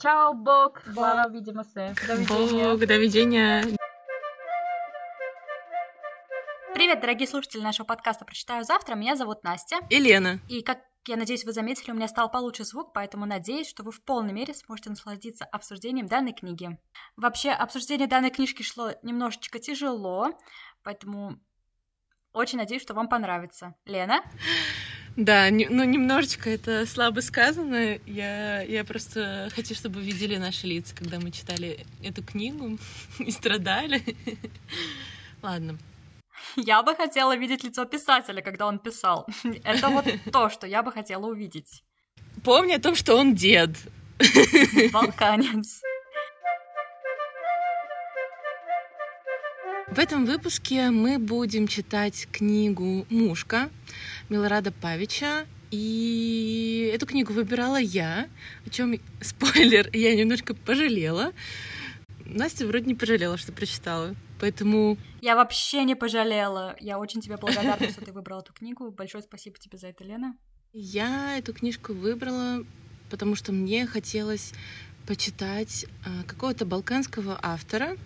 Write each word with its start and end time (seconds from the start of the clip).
Чао, 0.00 0.32
Бог! 0.32 0.80
Слава, 0.92 1.28
видимо, 1.28 1.64
До 1.74 2.14
видения. 2.14 2.68
Бог, 2.68 2.86
до 2.86 2.96
видения. 2.98 3.64
Привет, 6.72 7.00
дорогие 7.00 7.26
слушатели 7.26 7.60
нашего 7.60 7.84
подкаста 7.84 8.24
«Прочитаю 8.24 8.62
завтра». 8.62 8.94
Меня 8.94 9.16
зовут 9.16 9.42
Настя. 9.42 9.78
И 9.90 9.98
Лена. 9.98 10.38
И 10.48 10.62
как 10.62 10.78
я 11.08 11.16
надеюсь, 11.16 11.44
вы 11.44 11.52
заметили, 11.52 11.90
у 11.90 11.94
меня 11.94 12.06
стал 12.06 12.30
получше 12.30 12.62
звук, 12.62 12.92
поэтому 12.92 13.26
надеюсь, 13.26 13.68
что 13.68 13.82
вы 13.82 13.90
в 13.90 14.00
полной 14.04 14.32
мере 14.32 14.54
сможете 14.54 14.90
насладиться 14.90 15.44
обсуждением 15.46 16.06
данной 16.06 16.32
книги. 16.32 16.78
Вообще, 17.16 17.50
обсуждение 17.50 18.06
данной 18.06 18.30
книжки 18.30 18.62
шло 18.62 18.92
немножечко 19.02 19.58
тяжело, 19.58 20.30
поэтому 20.84 21.40
очень 22.32 22.58
надеюсь, 22.58 22.82
что 22.82 22.94
вам 22.94 23.08
понравится. 23.08 23.74
Лена? 23.84 24.22
Да, 25.18 25.50
не, 25.50 25.66
ну 25.68 25.82
немножечко 25.82 26.48
это 26.48 26.86
слабо 26.86 27.22
сказано. 27.22 27.98
Я, 28.06 28.62
я 28.62 28.84
просто 28.84 29.48
хочу, 29.52 29.74
чтобы 29.74 30.00
видели 30.00 30.36
наши 30.36 30.68
лица, 30.68 30.94
когда 30.94 31.18
мы 31.18 31.32
читали 31.32 31.84
эту 32.04 32.22
книгу 32.22 32.78
и 33.18 33.30
страдали. 33.32 34.00
Ладно. 35.42 35.76
Я 36.54 36.84
бы 36.84 36.94
хотела 36.94 37.36
видеть 37.36 37.64
лицо 37.64 37.84
писателя, 37.84 38.42
когда 38.42 38.68
он 38.68 38.78
писал. 38.78 39.26
Это 39.64 39.88
вот 39.88 40.04
то, 40.32 40.50
что 40.50 40.68
я 40.68 40.84
бы 40.84 40.92
хотела 40.92 41.26
увидеть. 41.26 41.82
Помни 42.44 42.74
о 42.74 42.80
том, 42.80 42.94
что 42.94 43.16
он 43.16 43.34
дед. 43.34 43.70
Балканец. 44.92 45.82
В 49.90 49.98
этом 49.98 50.26
выпуске 50.26 50.90
мы 50.90 51.18
будем 51.18 51.66
читать 51.66 52.28
книгу 52.30 53.06
«Мушка» 53.08 53.70
Милорада 54.28 54.70
Павича. 54.70 55.46
И 55.70 56.90
эту 56.94 57.06
книгу 57.06 57.32
выбирала 57.32 57.80
я, 57.80 58.28
о 58.66 58.70
чем 58.70 59.00
спойлер, 59.20 59.88
я 59.94 60.14
немножко 60.14 60.54
пожалела. 60.54 61.32
Настя 62.24 62.66
вроде 62.66 62.84
не 62.84 62.94
пожалела, 62.94 63.38
что 63.38 63.52
прочитала, 63.52 64.14
поэтому... 64.38 64.98
Я 65.22 65.34
вообще 65.34 65.84
не 65.84 65.96
пожалела. 65.96 66.76
Я 66.78 66.98
очень 66.98 67.22
тебе 67.22 67.38
благодарна, 67.38 67.88
что 67.88 68.04
ты 68.04 68.12
выбрала 68.12 68.40
эту 68.40 68.52
книгу. 68.52 68.90
Большое 68.90 69.22
спасибо 69.22 69.58
тебе 69.58 69.78
за 69.78 69.88
это, 69.88 70.04
Лена. 70.04 70.36
Я 70.72 71.38
эту 71.38 71.54
книжку 71.54 71.94
выбрала, 71.94 72.64
потому 73.10 73.34
что 73.34 73.52
мне 73.52 73.86
хотелось 73.86 74.52
почитать 75.06 75.86
а, 76.04 76.24
какого-то 76.24 76.66
балканского 76.66 77.38
автора, 77.42 77.96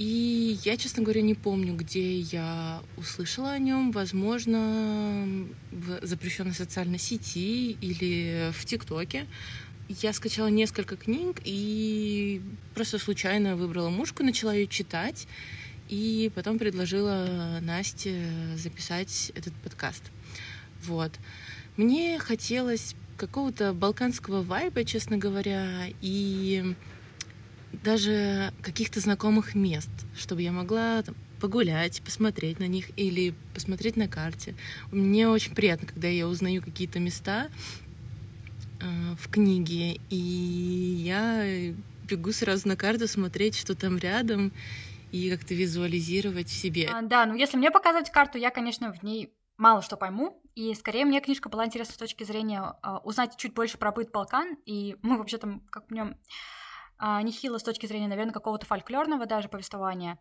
и 0.00 0.58
я, 0.64 0.78
честно 0.78 1.02
говоря, 1.02 1.20
не 1.20 1.34
помню, 1.34 1.74
где 1.74 2.20
я 2.20 2.82
услышала 2.96 3.50
о 3.50 3.58
нем. 3.58 3.92
Возможно, 3.92 5.46
в 5.70 5.98
запрещенной 6.00 6.54
социальной 6.54 6.98
сети 6.98 7.72
или 7.72 8.50
в 8.52 8.64
ТикТоке. 8.64 9.26
Я 9.90 10.14
скачала 10.14 10.46
несколько 10.46 10.96
книг 10.96 11.42
и 11.44 12.40
просто 12.74 12.98
случайно 12.98 13.56
выбрала 13.56 13.90
мушку, 13.90 14.22
начала 14.22 14.54
ее 14.54 14.68
читать. 14.68 15.28
И 15.90 16.32
потом 16.34 16.58
предложила 16.58 17.58
Насте 17.60 18.24
записать 18.56 19.32
этот 19.34 19.52
подкаст. 19.56 20.04
Вот. 20.82 21.12
Мне 21.76 22.18
хотелось 22.18 22.94
какого-то 23.18 23.74
балканского 23.74 24.42
вайба, 24.42 24.82
честно 24.84 25.18
говоря, 25.18 25.88
и 26.00 26.74
даже 27.72 28.52
каких-то 28.62 29.00
знакомых 29.00 29.54
мест, 29.54 29.90
чтобы 30.16 30.42
я 30.42 30.52
могла 30.52 31.02
там, 31.02 31.14
погулять, 31.40 32.02
посмотреть 32.02 32.60
на 32.60 32.66
них 32.66 32.90
или 32.96 33.34
посмотреть 33.54 33.96
на 33.96 34.08
карте. 34.08 34.54
Мне 34.90 35.28
очень 35.28 35.54
приятно, 35.54 35.86
когда 35.86 36.08
я 36.08 36.26
узнаю 36.26 36.62
какие-то 36.62 36.98
места 36.98 37.48
э, 38.80 39.14
в 39.18 39.30
книге, 39.30 40.00
и 40.10 40.16
я 40.16 41.74
бегу 42.08 42.32
сразу 42.32 42.68
на 42.68 42.76
карту 42.76 43.08
смотреть, 43.08 43.56
что 43.56 43.74
там 43.74 43.96
рядом, 43.98 44.52
и 45.12 45.30
как-то 45.30 45.54
визуализировать 45.54 46.48
в 46.48 46.54
себе. 46.54 46.88
А, 46.92 47.02
да, 47.02 47.26
ну 47.26 47.34
если 47.34 47.56
мне 47.56 47.70
показывать 47.70 48.10
карту, 48.10 48.38
я, 48.38 48.50
конечно, 48.50 48.92
в 48.92 49.02
ней 49.02 49.32
мало 49.56 49.82
что 49.82 49.96
пойму, 49.96 50.40
и 50.54 50.74
скорее 50.74 51.04
мне 51.04 51.20
книжка 51.20 51.48
была 51.48 51.66
интересна 51.66 51.94
с 51.94 51.98
точки 51.98 52.24
зрения 52.24 52.74
э, 52.82 52.96
узнать 53.04 53.36
чуть 53.36 53.54
больше 53.54 53.78
про 53.78 53.92
быт 53.92 54.10
Балкан, 54.10 54.56
и 54.66 54.96
мы 55.02 55.18
вообще 55.18 55.38
там 55.38 55.60
как 55.70 55.88
в 55.88 55.92
нем 55.92 56.16
нехило 57.00 57.58
с 57.58 57.62
точки 57.62 57.86
зрения, 57.86 58.08
наверное, 58.08 58.32
какого-то 58.32 58.66
фольклорного 58.66 59.26
даже 59.26 59.48
повествования. 59.48 60.18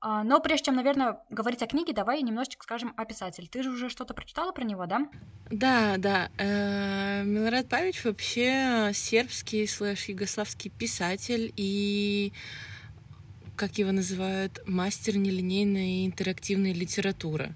А, 0.00 0.22
но 0.22 0.38
прежде 0.40 0.66
чем, 0.66 0.76
наверное, 0.76 1.18
говорить 1.30 1.62
о 1.62 1.66
книге, 1.66 1.94
давай 1.94 2.20
немножечко 2.20 2.62
скажем 2.64 2.92
о 2.96 3.06
писателе. 3.06 3.48
Ты 3.50 3.62
же 3.62 3.70
уже 3.70 3.88
что-то 3.88 4.12
прочитала 4.12 4.52
про 4.52 4.62
него, 4.62 4.84
да? 4.84 5.08
Да, 5.50 5.94
да. 5.96 6.28
Э, 6.36 7.22
Милорад 7.24 7.70
Павич 7.70 8.04
вообще 8.04 8.90
сербский 8.92 9.66
слэш 9.66 10.04
югославский 10.08 10.70
писатель 10.70 11.52
и 11.56 12.34
как 13.56 13.78
его 13.78 13.92
называют, 13.92 14.60
мастер 14.66 15.16
нелинейной 15.16 16.06
интерактивной 16.06 16.72
литературы. 16.72 17.54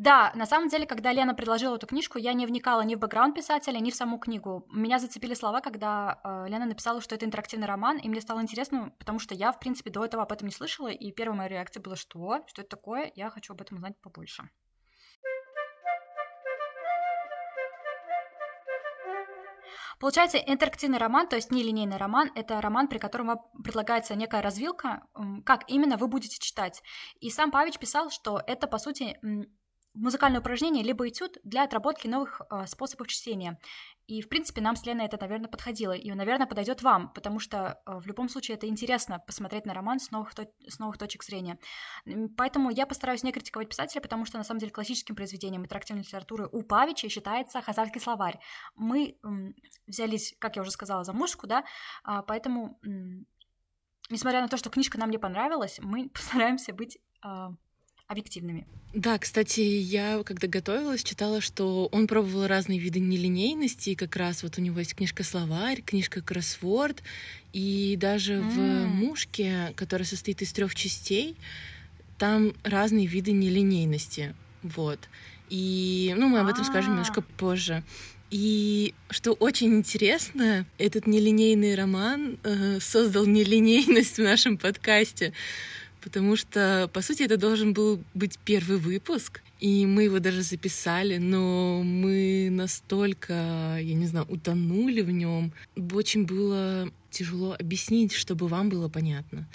Да, 0.00 0.32
на 0.34 0.46
самом 0.46 0.68
деле, 0.68 0.86
когда 0.86 1.12
Лена 1.12 1.34
предложила 1.34 1.76
эту 1.76 1.86
книжку, 1.86 2.16
я 2.16 2.32
не 2.32 2.46
вникала 2.46 2.80
ни 2.80 2.94
в 2.94 2.98
бэкграунд 2.98 3.34
писателя, 3.34 3.80
ни 3.80 3.90
в 3.90 3.94
саму 3.94 4.18
книгу. 4.18 4.66
Меня 4.72 4.98
зацепили 4.98 5.34
слова, 5.34 5.60
когда 5.60 6.22
э, 6.24 6.48
Лена 6.48 6.64
написала, 6.64 7.02
что 7.02 7.14
это 7.14 7.26
интерактивный 7.26 7.66
роман, 7.66 7.98
и 7.98 8.08
мне 8.08 8.22
стало 8.22 8.40
интересно, 8.40 8.94
потому 8.98 9.18
что 9.18 9.34
я, 9.34 9.52
в 9.52 9.60
принципе, 9.60 9.90
до 9.90 10.02
этого 10.02 10.22
об 10.22 10.32
этом 10.32 10.48
не 10.48 10.54
слышала, 10.54 10.88
и 10.88 11.12
первая 11.12 11.36
моя 11.36 11.48
реакция 11.50 11.82
была, 11.82 11.96
что? 11.96 12.42
Что 12.46 12.62
это 12.62 12.70
такое? 12.70 13.12
Я 13.14 13.28
хочу 13.28 13.52
об 13.52 13.60
этом 13.60 13.76
узнать 13.76 14.00
побольше. 14.00 14.48
Получается, 19.98 20.38
интерактивный 20.38 20.96
роман, 20.96 21.28
то 21.28 21.36
есть 21.36 21.50
нелинейный 21.50 21.98
роман, 21.98 22.30
это 22.34 22.58
роман, 22.62 22.88
при 22.88 22.96
котором 22.96 23.26
вам 23.26 23.40
предлагается 23.62 24.14
некая 24.14 24.40
развилка, 24.40 25.02
как 25.44 25.68
именно 25.68 25.98
вы 25.98 26.08
будете 26.08 26.38
читать. 26.38 26.82
И 27.20 27.28
сам 27.28 27.50
Павич 27.50 27.78
писал, 27.78 28.08
что 28.08 28.42
это, 28.46 28.66
по 28.66 28.78
сути, 28.78 29.18
музыкальное 30.00 30.40
упражнение, 30.40 30.82
либо 30.82 31.08
этюд 31.08 31.38
для 31.44 31.64
отработки 31.64 32.08
новых 32.08 32.40
э, 32.50 32.66
способов 32.66 33.08
чтения. 33.08 33.58
И, 34.06 34.22
в 34.22 34.28
принципе, 34.28 34.60
нам 34.60 34.74
с 34.74 34.84
Леной 34.84 35.06
это, 35.06 35.16
наверное, 35.20 35.48
подходило. 35.48 35.92
И, 35.92 36.10
наверное, 36.10 36.46
подойдет 36.46 36.82
вам, 36.82 37.12
потому 37.12 37.38
что 37.38 37.80
э, 37.86 37.98
в 37.98 38.06
любом 38.06 38.28
случае 38.28 38.56
это 38.56 38.66
интересно 38.66 39.20
посмотреть 39.20 39.66
на 39.66 39.74
роман 39.74 40.00
с 40.00 40.10
новых, 40.10 40.32
с 40.66 40.78
новых 40.78 40.98
точек 40.98 41.22
зрения. 41.22 41.58
Поэтому 42.36 42.70
я 42.70 42.86
постараюсь 42.86 43.22
не 43.22 43.30
критиковать 43.30 43.68
писателя, 43.68 44.00
потому 44.00 44.24
что, 44.24 44.38
на 44.38 44.44
самом 44.44 44.58
деле, 44.58 44.72
классическим 44.72 45.14
произведением 45.14 45.62
интерактивной 45.62 46.02
литературы 46.02 46.48
у 46.50 46.62
Павича 46.62 47.08
считается 47.08 47.62
«Хазарский 47.62 48.00
словарь». 48.00 48.40
Мы 48.74 49.16
э, 49.22 49.28
взялись, 49.86 50.34
как 50.38 50.56
я 50.56 50.62
уже 50.62 50.72
сказала, 50.72 51.04
за 51.04 51.12
мушку, 51.12 51.46
да, 51.46 51.64
э, 52.04 52.22
поэтому, 52.26 52.80
э, 52.84 52.88
несмотря 54.08 54.40
на 54.40 54.48
то, 54.48 54.56
что 54.56 54.70
книжка 54.70 54.98
нам 54.98 55.10
не 55.10 55.18
понравилась, 55.18 55.78
мы 55.80 56.08
постараемся 56.14 56.72
быть... 56.72 56.98
Э, 57.24 57.50
объективными. 58.10 58.66
Да, 58.92 59.18
кстати, 59.18 59.60
я 59.60 60.22
когда 60.24 60.48
готовилась, 60.48 61.04
читала, 61.04 61.40
что 61.40 61.86
он 61.92 62.08
пробовал 62.08 62.48
разные 62.48 62.80
виды 62.80 62.98
нелинейности, 62.98 63.90
и 63.90 63.94
как 63.94 64.16
раз 64.16 64.42
вот 64.42 64.58
у 64.58 64.60
него 64.60 64.80
есть 64.80 64.96
книжка-словарь, 64.96 65.80
книжка 65.82 66.20
кроссворд, 66.20 67.02
и 67.52 67.96
даже 67.98 68.34
mm. 68.34 68.48
в 68.48 68.58
«Мушке», 68.88 69.72
которая 69.76 70.06
состоит 70.06 70.42
из 70.42 70.52
трех 70.52 70.74
частей, 70.74 71.36
там 72.18 72.52
разные 72.64 73.06
виды 73.06 73.30
нелинейности, 73.30 74.34
вот. 74.64 74.98
И, 75.48 76.12
ну, 76.18 76.28
мы 76.28 76.40
об 76.40 76.48
этом 76.48 76.64
скажем 76.64 76.92
немножко 76.92 77.20
а. 77.20 77.38
позже. 77.38 77.84
И 78.30 78.94
что 79.08 79.32
очень 79.32 79.74
интересно, 79.74 80.66
этот 80.78 81.06
нелинейный 81.06 81.74
роман 81.74 82.38
э, 82.42 82.78
создал 82.80 83.26
нелинейность 83.26 84.16
в 84.16 84.22
нашем 84.22 84.56
подкасте 84.56 85.32
потому 86.02 86.36
что, 86.36 86.90
по 86.92 87.02
сути, 87.02 87.22
это 87.22 87.36
должен 87.36 87.72
был 87.72 88.02
быть 88.14 88.38
первый 88.38 88.78
выпуск, 88.78 89.42
и 89.60 89.86
мы 89.86 90.04
его 90.04 90.18
даже 90.18 90.42
записали, 90.42 91.18
но 91.18 91.82
мы 91.82 92.48
настолько, 92.50 93.34
я 93.80 93.94
не 93.94 94.06
знаю, 94.06 94.26
утонули 94.28 95.02
в 95.02 95.10
нем. 95.10 95.52
Очень 95.92 96.24
было 96.24 96.90
тяжело 97.10 97.56
объяснить, 97.58 98.12
чтобы 98.12 98.48
вам 98.48 98.68
было 98.68 98.88
понятно. 98.88 99.46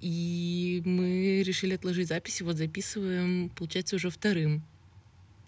И 0.00 0.82
мы 0.84 1.42
решили 1.42 1.74
отложить 1.74 2.08
запись, 2.08 2.40
и 2.40 2.44
вот 2.44 2.56
записываем, 2.56 3.50
получается, 3.50 3.96
уже 3.96 4.10
вторым 4.10 4.62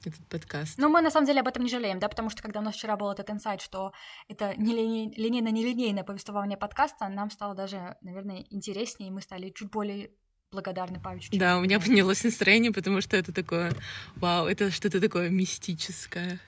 этот 0.05 0.25
подкаст. 0.29 0.79
Ну, 0.79 0.89
мы 0.89 1.03
на 1.03 1.11
самом 1.11 1.27
деле 1.27 1.41
об 1.41 1.49
этом 1.49 1.65
не 1.65 1.71
жалеем, 1.71 1.99
да, 1.99 2.09
потому 2.09 2.31
что 2.31 2.43
когда 2.43 2.61
у 2.61 2.63
нас 2.63 2.75
вчера 2.75 2.97
был 2.97 3.11
этот 3.11 3.31
инсайт, 3.31 3.61
что 3.61 3.93
это 4.29 4.53
линейно-нелинейное 4.53 6.05
повествование 6.05 6.57
подкаста, 6.57 7.09
нам 7.09 7.31
стало 7.31 7.55
даже, 7.55 7.97
наверное, 8.01 8.47
интереснее, 8.51 9.09
и 9.09 9.13
мы 9.13 9.21
стали 9.21 9.51
чуть 9.51 9.71
более 9.71 10.11
благодарны 10.51 11.01
Павичу. 11.01 11.31
Да, 11.33 11.59
у 11.59 11.63
меня 11.63 11.79
поднялось 11.79 12.25
настроение, 12.25 12.73
потому 12.73 13.01
что 13.01 13.17
это 13.17 13.33
такое, 13.33 13.73
вау, 14.17 14.47
это 14.47 14.71
что-то 14.71 15.01
такое 15.01 15.29
мистическое, 15.31 16.41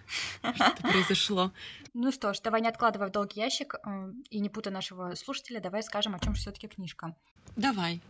что-то 0.54 0.82
произошло. 0.82 1.52
Ну 1.92 2.12
что 2.12 2.32
ж, 2.32 2.40
давай 2.40 2.60
не 2.60 2.68
откладывай 2.68 3.08
в 3.08 3.10
долгий 3.10 3.40
ящик 3.40 3.74
э, 3.84 4.12
и 4.30 4.40
не 4.40 4.48
путай 4.48 4.72
нашего 4.72 5.14
слушателя, 5.14 5.60
давай 5.60 5.82
скажем, 5.82 6.14
о 6.14 6.20
чем 6.20 6.34
же 6.34 6.40
все-таки 6.40 6.68
книжка. 6.68 7.14
Давай. 7.56 8.00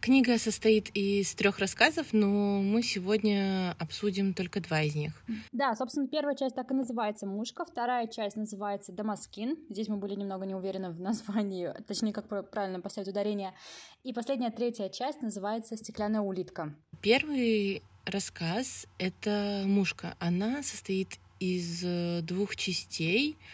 Книга 0.00 0.38
состоит 0.38 0.90
из 0.94 1.34
трех 1.34 1.58
рассказов, 1.58 2.08
но 2.12 2.60
мы 2.62 2.82
сегодня 2.82 3.74
обсудим 3.78 4.34
только 4.34 4.60
два 4.60 4.82
из 4.82 4.94
них. 4.94 5.22
Да, 5.52 5.74
собственно, 5.74 6.06
первая 6.06 6.36
часть 6.36 6.54
так 6.54 6.70
и 6.70 6.74
называется 6.74 7.26
«Мушка», 7.26 7.64
вторая 7.64 8.06
часть 8.06 8.36
называется 8.36 8.92
«Дамаскин». 8.92 9.56
Здесь 9.70 9.88
мы 9.88 9.96
были 9.96 10.14
немного 10.14 10.46
не 10.46 10.54
уверены 10.54 10.90
в 10.90 11.00
названии, 11.00 11.72
точнее, 11.86 12.12
как 12.12 12.28
правильно 12.50 12.80
поставить 12.80 13.08
ударение. 13.08 13.54
И 14.04 14.12
последняя, 14.12 14.50
третья 14.50 14.88
часть 14.88 15.22
называется 15.22 15.76
«Стеклянная 15.76 16.20
улитка». 16.20 16.74
Первый 17.00 17.82
рассказ— 18.04 18.86
это 18.98 19.62
«Мушка». 19.66 20.16
Она 20.18 20.62
состоит 20.62 21.18
из 21.40 21.82
э, 21.84 22.20
двух 22.22 22.56
частей— 22.56 23.36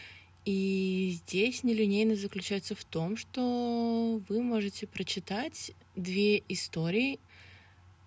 и 0.45 1.17
здесь 1.25 1.63
нелинейность 1.63 2.21
заключается 2.21 2.75
в 2.75 2.85
том, 2.85 3.17
что 3.17 4.21
вы 4.29 4.43
можете 4.43 4.85
прочитать 4.85 5.71
две 5.95 6.43
истории. 6.49 7.19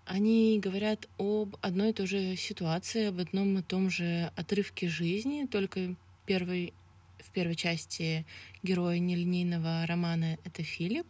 Они 0.04 0.58
говорят 0.58 1.08
об 1.18 1.56
одной 1.60 1.90
и 1.90 1.92
той 1.92 2.06
же 2.06 2.36
ситуации, 2.36 3.06
об 3.06 3.20
одном 3.20 3.58
и 3.58 3.62
том 3.62 3.90
же 3.90 4.32
отрывке 4.36 4.88
жизни, 4.88 5.46
только 5.46 5.94
первый, 6.24 6.72
в 7.18 7.30
первой 7.30 7.56
части 7.56 8.24
героя 8.62 8.98
нелинейного 8.98 9.86
романа— 9.86 10.38
это 10.44 10.62
Филипп, 10.62 11.06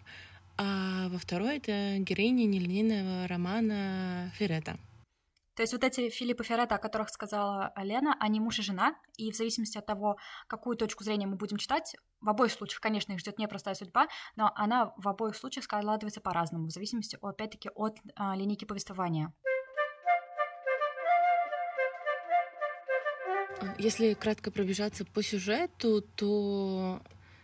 а 0.57 1.09
во 1.11 1.19
второй— 1.19 1.57
это 1.59 1.99
героиня 1.99 2.45
нелинейного 2.47 3.29
романа 3.29 4.33
Ферета. 4.37 4.79
То 5.59 5.63
есть 5.63 5.73
вот 5.73 5.83
эти 5.83 6.09
Филипп 6.09 6.41
и 6.41 6.45
Феррета, 6.45 6.77
о 6.77 6.79
которых 6.79 7.09
сказала 7.09 7.73
Лена, 7.79 8.17
они 8.21 8.39
муж 8.39 8.61
и 8.61 8.63
жена, 8.63 8.95
и 9.17 9.33
в 9.33 9.35
зависимости 9.35 9.77
от 9.77 9.87
того, 9.87 10.17
какую 10.47 10.77
точку 10.77 11.03
зрения 11.03 11.27
мы 11.27 11.35
будем 11.35 11.57
читать, 11.57 11.97
в 12.21 12.29
обоих 12.29 12.53
случаях, 12.53 12.81
конечно, 12.81 13.13
их 13.13 13.19
ждет 13.19 13.41
непростая 13.41 13.75
судьба, 13.75 14.07
но 14.37 14.53
она 14.55 14.93
в 14.97 15.09
обоих 15.09 15.35
случаях 15.35 15.65
складывается 15.65 16.21
по-разному, 16.21 16.69
в 16.69 16.71
зависимости, 16.71 17.19
опять-таки, 17.21 17.71
от 17.75 17.99
а, 18.15 18.37
линейки 18.37 18.67
повествования. 18.67 19.35
Если 23.79 24.15
кратко 24.15 24.53
пробежаться 24.53 25.05
по 25.07 25.25
сюжету, 25.25 26.03
то 26.03 27.01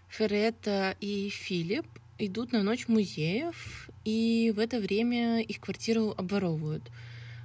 Феррета 0.08 0.94
и 1.00 1.30
Филипп 1.30 1.88
идут 2.18 2.52
на 2.52 2.62
ночь 2.62 2.86
музеев, 2.86 3.90
и 4.04 4.52
в 4.54 4.60
это 4.60 4.78
время 4.78 5.42
их 5.42 5.58
квартиру 5.60 6.14
обворовывают— 6.16 6.88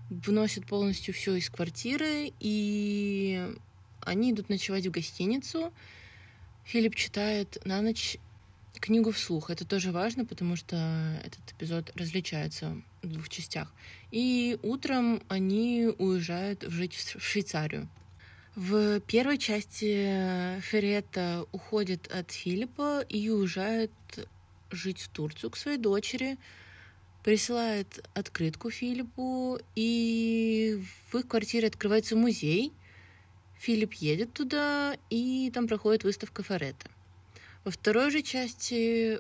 выносят 0.09 0.65
полностью 0.65 1.13
все 1.13 1.35
из 1.35 1.49
квартиры, 1.49 2.31
и 2.39 3.55
они 4.01 4.31
идут 4.31 4.49
ночевать 4.49 4.87
в 4.87 4.91
гостиницу. 4.91 5.71
Филипп 6.65 6.95
читает 6.95 7.57
на 7.65 7.81
ночь 7.81 8.17
книгу 8.79 9.11
вслух. 9.11 9.49
Это 9.49 9.65
тоже 9.65 9.91
важно, 9.91 10.25
потому 10.25 10.55
что 10.55 10.75
этот 11.23 11.51
эпизод 11.51 11.91
различается 11.95 12.81
в 13.01 13.11
двух 13.11 13.29
частях. 13.29 13.73
И 14.11 14.57
утром 14.63 15.21
они 15.27 15.89
уезжают 15.97 16.63
жить 16.63 16.93
в 16.93 17.21
Швейцарию. 17.21 17.87
В 18.55 18.99
первой 19.01 19.37
части 19.37 20.59
Ферета 20.61 21.45
уходит 21.51 22.07
от 22.11 22.31
Филиппа 22.31 23.01
и 23.01 23.29
уезжает 23.29 23.91
жить 24.71 24.99
в 24.99 25.09
Турцию 25.09 25.51
к 25.51 25.57
своей 25.57 25.77
дочери, 25.77 26.37
присылает 27.23 28.07
открытку 28.13 28.69
Филиппу, 28.69 29.59
и 29.75 30.81
в 31.11 31.15
их 31.17 31.27
квартире 31.27 31.67
открывается 31.67 32.15
музей. 32.15 32.73
Филипп 33.57 33.93
едет 33.93 34.33
туда, 34.33 34.95
и 35.09 35.51
там 35.51 35.67
проходит 35.67 36.03
выставка 36.03 36.43
Ферета. 36.43 36.89
Во 37.65 37.71
второй 37.71 38.09
же 38.09 38.21
части 38.21 39.19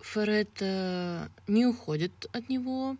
Ферета 0.00 1.30
не 1.46 1.66
уходит 1.66 2.26
от 2.32 2.48
него. 2.48 2.96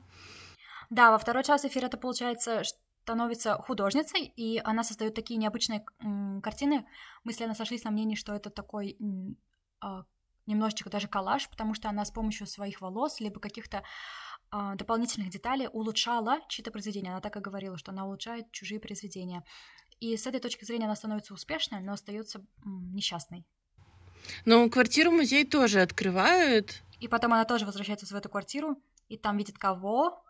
Да, 0.90 1.10
во 1.10 1.18
второй 1.18 1.42
части 1.42 1.68
Ферета, 1.68 1.96
получается, 1.96 2.62
становится 3.02 3.54
художницей, 3.54 4.32
и 4.36 4.60
она 4.64 4.84
создает 4.84 5.14
такие 5.14 5.38
необычные 5.38 5.84
картины. 6.42 6.86
Мы 7.22 7.32
с 7.32 7.40
Леной 7.40 7.54
сошлись 7.54 7.84
на 7.84 7.90
мнении, 7.90 8.14
что 8.14 8.34
это 8.34 8.50
такой 8.50 8.96
а, 9.80 10.04
немножечко 10.46 10.90
даже 10.90 11.08
коллаж, 11.08 11.48
потому 11.48 11.74
что 11.74 11.88
она 11.88 12.04
с 12.04 12.10
помощью 12.10 12.46
своих 12.46 12.80
волос, 12.80 13.20
либо 13.20 13.40
каких-то 13.40 13.82
дополнительных 14.76 15.30
деталей 15.30 15.68
улучшала 15.72 16.40
чьи-то 16.48 16.70
произведения. 16.70 17.10
Она 17.10 17.20
так 17.20 17.36
и 17.36 17.40
говорила, 17.40 17.76
что 17.76 17.92
она 17.92 18.06
улучшает 18.06 18.50
чужие 18.52 18.80
произведения. 18.80 19.44
И 20.00 20.16
с 20.16 20.26
этой 20.26 20.40
точки 20.40 20.64
зрения 20.64 20.86
она 20.86 20.96
становится 20.96 21.34
успешной, 21.34 21.80
но 21.80 21.92
остается 21.92 22.44
несчастной. 22.64 23.44
Но 24.44 24.68
квартиру 24.68 25.10
музей 25.10 25.44
тоже 25.44 25.80
открывают. 25.80 26.82
И 27.00 27.08
потом 27.08 27.32
она 27.32 27.44
тоже 27.44 27.66
возвращается 27.66 28.06
в 28.06 28.16
эту 28.16 28.28
квартиру, 28.28 28.80
и 29.08 29.16
там 29.16 29.36
видит 29.36 29.58
кого. 29.58 30.24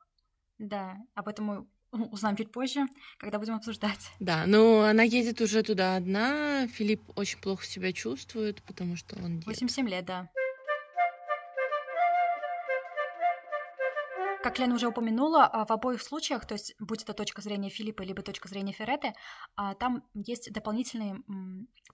Да, 0.59 0.97
об 1.15 1.29
этом 1.29 1.45
мы 1.45 1.67
узнаем 2.11 2.37
чуть 2.37 2.53
позже, 2.53 2.87
когда 3.19 3.39
будем 3.39 3.55
обсуждать. 3.55 4.11
Да, 4.21 4.45
но 4.47 4.83
она 4.83 5.03
едет 5.03 5.41
уже 5.41 5.63
туда 5.63 5.97
одна. 5.97 6.67
Филипп 6.69 7.03
очень 7.17 7.41
плохо 7.41 7.65
себя 7.65 7.93
чувствует, 7.93 8.63
потому 8.63 8.97
что 8.97 9.17
он... 9.17 9.41
8-7 9.41 9.87
лет, 9.89 10.05
да. 10.05 10.29
Как 14.45 14.59
Лена 14.59 14.75
уже 14.75 14.89
упомянула, 14.89 15.47
а, 15.47 15.65
в 15.65 15.71
обоих 15.71 16.03
случаях, 16.03 16.45
то 16.45 16.53
есть 16.53 16.75
будь 16.79 17.03
это 17.03 17.15
точка 17.15 17.41
зрения 17.41 17.71
Филиппа 17.71 18.03
либо 18.03 18.21
точка 18.21 18.47
зрения 18.47 18.73
Ферреты, 18.73 19.15
а, 19.57 19.75
там 19.75 20.05
есть 20.13 20.53
дополнительные 20.53 21.23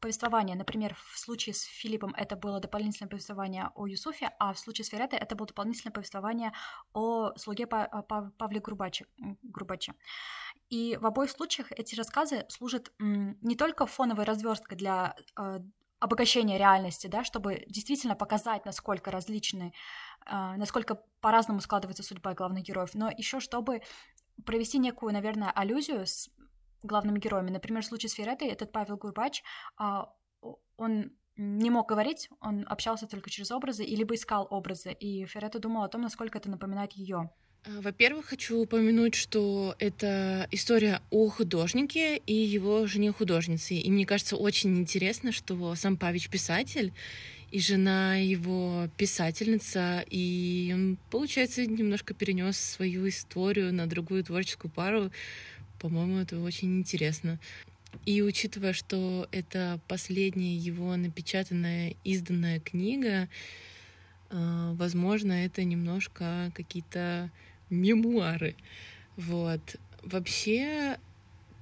повествования. 0.01 0.57
Например, 0.57 0.97
в 1.13 1.17
случае 1.17 1.55
с 1.55 1.63
Филиппом 1.63 2.13
это 2.17 2.35
было 2.35 2.59
дополнительное 2.59 3.09
повествование 3.09 3.71
о 3.77 3.87
Юсуфе, 3.87 4.33
а 4.41 4.53
в 4.53 4.59
случае 4.59 4.85
с 4.85 4.89
Ферретой 4.89 5.21
это 5.21 5.37
было 5.37 5.47
дополнительное 5.47 5.93
повествование 5.93 6.53
о 6.93 7.37
слуге 7.37 7.69
а, 7.71 8.03
Павле 8.03 8.59
Грубаче. 8.59 9.07
Грубаче. 9.45 9.95
И 10.71 10.99
в 11.01 11.07
обоих 11.07 11.31
случаях 11.31 11.71
эти 11.71 11.95
рассказы 11.95 12.47
служат 12.49 12.93
не 12.99 13.55
только 13.55 13.87
фоновой 13.87 14.25
разверсткой 14.25 14.77
для 14.77 15.15
обогащения 16.01 16.59
реальности, 16.59 17.07
да, 17.07 17.25
чтобы 17.25 17.65
действительно 17.69 18.17
показать, 18.17 18.65
насколько 18.65 19.11
различны 19.11 19.73
а, 20.27 20.57
насколько 20.57 20.97
по-разному 21.21 21.61
складывается 21.61 22.03
судьба 22.03 22.35
главных 22.35 22.65
героев, 22.65 22.91
но 22.95 23.11
еще 23.11 23.41
чтобы 23.41 23.83
провести 24.45 24.79
некую, 24.79 25.13
наверное, 25.13 25.51
аллюзию 25.51 26.07
с 26.07 26.31
главными 26.83 27.19
героями. 27.19 27.51
Например, 27.51 27.83
в 27.83 27.87
случае 27.87 28.11
с 28.11 28.15
Феретой 28.15 28.49
этот 28.49 28.73
Павел 28.73 28.97
Гурбач, 28.97 29.43
а, 29.77 30.13
он 30.77 31.13
не 31.37 31.71
мог 31.71 31.89
говорить, 31.89 32.29
он 32.41 32.67
общался 32.69 33.07
только 33.07 33.31
через 33.31 33.51
образы, 33.51 33.85
и 33.85 33.97
либо 33.97 34.15
искал 34.15 34.47
образы, 34.51 34.93
и 34.93 35.25
Ферета 35.27 35.59
думал 35.59 35.85
о 35.85 35.89
том, 35.89 36.03
насколько 36.03 36.39
это 36.39 36.51
напоминает 36.51 36.93
ее. 36.93 37.31
А, 37.63 37.81
во-первых, 37.83 38.27
хочу 38.27 38.59
упомянуть, 38.59 39.15
что 39.15 39.75
это 39.79 40.49
история 40.51 41.03
о 41.11 41.29
художнике 41.29 42.17
и 42.17 42.35
его 42.35 42.87
жене 42.87 43.13
художнице. 43.13 43.75
И 43.75 43.91
мне 43.91 44.07
кажется 44.07 44.37
очень 44.37 44.79
интересно, 44.79 45.31
что 45.31 45.75
сам 45.75 45.99
Павич 45.99 46.31
писатель, 46.31 46.93
и 47.51 47.61
жена 47.61 48.17
его 48.17 48.89
писательница, 48.97 50.05
и 50.09 50.71
он, 50.73 50.99
получается, 51.11 51.67
немножко 51.67 52.15
перенес 52.15 52.57
свою 52.57 53.09
историю 53.09 53.75
на 53.75 53.87
другую 53.87 54.25
творческую 54.25 54.71
пару. 54.71 55.11
По-моему, 55.81 56.19
это 56.19 56.41
очень 56.41 56.79
интересно. 56.79 57.41
И 58.07 58.23
учитывая, 58.23 58.73
что 58.73 59.29
это 59.33 59.81
последняя 59.89 60.57
его 60.57 60.95
напечатанная, 60.97 61.97
изданная 62.05 62.61
книга, 62.61 63.29
э, 64.31 64.73
возможно, 64.77 65.33
это 65.33 65.65
немножко 65.65 66.53
какие-то 66.55 67.31
мемуары. 67.71 68.55
Вот. 69.17 69.77
Вообще, 70.03 70.99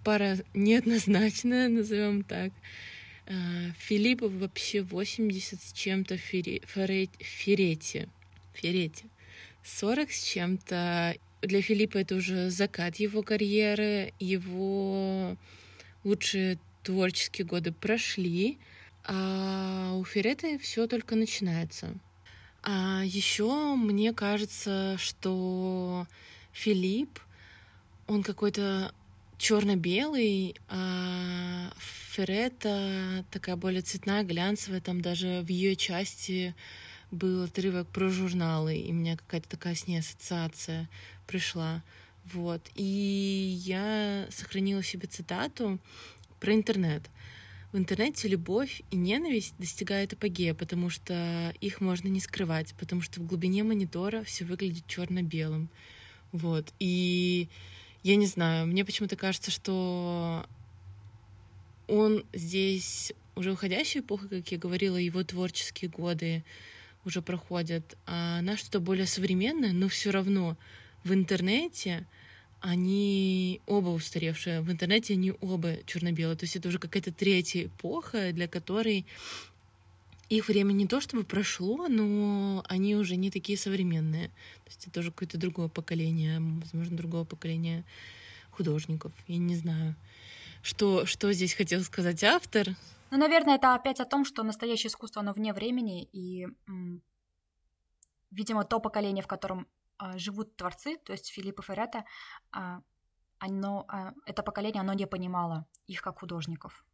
пара 0.04 0.38
неоднозначная, 0.54 1.68
назовем 1.78 2.24
так. 2.24 2.52
А, 3.26 3.32
Филиппов 3.78 4.32
вообще 4.32 4.82
80 4.82 5.62
с 5.62 5.72
чем-то 5.72 6.16
Фере... 6.16 6.60
Ферете. 6.66 8.08
Ферете. 8.54 9.04
40 9.64 10.10
с 10.10 10.24
чем-то. 10.24 11.16
Для 11.42 11.62
Филиппа 11.62 11.98
это 11.98 12.16
уже 12.16 12.50
закат 12.50 12.96
его 12.96 13.22
карьеры. 13.22 14.12
Его 14.18 15.36
лучшие 16.04 16.58
творческие 16.82 17.46
годы 17.46 17.72
прошли. 17.72 18.58
А 19.04 19.94
у 19.94 20.04
Ферета 20.04 20.58
все 20.58 20.86
только 20.86 21.16
начинается. 21.16 21.94
А 22.62 23.02
еще 23.04 23.74
мне 23.76 24.12
кажется, 24.12 24.96
что 24.98 26.06
Филипп, 26.52 27.20
он 28.06 28.22
какой-то 28.22 28.92
черно-белый, 29.38 30.56
а 30.68 31.72
Ферета 31.78 33.24
такая 33.30 33.56
более 33.56 33.82
цветная, 33.82 34.24
глянцевая, 34.24 34.80
там 34.80 35.00
даже 35.00 35.42
в 35.42 35.48
ее 35.48 35.76
части 35.76 36.54
был 37.10 37.44
отрывок 37.44 37.88
про 37.88 38.08
журналы, 38.08 38.76
и 38.76 38.90
у 38.90 38.94
меня 38.94 39.16
какая-то 39.16 39.48
такая 39.48 39.74
с 39.74 39.86
ней 39.86 40.00
ассоциация 40.00 40.88
пришла. 41.26 41.82
Вот. 42.24 42.60
И 42.74 42.82
я 43.64 44.26
сохранила 44.30 44.82
себе 44.82 45.06
цитату 45.06 45.78
про 46.40 46.52
интернет. 46.52 47.02
В 47.72 47.76
интернете 47.76 48.28
любовь 48.28 48.82
и 48.90 48.96
ненависть 48.96 49.54
достигают 49.58 50.14
апогея, 50.14 50.54
потому 50.54 50.88
что 50.88 51.54
их 51.60 51.80
можно 51.80 52.08
не 52.08 52.20
скрывать, 52.20 52.74
потому 52.78 53.02
что 53.02 53.20
в 53.20 53.26
глубине 53.26 53.62
монитора 53.62 54.22
все 54.22 54.44
выглядит 54.44 54.86
черно-белым. 54.86 55.68
Вот. 56.32 56.72
И 56.78 57.48
я 58.02 58.16
не 58.16 58.26
знаю, 58.26 58.66
мне 58.66 58.84
почему-то 58.84 59.16
кажется, 59.16 59.50
что 59.50 60.46
он 61.88 62.24
здесь 62.32 63.12
уже 63.36 63.52
уходящая 63.52 64.02
эпоха, 64.02 64.28
как 64.28 64.50
я 64.50 64.58
говорила, 64.58 64.96
его 64.96 65.22
творческие 65.22 65.90
годы 65.90 66.44
уже 67.04 67.22
проходят, 67.22 67.96
а 68.06 68.38
она 68.38 68.56
что-то 68.56 68.80
более 68.80 69.06
современное, 69.06 69.72
но 69.72 69.88
все 69.88 70.10
равно 70.10 70.56
в 71.04 71.12
интернете 71.12 72.06
они 72.60 73.60
оба 73.66 73.88
устаревшие. 73.90 74.60
В 74.60 74.70
интернете 74.70 75.14
они 75.14 75.32
оба 75.40 75.76
черно-белые. 75.84 76.36
То 76.36 76.44
есть 76.44 76.56
это 76.56 76.68
уже 76.68 76.78
какая-то 76.78 77.12
третья 77.12 77.66
эпоха, 77.66 78.32
для 78.32 78.48
которой 78.48 79.06
их 80.28 80.48
время 80.48 80.72
не 80.72 80.86
то 80.86 81.00
чтобы 81.00 81.24
прошло, 81.24 81.88
но 81.88 82.64
они 82.68 82.96
уже 82.96 83.16
не 83.16 83.30
такие 83.30 83.56
современные. 83.56 84.28
То 84.28 84.70
есть 84.70 84.86
это 84.86 85.00
уже 85.00 85.10
какое-то 85.10 85.38
другое 85.38 85.68
поколение, 85.68 86.40
возможно, 86.40 86.96
другого 86.96 87.24
поколения 87.24 87.84
художников. 88.50 89.12
Я 89.26 89.38
не 89.38 89.56
знаю, 89.56 89.94
что, 90.62 91.06
что 91.06 91.32
здесь 91.32 91.54
хотел 91.54 91.82
сказать 91.82 92.22
автор. 92.24 92.76
Ну, 93.10 93.16
наверное, 93.16 93.54
это 93.54 93.74
опять 93.74 94.00
о 94.00 94.04
том, 94.04 94.26
что 94.26 94.42
настоящее 94.42 94.88
искусство, 94.88 95.22
оно 95.22 95.32
вне 95.32 95.54
времени, 95.54 96.08
и, 96.12 96.46
видимо, 98.30 98.64
то 98.64 98.80
поколение, 98.80 99.24
в 99.24 99.26
котором 99.26 99.66
живут 100.16 100.56
творцы, 100.56 100.96
то 101.04 101.12
есть 101.12 101.28
Филипп 101.28 101.60
и 101.60 101.62
Феррета, 101.62 102.04
а, 102.52 102.80
оно, 103.38 103.84
а, 103.88 104.12
это 104.26 104.42
поколение, 104.42 104.80
оно 104.80 104.92
не 104.92 105.06
понимало 105.06 105.66
их 105.86 106.02
как 106.02 106.20
художников. 106.20 106.84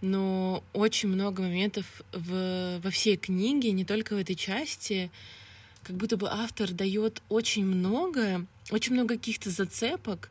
Но 0.00 0.64
очень 0.72 1.10
много 1.10 1.42
моментов 1.42 2.02
в, 2.12 2.80
во 2.82 2.90
всей 2.90 3.16
книге, 3.16 3.72
не 3.72 3.84
только 3.84 4.14
в 4.14 4.18
этой 4.18 4.34
части, 4.34 5.10
как 5.82 5.96
будто 5.96 6.16
бы 6.16 6.28
автор 6.30 6.72
дает 6.72 7.22
очень 7.28 7.66
много, 7.66 8.46
очень 8.70 8.94
много 8.94 9.16
каких-то 9.16 9.50
зацепок, 9.50 10.30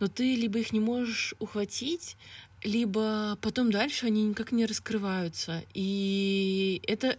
но 0.00 0.06
ты 0.06 0.36
либо 0.36 0.60
их 0.60 0.72
не 0.72 0.80
можешь 0.80 1.34
ухватить, 1.40 2.16
либо 2.62 3.38
потом 3.40 3.70
дальше 3.70 4.06
они 4.06 4.22
никак 4.22 4.52
не 4.52 4.66
раскрываются. 4.66 5.64
И 5.74 6.80
это... 6.86 7.18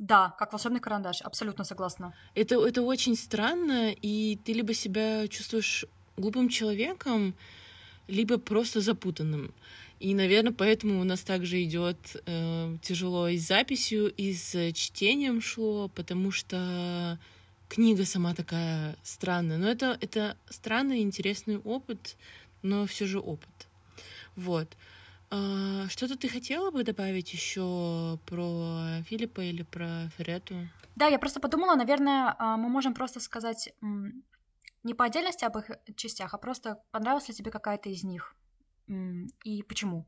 Да, 0.00 0.34
как 0.38 0.52
волшебный 0.52 0.80
карандаш, 0.80 1.20
абсолютно 1.20 1.64
согласна. 1.64 2.14
Это, 2.34 2.54
это 2.54 2.80
очень 2.80 3.14
странно, 3.14 3.92
и 3.92 4.38
ты 4.42 4.54
либо 4.54 4.72
себя 4.72 5.28
чувствуешь 5.28 5.84
глупым 6.16 6.48
человеком, 6.48 7.34
либо 8.08 8.38
просто 8.38 8.80
запутанным. 8.80 9.52
И, 9.98 10.14
наверное, 10.14 10.54
поэтому 10.54 11.02
у 11.02 11.04
нас 11.04 11.20
также 11.20 11.62
идет 11.62 11.98
э, 12.24 12.76
тяжело 12.80 13.28
и 13.28 13.36
с 13.36 13.46
записью, 13.46 14.10
и 14.10 14.32
с 14.32 14.72
чтением 14.72 15.42
шло, 15.42 15.88
потому 15.88 16.30
что 16.30 17.18
книга 17.68 18.06
сама 18.06 18.34
такая 18.34 18.96
странная. 19.02 19.58
Но 19.58 19.68
это, 19.68 19.98
это 20.00 20.34
странный, 20.48 21.02
интересный 21.02 21.58
опыт, 21.58 22.16
но 22.62 22.86
все 22.86 23.04
же 23.04 23.20
опыт. 23.20 23.68
Вот. 24.34 24.66
А, 25.30 25.88
что-то 25.88 26.16
ты 26.18 26.28
хотела 26.28 26.70
бы 26.70 26.82
добавить 26.82 27.32
еще 27.32 28.18
про 28.26 29.02
Филиппа 29.06 29.40
или 29.40 29.62
про 29.62 30.08
Ферету? 30.16 30.68
Да, 30.96 31.06
я 31.06 31.18
просто 31.18 31.40
подумала, 31.40 31.76
наверное, 31.76 32.34
а, 32.38 32.56
мы 32.56 32.68
можем 32.68 32.94
просто 32.94 33.20
сказать 33.20 33.72
не 34.82 34.94
по 34.94 35.04
отдельности 35.04 35.44
об 35.44 35.56
их 35.58 35.70
частях, 35.96 36.34
а 36.34 36.38
просто 36.38 36.82
понравилась 36.90 37.28
ли 37.28 37.34
тебе 37.34 37.50
какая-то 37.50 37.88
из 37.90 38.02
них 38.02 38.34
и 39.44 39.62
почему. 39.62 40.06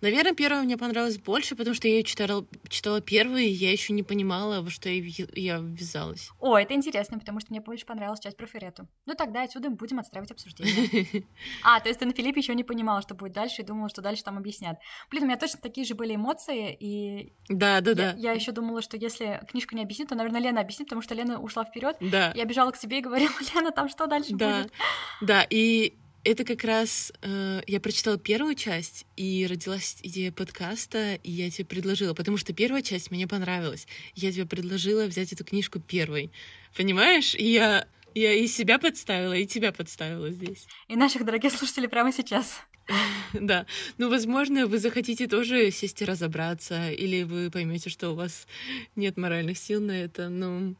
Наверное, 0.00 0.34
первая 0.34 0.62
мне 0.62 0.76
понравилась 0.76 1.18
больше, 1.18 1.56
потому 1.56 1.74
что 1.74 1.88
я 1.88 1.94
ее 1.94 2.02
читала, 2.02 2.46
читала 2.68 3.00
первую, 3.00 3.42
и 3.42 3.48
я 3.48 3.70
еще 3.70 3.92
не 3.92 4.02
понимала, 4.02 4.60
во 4.60 4.70
что 4.70 4.88
я, 4.88 5.02
я 5.34 5.58
ввязалась. 5.58 6.30
О, 6.40 6.56
это 6.56 6.74
интересно, 6.74 7.18
потому 7.18 7.40
что 7.40 7.50
мне 7.50 7.60
больше 7.60 7.86
понравилась 7.86 8.20
часть 8.20 8.36
про 8.36 8.46
Ферету. 8.46 8.88
Ну 9.06 9.14
тогда 9.14 9.42
отсюда 9.42 9.70
мы 9.70 9.76
будем 9.76 9.98
отстраивать 9.98 10.30
обсуждение. 10.30 11.24
А, 11.62 11.80
то 11.80 11.88
есть 11.88 12.00
ты 12.00 12.06
на 12.06 12.12
Филиппе 12.12 12.40
еще 12.40 12.54
не 12.54 12.64
понимала, 12.64 13.02
что 13.02 13.14
будет 13.14 13.32
дальше, 13.32 13.62
и 13.62 13.64
думала, 13.64 13.88
что 13.88 14.02
дальше 14.02 14.22
там 14.22 14.38
объяснят. 14.38 14.78
Блин, 15.10 15.24
у 15.24 15.26
меня 15.26 15.36
точно 15.36 15.60
такие 15.60 15.86
же 15.86 15.94
были 15.94 16.14
эмоции, 16.14 16.76
и... 16.78 17.32
Да, 17.48 17.80
да, 17.80 17.94
да. 17.94 18.14
Я 18.16 18.32
еще 18.32 18.52
думала, 18.52 18.82
что 18.82 18.96
если 18.96 19.40
книжка 19.48 19.74
не 19.74 19.82
объяснит, 19.82 20.08
то, 20.08 20.14
наверное, 20.14 20.40
Лена 20.40 20.60
объяснит, 20.60 20.88
потому 20.88 21.02
что 21.02 21.14
Лена 21.14 21.40
ушла 21.40 21.64
вперед. 21.64 21.96
Да. 22.00 22.32
Я 22.34 22.44
бежала 22.44 22.70
к 22.70 22.76
себе 22.76 22.98
и 22.98 23.02
говорила, 23.02 23.32
Лена, 23.54 23.70
там 23.70 23.88
что 23.88 24.06
дальше 24.06 24.34
да. 24.34 24.62
будет? 24.62 24.72
Да, 25.20 25.46
и 25.48 25.96
это 26.26 26.44
как 26.44 26.64
раз 26.64 27.12
э, 27.22 27.60
я 27.68 27.80
прочитала 27.80 28.18
первую 28.18 28.56
часть, 28.56 29.06
и 29.16 29.46
родилась 29.48 29.98
идея 30.02 30.32
подкаста, 30.32 31.14
и 31.22 31.30
я 31.30 31.48
тебе 31.50 31.64
предложила, 31.64 32.14
потому 32.14 32.36
что 32.36 32.52
первая 32.52 32.82
часть 32.82 33.12
мне 33.12 33.28
понравилась. 33.28 33.86
Я 34.16 34.32
тебе 34.32 34.44
предложила 34.44 35.06
взять 35.06 35.32
эту 35.32 35.44
книжку 35.44 35.78
первой. 35.78 36.32
Понимаешь? 36.76 37.36
И 37.36 37.52
я, 37.52 37.86
я 38.14 38.32
и 38.32 38.48
себя 38.48 38.80
подставила, 38.80 39.34
и 39.34 39.46
тебя 39.46 39.70
подставила 39.70 40.28
здесь. 40.30 40.66
И 40.88 40.96
наших 40.96 41.24
дорогих 41.24 41.52
слушателей 41.52 41.88
прямо 41.88 42.12
сейчас. 42.12 42.60
Да. 43.32 43.66
Ну, 43.98 44.08
возможно, 44.08 44.66
вы 44.66 44.78
захотите 44.78 45.26
тоже 45.26 45.70
сесть 45.70 46.02
и 46.02 46.04
разобраться, 46.04 46.90
или 46.90 47.22
вы 47.22 47.50
поймете, 47.50 47.90
что 47.90 48.10
у 48.10 48.14
вас 48.14 48.46
нет 48.94 49.16
моральных 49.16 49.58
сил 49.58 49.80
на 49.80 49.92
это. 49.92 50.28
Ну, 50.28 50.74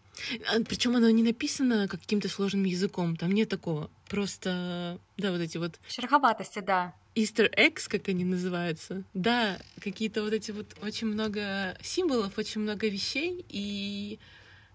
а, 0.49 0.63
причем 0.67 0.97
оно 0.97 1.11
не 1.11 1.23
написано 1.23 1.89
каким-то 1.89 2.29
сложным 2.29 2.65
языком. 2.65 3.17
Там 3.17 3.33
нет 3.33 3.49
такого. 3.49 3.91
Просто, 4.09 4.99
да, 5.17 5.33
вот 5.33 5.41
эти 5.41 5.59
вот... 5.59 5.79
Шероховатости, 5.89 6.61
да. 6.61 6.95
Easter 7.15 7.53
eggs, 7.57 7.89
как 7.89 8.09
они 8.09 8.25
называются. 8.25 9.03
Да, 9.15 9.59
какие-то 9.81 10.23
вот 10.23 10.33
эти 10.33 10.51
вот 10.51 10.77
очень 10.83 11.07
много 11.07 11.77
символов, 11.83 12.37
очень 12.37 12.61
много 12.61 12.89
вещей, 12.89 13.45
и 13.49 14.19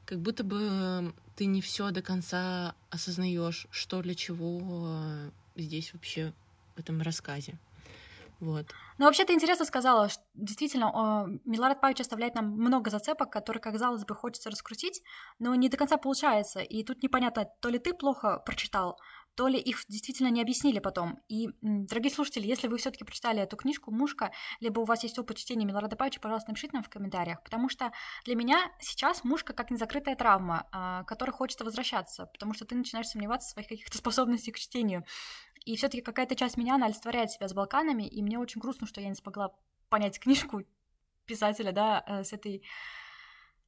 как 0.06 0.20
будто 0.20 0.44
бы 0.44 1.14
ты 1.36 1.46
не 1.46 1.62
все 1.62 1.92
до 1.92 2.02
конца 2.02 2.74
осознаешь, 2.90 3.68
что 3.70 4.02
для 4.02 4.16
чего 4.16 4.92
здесь 5.56 5.94
вообще 5.94 6.34
этом 6.82 7.02
рассказе. 7.02 7.58
Вот. 8.42 8.66
Ну, 8.98 9.06
вообще, 9.06 9.24
ты 9.24 9.34
интересно 9.34 9.66
сказала, 9.66 10.10
что 10.10 10.24
действительно, 10.34 11.28
Милард 11.46 11.80
Павич 11.80 12.02
оставляет 12.02 12.34
нам 12.34 12.50
много 12.50 12.90
зацепок, 12.90 13.32
которые, 13.32 13.62
казалось 13.62 14.04
бы, 14.04 14.16
хочется 14.16 14.50
раскрутить, 14.50 15.04
но 15.38 15.54
не 15.54 15.70
до 15.70 15.78
конца 15.78 15.98
получается. 15.98 16.60
И 16.60 16.84
тут 16.84 17.04
непонятно, 17.04 17.46
то 17.62 17.70
ли 17.70 17.78
ты 17.78 17.94
плохо 17.94 18.42
прочитал, 18.44 18.98
то 19.36 19.48
ли 19.48 19.60
их 19.60 19.86
действительно 19.88 20.30
не 20.30 20.42
объяснили 20.42 20.80
потом. 20.80 21.20
И, 21.30 21.50
дорогие 21.62 22.12
слушатели, 22.12 22.48
если 22.48 22.68
вы 22.68 22.78
все-таки 22.78 23.06
прочитали 23.06 23.42
эту 23.42 23.56
книжку 23.56 23.92
«Мушка», 23.92 24.32
либо 24.60 24.82
у 24.82 24.86
вас 24.86 25.04
есть 25.04 25.18
опыт 25.20 25.38
чтения 25.38 25.66
Милорада 25.66 25.96
Павича, 25.96 26.20
пожалуйста, 26.20 26.50
напишите 26.50 26.74
нам 26.74 26.84
в 26.84 26.90
комментариях, 26.90 27.42
потому 27.44 27.70
что 27.70 27.92
для 28.26 28.36
меня 28.36 28.72
сейчас 28.80 29.24
«Мушка» 29.24 29.54
как 29.54 29.72
незакрытая 29.72 30.16
травма, 30.16 30.68
а, 30.72 31.04
к 31.04 31.08
которой 31.08 31.32
хочется 31.32 31.64
возвращаться, 31.64 32.26
потому 32.26 32.54
что 32.54 32.66
ты 32.66 32.76
начинаешь 32.76 33.08
сомневаться 33.08 33.50
в 33.50 33.52
своих 33.52 33.70
каких-то 33.70 33.98
способностях 33.98 34.56
к 34.56 34.60
чтению. 34.60 35.06
И 35.66 35.76
все-таки 35.76 36.02
какая-то 36.02 36.36
часть 36.36 36.58
меня, 36.58 36.76
она 36.76 36.88
олицетворяет 36.88 37.32
себя 37.32 37.48
с 37.48 37.54
Балканами, 37.54 38.04
и 38.04 38.22
мне 38.22 38.40
очень 38.40 38.62
грустно, 38.62 38.88
что 38.88 39.02
я 39.02 39.10
не 39.10 39.16
смогла 39.16 39.54
понять 39.90 40.20
книжку 40.20 40.64
писателя, 41.26 41.72
да, 41.72 42.04
э, 42.08 42.24
с 42.24 42.34
этой 42.34 42.64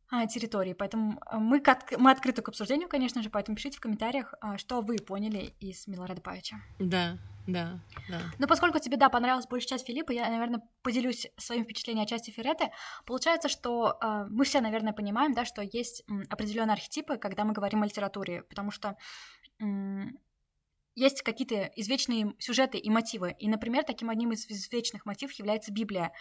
а, 0.10 0.28
территории. 0.28 0.74
Поэтому 0.74 1.20
э, 1.32 1.38
мы, 1.38 1.60
к, 1.60 1.98
мы 1.98 2.12
открыты 2.12 2.44
к 2.44 2.50
обсуждению, 2.50 2.88
конечно 2.88 3.24
же, 3.24 3.32
поэтому 3.32 3.56
пишите 3.56 3.78
в 3.78 3.82
комментариях, 3.82 4.34
а, 4.42 4.60
что 4.60 4.82
вы 4.82 4.98
поняли 4.98 5.56
из 5.60 5.88
Милорада 5.88 6.22
Павича. 6.22 6.58
Да, 6.78 7.18
да, 7.48 7.80
да. 8.10 8.22
Но 8.38 8.48
поскольку 8.48 8.78
тебе, 8.78 8.98
да, 8.98 9.10
понравилась 9.10 9.48
большая 9.48 9.70
часть 9.70 9.88
Филиппа, 9.88 10.12
я, 10.12 10.30
наверное, 10.30 10.62
поделюсь 10.84 11.28
своим 11.38 11.64
впечатлением 11.64 12.04
о 12.04 12.08
части 12.08 12.30
Фереты. 12.30 12.70
Получается, 13.08 13.50
что 13.50 13.98
э, 14.02 14.26
мы 14.30 14.46
все, 14.46 14.62
наверное, 14.62 14.94
понимаем, 14.94 15.34
да, 15.34 15.46
что 15.46 15.64
есть 15.64 16.04
определенные 16.30 16.74
архетипы, 16.74 17.18
когда 17.18 17.44
мы 17.44 17.54
говорим 17.54 17.82
о 17.82 17.86
литературе, 17.86 18.44
потому 18.44 18.70
что 18.70 18.98
есть 20.96 21.22
какие-то 21.22 21.72
извечные 21.76 22.34
сюжеты 22.40 22.78
и 22.78 22.90
мотивы. 22.90 23.36
И, 23.40 23.48
например, 23.48 23.84
таким 23.84 24.10
одним 24.10 24.32
из 24.32 24.46
извечных 24.46 25.06
мотивов 25.06 25.34
является 25.34 25.72
Библия. 25.72 26.12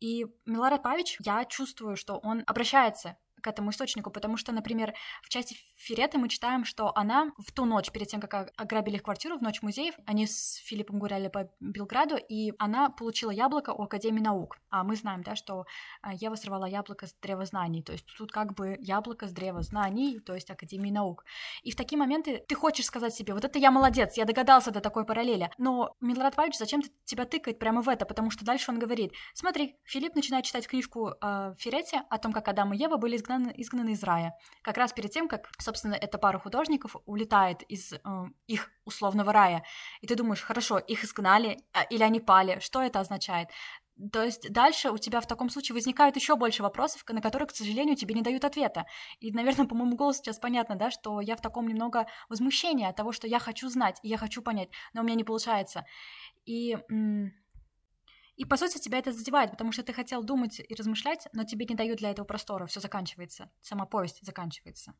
И 0.00 0.26
Миларад 0.46 0.82
Павич, 0.82 1.16
я 1.20 1.44
чувствую, 1.44 1.96
что 1.96 2.18
он 2.18 2.42
обращается 2.46 3.16
к 3.42 3.46
этому 3.46 3.70
источнику, 3.70 4.10
потому 4.10 4.36
что, 4.36 4.52
например, 4.52 4.94
в 5.22 5.28
части 5.28 5.56
Фереты 5.76 6.18
мы 6.18 6.28
читаем, 6.28 6.64
что 6.64 6.92
она 6.96 7.32
в 7.38 7.52
ту 7.52 7.64
ночь, 7.64 7.90
перед 7.90 8.08
тем, 8.08 8.20
как 8.20 8.52
ограбили 8.56 8.96
их 8.96 9.02
квартиру, 9.02 9.38
в 9.38 9.42
ночь 9.42 9.62
музеев, 9.62 9.94
они 10.06 10.26
с 10.26 10.56
Филиппом 10.64 10.98
гуляли 10.98 11.28
по 11.28 11.50
Белграду, 11.60 12.16
и 12.16 12.52
она 12.58 12.90
получила 12.90 13.30
яблоко 13.30 13.70
у 13.70 13.82
Академии 13.82 14.20
наук. 14.20 14.58
А 14.70 14.84
мы 14.84 14.96
знаем, 14.96 15.22
да, 15.22 15.36
что 15.36 15.64
а, 16.02 16.14
Ева 16.14 16.34
сорвала 16.34 16.66
яблоко 16.66 17.06
с 17.06 17.14
древа 17.22 17.44
знаний, 17.44 17.82
то 17.82 17.92
есть 17.92 18.04
тут 18.16 18.32
как 18.32 18.54
бы 18.54 18.76
яблоко 18.80 19.26
с 19.26 19.32
древа 19.32 19.62
знаний, 19.62 20.18
то 20.20 20.34
есть 20.34 20.50
Академии 20.50 20.90
наук. 20.90 21.24
И 21.62 21.70
в 21.70 21.76
такие 21.76 21.98
моменты 21.98 22.44
ты 22.46 22.54
хочешь 22.54 22.86
сказать 22.86 23.14
себе, 23.14 23.34
вот 23.34 23.44
это 23.44 23.58
я 23.58 23.70
молодец, 23.70 24.16
я 24.16 24.24
догадался 24.24 24.70
до 24.70 24.80
такой 24.80 25.04
параллели, 25.04 25.50
но 25.58 25.94
Милрад 26.00 26.34
Павич 26.34 26.56
зачем-то 26.58 26.88
тебя 27.04 27.24
тыкает 27.24 27.58
прямо 27.58 27.82
в 27.82 27.88
это, 27.88 28.06
потому 28.06 28.30
что 28.30 28.44
дальше 28.44 28.70
он 28.70 28.78
говорит, 28.78 29.12
смотри, 29.34 29.76
Филипп 29.84 30.14
начинает 30.14 30.44
читать 30.44 30.66
книжку 30.66 31.14
э, 31.20 31.54
Ферете 31.58 32.02
о 32.10 32.18
том, 32.18 32.32
как 32.32 32.48
Адам 32.48 32.72
и 32.72 32.78
Ева 32.78 32.96
были 32.96 33.16
изгнаны, 33.28 33.54
изгнаны 33.56 33.90
из 33.90 34.02
рая, 34.02 34.34
как 34.62 34.76
раз 34.76 34.92
перед 34.92 35.10
тем, 35.10 35.28
как, 35.28 35.48
собственно, 35.58 35.94
эта 35.94 36.18
пара 36.18 36.38
художников 36.38 36.96
улетает 37.06 37.62
из 37.62 37.92
э, 37.92 37.98
их 38.46 38.70
условного 38.84 39.32
рая, 39.32 39.64
и 40.00 40.06
ты 40.06 40.14
думаешь, 40.14 40.42
хорошо, 40.42 40.78
их 40.78 41.04
изгнали, 41.04 41.58
а, 41.72 41.82
или 41.82 42.02
они 42.02 42.20
пали, 42.20 42.58
что 42.60 42.82
это 42.82 43.00
означает? 43.00 43.48
То 44.12 44.22
есть 44.22 44.52
дальше 44.52 44.90
у 44.90 44.98
тебя 44.98 45.20
в 45.20 45.26
таком 45.26 45.50
случае 45.50 45.74
возникают 45.74 46.14
еще 46.14 46.36
больше 46.36 46.62
вопросов, 46.62 47.02
на 47.08 47.20
которые, 47.20 47.48
к 47.48 47.52
сожалению, 47.54 47.96
тебе 47.96 48.14
не 48.14 48.22
дают 48.22 48.44
ответа. 48.44 48.86
И, 49.18 49.32
наверное, 49.32 49.66
по 49.66 49.74
моему 49.74 49.96
голосу 49.96 50.20
сейчас 50.20 50.38
понятно, 50.38 50.76
да, 50.76 50.92
что 50.92 51.20
я 51.20 51.34
в 51.34 51.40
таком 51.40 51.66
немного 51.66 52.06
возмущении 52.28 52.86
от 52.86 52.94
того, 52.94 53.10
что 53.10 53.26
я 53.26 53.40
хочу 53.40 53.68
знать, 53.68 53.98
и 54.04 54.08
я 54.08 54.16
хочу 54.16 54.40
понять, 54.40 54.68
но 54.92 55.00
у 55.00 55.04
меня 55.04 55.16
не 55.16 55.24
получается. 55.24 55.84
И, 56.46 56.76
и 58.38 58.44
по 58.44 58.56
сути, 58.56 58.78
тебя 58.78 58.98
это 58.98 59.12
задевает, 59.12 59.50
потому 59.50 59.72
что 59.72 59.82
ты 59.82 59.92
хотел 59.92 60.22
думать 60.22 60.60
и 60.66 60.74
размышлять, 60.74 61.26
но 61.32 61.44
тебе 61.44 61.66
не 61.68 61.74
дают 61.74 61.98
для 61.98 62.10
этого 62.10 62.24
простора, 62.24 62.66
все 62.66 62.80
заканчивается, 62.80 63.50
сама 63.60 63.84
повесть 63.84 64.24
заканчивается. 64.24 64.94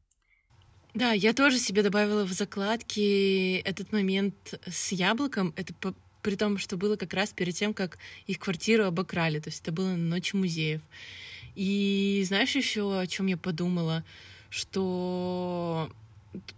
Да, 0.92 1.12
я 1.12 1.32
тоже 1.32 1.58
себе 1.58 1.82
добавила 1.82 2.24
в 2.24 2.32
закладки 2.32 3.58
этот 3.58 3.92
момент 3.92 4.54
с 4.66 4.90
яблоком. 4.92 5.54
Это 5.56 5.72
по 5.74 5.94
при 6.20 6.34
том, 6.34 6.58
что 6.58 6.76
было 6.76 6.96
как 6.96 7.14
раз 7.14 7.32
перед 7.32 7.54
тем, 7.54 7.72
как 7.72 7.96
их 8.26 8.40
квартиру 8.40 8.84
обокрали. 8.84 9.38
То 9.38 9.50
есть 9.50 9.62
это 9.62 9.70
было 9.70 9.90
ночь 9.94 10.34
музеев. 10.34 10.82
И 11.54 12.22
знаешь 12.26 12.56
еще, 12.56 12.98
о 12.98 13.06
чем 13.06 13.26
я 13.26 13.36
подумала? 13.36 14.04
Что 14.50 15.90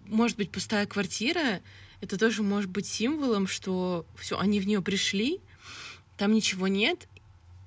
может 0.07 0.39
быть 0.39 0.51
пустая 0.51 0.87
квартира, 0.87 1.61
это 2.01 2.19
тоже 2.19 2.43
может 2.43 2.71
быть 2.71 2.87
символом, 2.87 3.47
что 3.47 4.07
все, 4.17 4.39
они 4.39 4.61
в 4.61 4.67
нее 4.67 4.81
пришли, 4.81 5.41
там 6.21 6.35
ничего 6.35 6.69
нет, 6.69 7.09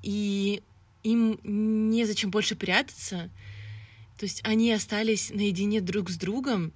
и 0.03 0.61
им 1.01 1.39
незачем 1.43 2.29
больше 2.29 2.55
прятаться. 2.55 3.31
То 4.19 4.25
есть 4.27 4.41
они 4.45 4.71
остались 4.71 5.31
наедине 5.31 5.81
друг 5.81 6.11
с 6.11 6.17
другом, 6.17 6.71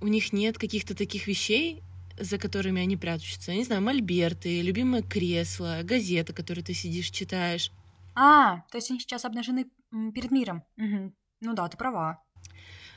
у 0.00 0.08
них 0.08 0.32
нет 0.32 0.58
каких-то 0.58 0.96
таких 0.96 1.28
вещей, 1.28 1.80
за 2.18 2.38
которыми 2.38 2.82
они 2.82 2.96
прячутся. 2.96 3.52
Я 3.52 3.58
не 3.58 3.64
знаю, 3.64 3.82
мольберты, 3.82 4.62
любимое 4.62 5.02
кресло, 5.02 5.82
газета, 5.84 6.32
которую 6.32 6.64
ты 6.64 6.74
сидишь, 6.74 7.10
читаешь. 7.10 7.70
А, 8.16 8.62
то 8.72 8.78
есть 8.78 8.90
они 8.90 8.98
сейчас 8.98 9.24
обнажены 9.24 9.66
перед 10.12 10.32
миром. 10.32 10.64
Угу. 10.76 11.12
Ну 11.42 11.54
да, 11.54 11.68
ты 11.68 11.76
права. 11.76 12.20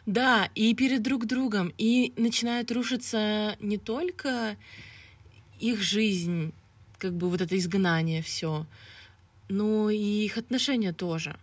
Да, 0.08 0.50
и 0.56 0.74
перед 0.74 1.04
друг 1.04 1.28
другом. 1.28 1.72
И 1.78 2.12
начинает 2.18 2.72
рушиться 2.72 3.56
не 3.60 3.78
только 3.78 4.58
их 5.60 5.80
жизнь, 5.80 6.54
как 7.04 7.14
бы 7.14 7.30
вот 7.30 7.42
это 7.42 7.58
изгнание, 7.58 8.22
все, 8.22 8.66
но 9.50 9.90
и 9.90 9.98
их 9.98 10.38
отношения 10.38 10.94
тоже. 10.94 11.38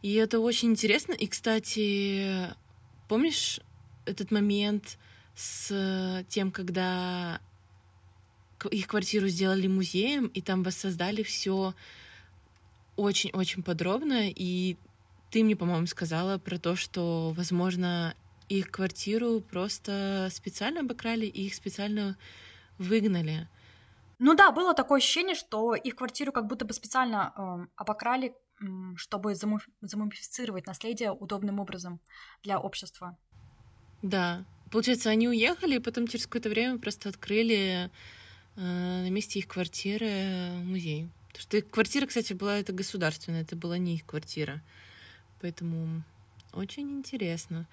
И 0.00 0.14
это 0.14 0.40
очень 0.40 0.70
интересно. 0.70 1.12
И, 1.12 1.26
кстати, 1.26 2.48
помнишь 3.08 3.60
этот 4.06 4.30
момент, 4.30 4.96
с 5.34 6.24
тем, 6.30 6.50
когда 6.50 7.40
их 8.70 8.86
квартиру 8.86 9.28
сделали 9.28 9.66
музеем, 9.66 10.28
и 10.28 10.40
там 10.40 10.62
воссоздали 10.62 11.22
все 11.22 11.74
очень-очень 12.96 13.62
подробно. 13.62 14.30
И 14.30 14.78
ты 15.30 15.44
мне, 15.44 15.56
по-моему, 15.56 15.86
сказала 15.86 16.38
про 16.38 16.58
то, 16.58 16.74
что, 16.74 17.34
возможно, 17.36 18.14
их 18.48 18.70
квартиру 18.70 19.40
просто 19.40 20.30
специально 20.32 20.80
обокрали 20.80 21.26
и 21.26 21.48
их 21.48 21.54
специально 21.54 22.16
выгнали. 22.78 23.46
Ну 24.18 24.34
да, 24.34 24.50
было 24.50 24.74
такое 24.74 24.98
ощущение, 24.98 25.34
что 25.34 25.74
их 25.74 25.96
квартиру 25.96 26.32
как 26.32 26.46
будто 26.46 26.64
бы 26.64 26.72
специально 26.72 27.32
э, 27.36 27.66
обокрали, 27.76 28.34
э, 28.60 28.64
чтобы 28.96 29.34
замумифицировать 29.34 30.66
наследие 30.66 31.12
удобным 31.12 31.60
образом 31.60 32.00
для 32.42 32.58
общества. 32.58 33.16
Да, 34.02 34.44
Получается, 34.70 35.10
они 35.10 35.28
уехали, 35.28 35.76
и 35.76 35.80
потом 35.80 36.08
через 36.08 36.26
какое-то 36.26 36.48
время 36.48 36.78
просто 36.78 37.08
открыли 37.08 37.88
э, 38.56 38.60
на 38.60 39.08
месте 39.10 39.38
их 39.38 39.46
квартиры 39.46 40.50
музей. 40.64 41.08
Потому 41.28 41.42
что 41.42 41.56
их 41.58 41.70
квартира, 41.70 42.06
кстати, 42.06 42.32
была 42.32 42.58
это 42.58 42.72
государственная, 42.72 43.42
это 43.42 43.54
была 43.54 43.78
не 43.78 43.94
их 43.94 44.04
квартира. 44.04 44.60
Поэтому 45.40 46.02
очень 46.52 46.90
интересно. 46.90 47.66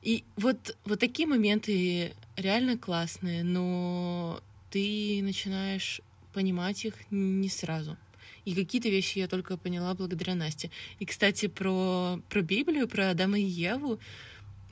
И 0.00 0.22
вот, 0.36 0.76
вот 0.84 1.00
такие 1.00 1.26
моменты 1.26 2.14
реально 2.36 2.78
классные, 2.78 3.42
но 3.42 4.40
ты 4.70 5.20
начинаешь 5.22 6.00
понимать 6.32 6.84
их 6.84 6.94
не 7.10 7.48
сразу. 7.48 7.96
И 8.44 8.54
какие-то 8.54 8.88
вещи 8.88 9.18
я 9.18 9.28
только 9.28 9.56
поняла 9.56 9.94
благодаря 9.94 10.34
Насте. 10.34 10.70
И, 10.98 11.04
кстати, 11.04 11.48
про, 11.48 12.20
про 12.28 12.42
Библию, 12.42 12.88
про 12.88 13.10
Адама 13.10 13.38
и 13.38 13.42
Еву, 13.42 13.98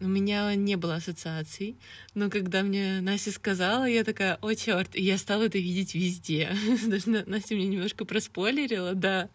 у 0.00 0.06
меня 0.06 0.54
не 0.54 0.76
было 0.76 0.96
ассоциаций, 0.96 1.76
но 2.14 2.28
когда 2.28 2.62
мне 2.62 3.00
Настя 3.00 3.32
сказала, 3.32 3.84
я 3.84 4.04
такая, 4.04 4.36
о, 4.42 4.54
черт, 4.54 4.94
и 4.94 5.02
я 5.02 5.16
стала 5.16 5.44
это 5.44 5.58
видеть 5.58 5.94
везде. 5.94 6.54
Даже 6.86 7.24
Настя 7.26 7.54
мне 7.54 7.66
немножко 7.66 8.04
проспойлерила, 8.04 8.94
да. 8.94 9.30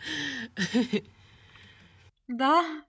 Да? 2.28 2.84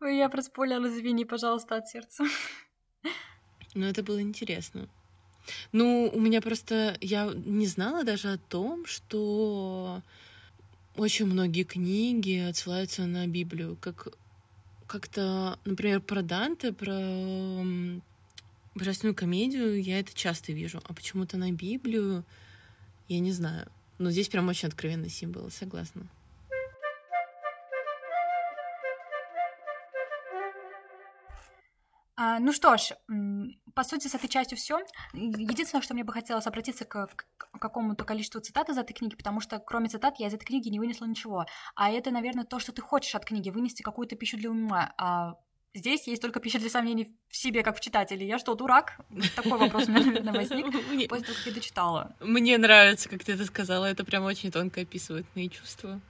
Я 0.00 0.28
проспойлерила, 0.28 0.88
извини, 0.88 1.24
пожалуйста, 1.24 1.76
от 1.76 1.88
сердца. 1.88 2.24
Ну, 3.74 3.86
это 3.86 4.02
было 4.02 4.20
интересно. 4.20 4.88
Ну, 5.72 6.10
у 6.12 6.20
меня 6.20 6.40
просто... 6.40 6.96
Я 7.00 7.32
не 7.34 7.66
знала 7.66 8.04
даже 8.04 8.32
о 8.32 8.38
том, 8.38 8.86
что 8.86 10.02
очень 10.96 11.26
многие 11.26 11.64
книги 11.64 12.38
отсылаются 12.38 13.06
на 13.06 13.26
Библию, 13.26 13.76
как 13.80 14.08
как-то, 14.86 15.58
например, 15.64 16.00
про 16.00 16.20
Данте, 16.22 16.70
про 16.70 17.64
божественную 18.74 19.14
комедию 19.14 19.82
я 19.82 20.00
это 20.00 20.14
часто 20.14 20.52
вижу, 20.52 20.82
а 20.84 20.92
почему-то 20.92 21.38
на 21.38 21.50
Библию 21.50 22.24
я 23.08 23.20
не 23.20 23.32
знаю. 23.32 23.68
Но 23.98 24.10
здесь 24.10 24.28
прям 24.28 24.48
очень 24.48 24.68
откровенный 24.68 25.08
символ, 25.08 25.50
согласна. 25.50 26.06
Ну 32.40 32.52
что 32.52 32.76
ж, 32.76 32.92
по 33.74 33.84
сути, 33.84 34.08
с 34.08 34.14
этой 34.14 34.28
частью 34.28 34.58
все. 34.58 34.80
Единственное, 35.12 35.82
что 35.82 35.94
мне 35.94 36.04
бы 36.04 36.12
хотелось 36.12 36.46
обратиться 36.46 36.84
к, 36.84 37.08
к 37.36 37.58
какому-то 37.58 38.04
количеству 38.04 38.40
цитат 38.40 38.68
из 38.68 38.78
этой 38.78 38.92
книги, 38.92 39.16
потому 39.16 39.40
что 39.40 39.58
кроме 39.58 39.88
цитат 39.88 40.18
я 40.18 40.28
из 40.28 40.34
этой 40.34 40.44
книги 40.44 40.68
не 40.68 40.78
вынесла 40.78 41.06
ничего. 41.06 41.46
А 41.74 41.90
это, 41.90 42.10
наверное, 42.10 42.44
то, 42.44 42.58
что 42.58 42.72
ты 42.72 42.82
хочешь 42.82 43.14
от 43.14 43.24
книги, 43.24 43.50
вынести 43.50 43.82
какую-то 43.82 44.16
пищу 44.16 44.36
для 44.36 44.50
ума. 44.50 44.92
А 44.98 45.36
здесь 45.74 46.06
есть 46.06 46.22
только 46.22 46.40
пища 46.40 46.58
для 46.58 46.70
сомнений 46.70 47.16
в 47.28 47.36
себе, 47.36 47.62
как 47.62 47.76
в 47.76 47.80
читателе. 47.80 48.26
Я 48.26 48.38
что, 48.38 48.54
дурак? 48.54 49.00
Такой 49.36 49.58
вопрос 49.58 49.88
у 49.88 49.92
меня, 49.92 50.04
наверное, 50.04 50.32
возник 50.34 50.66
после 51.08 51.24
того, 51.24 51.38
как 51.38 51.46
я 51.46 51.52
дочитала. 51.52 52.16
Мне 52.20 52.58
нравится, 52.58 53.08
как 53.08 53.24
ты 53.24 53.32
это 53.32 53.44
сказала. 53.44 53.86
Это 53.86 54.04
прям 54.04 54.24
очень 54.24 54.50
тонко 54.50 54.82
описывает 54.82 55.26
мои 55.34 55.48
чувства. 55.48 56.00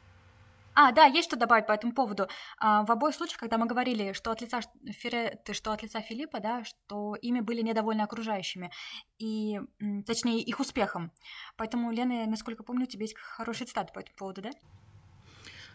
А, 0.75 0.93
да, 0.93 1.05
есть 1.05 1.29
что 1.29 1.37
добавить 1.37 1.67
по 1.67 1.73
этому 1.73 1.93
поводу. 1.93 2.29
А, 2.59 2.85
в 2.85 2.91
обоих 2.91 3.15
случаях, 3.15 3.39
когда 3.39 3.59
мы 3.59 3.67
говорили, 3.67 4.13
что 4.13 4.31
от 4.31 4.41
лица 4.41 4.61
Фереты, 4.87 5.53
что 5.53 5.73
от 5.73 5.83
лица 5.83 6.01
Филиппа, 6.01 6.41
да, 6.41 6.65
что 6.65 7.15
ими 7.17 7.41
были 7.41 7.63
недовольны 7.63 8.03
окружающими, 8.03 8.71
и, 9.19 9.61
точнее, 10.07 10.41
их 10.41 10.61
успехом. 10.61 11.13
Поэтому, 11.57 11.93
Лена, 11.93 12.27
насколько 12.27 12.63
помню, 12.63 12.85
у 12.85 12.89
тебя 12.89 13.03
есть 13.03 13.17
хорошая 13.17 13.69
цитата 13.69 13.93
по 13.93 14.01
этому 14.01 14.17
поводу, 14.17 14.43
да? 14.43 14.51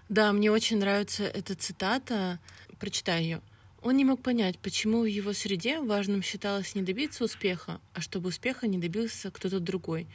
Да, 0.09 0.31
мне 0.31 0.51
очень 0.51 0.79
нравится 0.79 1.23
эта 1.23 1.55
цитата. 1.55 2.39
Прочитай 2.79 3.23
ее. 3.23 3.41
Он 3.81 3.95
не 3.95 4.05
мог 4.05 4.21
понять, 4.23 4.57
почему 4.59 5.01
в 5.01 5.05
его 5.05 5.33
среде 5.33 5.79
важным 5.81 6.21
считалось 6.21 6.75
не 6.75 6.81
добиться 6.81 7.23
успеха, 7.23 7.79
а 7.93 8.01
чтобы 8.01 8.29
успеха 8.29 8.67
не 8.67 8.77
добился 8.77 9.31
кто-то 9.31 9.59
другой. 9.59 10.07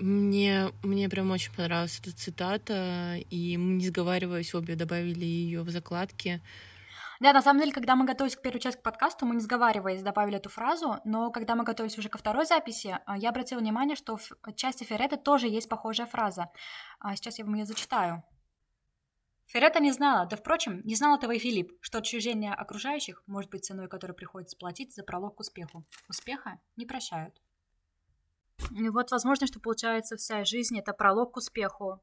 Мне, 0.00 0.72
мне 0.82 1.08
прям 1.08 1.30
очень 1.30 1.52
понравилась 1.54 2.00
эта 2.00 2.16
цитата, 2.16 3.16
и 3.30 3.56
мы, 3.56 3.74
не 3.74 3.86
сговариваясь, 3.86 4.54
обе 4.54 4.74
добавили 4.74 5.24
ее 5.24 5.62
в 5.62 5.70
закладки. 5.70 6.42
Да, 7.20 7.32
на 7.32 7.42
самом 7.42 7.60
деле, 7.60 7.72
когда 7.72 7.94
мы 7.94 8.04
готовились 8.04 8.36
к 8.36 8.42
первой 8.42 8.58
части 8.60 8.78
к 8.78 8.82
подкасту, 8.82 9.24
мы, 9.24 9.36
не 9.36 9.40
сговариваясь, 9.40 10.02
добавили 10.02 10.36
эту 10.36 10.48
фразу, 10.48 10.98
но 11.04 11.30
когда 11.30 11.54
мы 11.54 11.64
готовились 11.64 11.96
уже 11.96 12.08
ко 12.08 12.18
второй 12.18 12.44
записи, 12.44 12.98
а, 13.06 13.16
я 13.16 13.30
обратила 13.30 13.60
внимание, 13.60 13.96
что 13.96 14.16
в 14.16 14.30
части 14.56 14.84
Феррета 14.84 15.16
тоже 15.16 15.48
есть 15.48 15.68
похожая 15.68 16.06
фраза. 16.06 16.50
А 16.98 17.14
сейчас 17.14 17.38
я 17.38 17.44
вам 17.44 17.54
ее 17.54 17.64
зачитаю. 17.64 18.24
Феррета 19.46 19.78
не 19.78 19.92
знала, 19.92 20.26
да, 20.26 20.36
впрочем, 20.36 20.80
не 20.84 20.96
знал 20.96 21.16
этого 21.16 21.32
и 21.32 21.38
Филипп, 21.38 21.72
что 21.80 21.98
отчуждение 21.98 22.52
окружающих 22.52 23.22
может 23.26 23.50
быть 23.50 23.64
ценой, 23.64 23.88
которую 23.88 24.16
приходится 24.16 24.56
платить 24.56 24.94
за 24.94 25.04
пролог 25.04 25.36
к 25.36 25.40
успеху. 25.40 25.84
Успеха 26.08 26.60
не 26.76 26.86
прощают. 26.86 27.40
И 28.70 28.88
вот 28.88 29.10
возможно, 29.10 29.46
что 29.46 29.60
получается 29.60 30.16
вся 30.16 30.44
жизнь— 30.44 30.78
это 30.80 30.92
пролог 30.92 31.34
к 31.34 31.36
успеху 31.36 32.02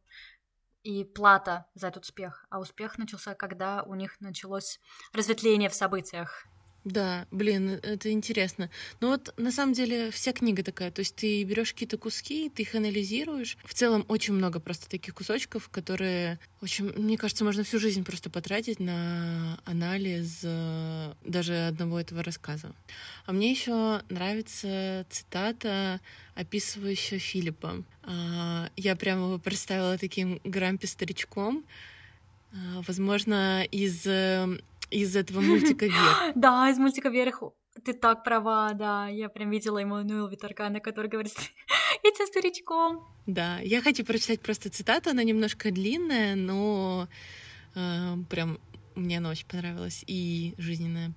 и 0.84 1.04
плата 1.04 1.66
за 1.74 1.88
этот 1.88 2.04
успех. 2.04 2.46
А 2.50 2.60
успех 2.60 2.98
начался, 2.98 3.36
когда 3.36 3.84
у 3.84 3.96
них 3.96 4.20
началось 4.20 4.80
разветвление 5.14 5.70
в 5.70 5.76
событиях. 5.76 6.46
Да, 6.84 7.28
блин, 7.30 7.80
это 7.84 8.12
интересно. 8.12 8.72
Но 9.02 9.10
вот 9.10 9.34
на 9.38 9.52
самом 9.52 9.74
деле 9.74 10.10
вся 10.10 10.34
книга 10.34 10.64
такая. 10.64 10.90
То 10.90 11.02
есть 11.02 11.16
ты 11.16 11.44
берешь 11.44 11.74
какие-то 11.74 11.98
куски, 11.98 12.50
ты 12.50 12.64
их 12.64 12.74
анализируешь. 12.74 13.58
В 13.64 13.76
целом 13.76 14.04
очень 14.08 14.34
много 14.34 14.60
просто 14.60 14.90
таких 14.90 15.14
кусочков, 15.14 15.70
которые, 15.70 16.40
общем, 16.60 16.92
мне 16.98 17.18
кажется, 17.18 17.44
можно 17.44 17.64
всю 17.64 17.78
жизнь 17.78 18.04
просто 18.04 18.32
потратить 18.32 18.80
на 18.80 19.60
анализ 19.66 20.40
э, 20.42 21.14
даже 21.24 21.68
одного 21.68 22.00
этого 22.00 22.24
рассказа. 22.24 22.74
А 23.28 23.32
мне 23.32 23.52
еще 23.52 24.02
нравится 24.10 25.06
цитата, 25.08 26.02
описывающая 26.34 27.20
Филиппа. 27.20 27.84
А, 28.04 28.70
я 28.76 28.96
прямо 28.96 29.28
его 29.28 29.38
представила 29.38 30.00
таким 30.00 30.42
грампи-старичком, 30.44 31.64
а, 32.54 32.82
возможно, 32.88 33.64
из 33.66 34.06
э, 34.08 34.60
из 34.92 35.16
этого 35.16 35.42
мультика 35.42 35.86
«Вверх». 35.86 36.22
Да, 36.36 36.70
из 36.70 36.78
мультика 36.78 37.10
«Вверх». 37.10 37.42
Ты 37.84 37.94
так 37.94 38.24
права, 38.24 38.74
да. 38.74 39.08
Я 39.08 39.30
прям 39.30 39.50
видела 39.50 39.82
Эммануэл 39.82 40.28
Виторкана, 40.28 40.80
который 40.82 41.10
говорит 41.10 41.34
«Этим 42.04 42.28
старичком». 42.28 43.08
Да, 43.26 43.60
я 43.60 43.82
хочу 43.82 44.04
прочитать 44.06 44.42
просто 44.42 44.70
цитату, 44.70 45.10
она 45.10 45.24
немножко 45.24 45.72
длинная, 45.72 46.36
но 46.36 47.08
э, 47.76 48.16
прям 48.30 48.60
мне 48.96 49.20
она 49.20 49.30
очень 49.30 49.48
понравилась 49.48 50.04
и 50.08 50.54
жизненная. 50.58 51.14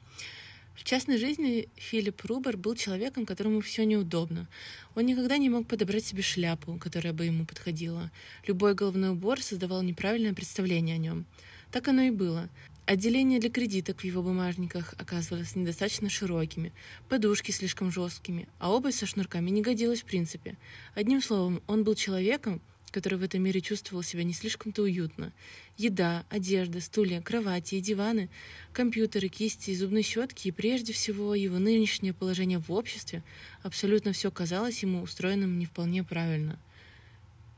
В 0.75 0.83
частной 0.83 1.19
жизни 1.19 1.69
Филипп 1.77 2.25
Рубер 2.25 2.57
был 2.57 2.75
человеком, 2.75 3.27
которому 3.27 3.61
все 3.61 3.85
неудобно. 3.85 4.49
Он 4.97 5.07
никогда 5.07 5.39
не 5.39 5.49
мог 5.49 5.69
подобрать 5.69 6.05
себе 6.05 6.23
шляпу, 6.23 6.79
которая 6.79 7.13
бы 7.13 7.25
ему 7.25 7.47
подходила. 7.47 8.11
Любой 8.47 8.75
головной 8.75 9.11
убор 9.11 9.41
создавал 9.41 9.83
неправильное 9.83 10.35
представление 10.35 10.97
о 10.97 10.99
нем. 10.99 11.27
Так 11.71 11.89
оно 11.89 12.03
и 12.03 12.11
было. 12.11 12.49
Отделения 12.87 13.41
для 13.41 13.49
кредиток 13.49 14.01
в 14.01 14.05
его 14.05 14.23
бумажниках 14.23 14.95
оказывались 14.99 15.57
недостаточно 15.57 16.11
широкими, 16.11 16.71
подушки 17.09 17.51
слишком 17.51 17.91
жесткими, 17.91 18.47
а 18.59 18.71
обувь 18.71 18.95
со 18.95 19.07
шнурками 19.07 19.49
не 19.49 19.63
годилась 19.63 20.03
в 20.03 20.05
принципе. 20.05 20.59
Одним 20.95 21.23
словом, 21.23 21.63
он 21.67 21.83
был 21.83 21.95
человеком, 21.95 22.61
который 22.91 23.19
в 23.19 23.23
этом 23.23 23.43
мире 23.43 23.63
чувствовал 23.63 24.03
себя 24.03 24.23
не 24.23 24.35
слишком-то 24.35 24.83
уютно. 24.83 25.33
Еда, 25.79 26.27
одежда, 26.29 26.83
стулья, 26.83 27.23
кровати 27.23 27.77
и 27.77 27.81
диваны, 27.81 28.29
компьютеры, 28.75 29.29
кисти 29.29 29.71
и 29.71 29.77
зубные 29.77 30.03
щетки 30.03 30.49
и 30.49 30.53
прежде 30.53 30.93
всего 30.93 31.35
его 31.35 31.59
нынешнее 31.59 32.13
положение 32.13 32.59
в 32.59 32.71
обществе, 32.71 33.23
абсолютно 33.63 34.13
все 34.13 34.31
казалось 34.31 34.83
ему 34.83 35.01
устроенным 35.01 35.59
не 35.59 35.65
вполне 35.65 36.05
правильно. 36.05 36.59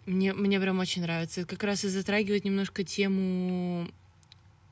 Мне, 0.06 0.32
мне 0.32 0.60
прям 0.60 0.78
очень 0.78 1.02
нравится. 1.02 1.40
Это 1.40 1.50
как 1.50 1.64
раз 1.64 1.84
и 1.84 1.88
затрагивает 1.88 2.44
немножко 2.44 2.84
тему 2.84 3.90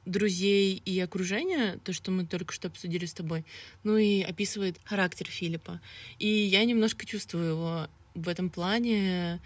друзей 0.06 0.82
и 0.84 1.00
окружения, 1.00 1.78
то, 1.84 1.92
что 1.92 2.10
мы 2.10 2.26
только 2.26 2.52
что 2.52 2.68
обсудили 2.68 3.06
с 3.06 3.14
тобой, 3.14 3.44
ну 3.82 3.96
и 3.96 4.22
описывает 4.22 4.78
характер 4.84 5.26
Филиппа. 5.26 5.80
И 6.18 6.28
я 6.28 6.64
немножко 6.64 7.06
чувствую 7.06 7.48
его 7.50 7.88
в 8.14 8.28
этом 8.28 8.50
плане. 8.50 9.40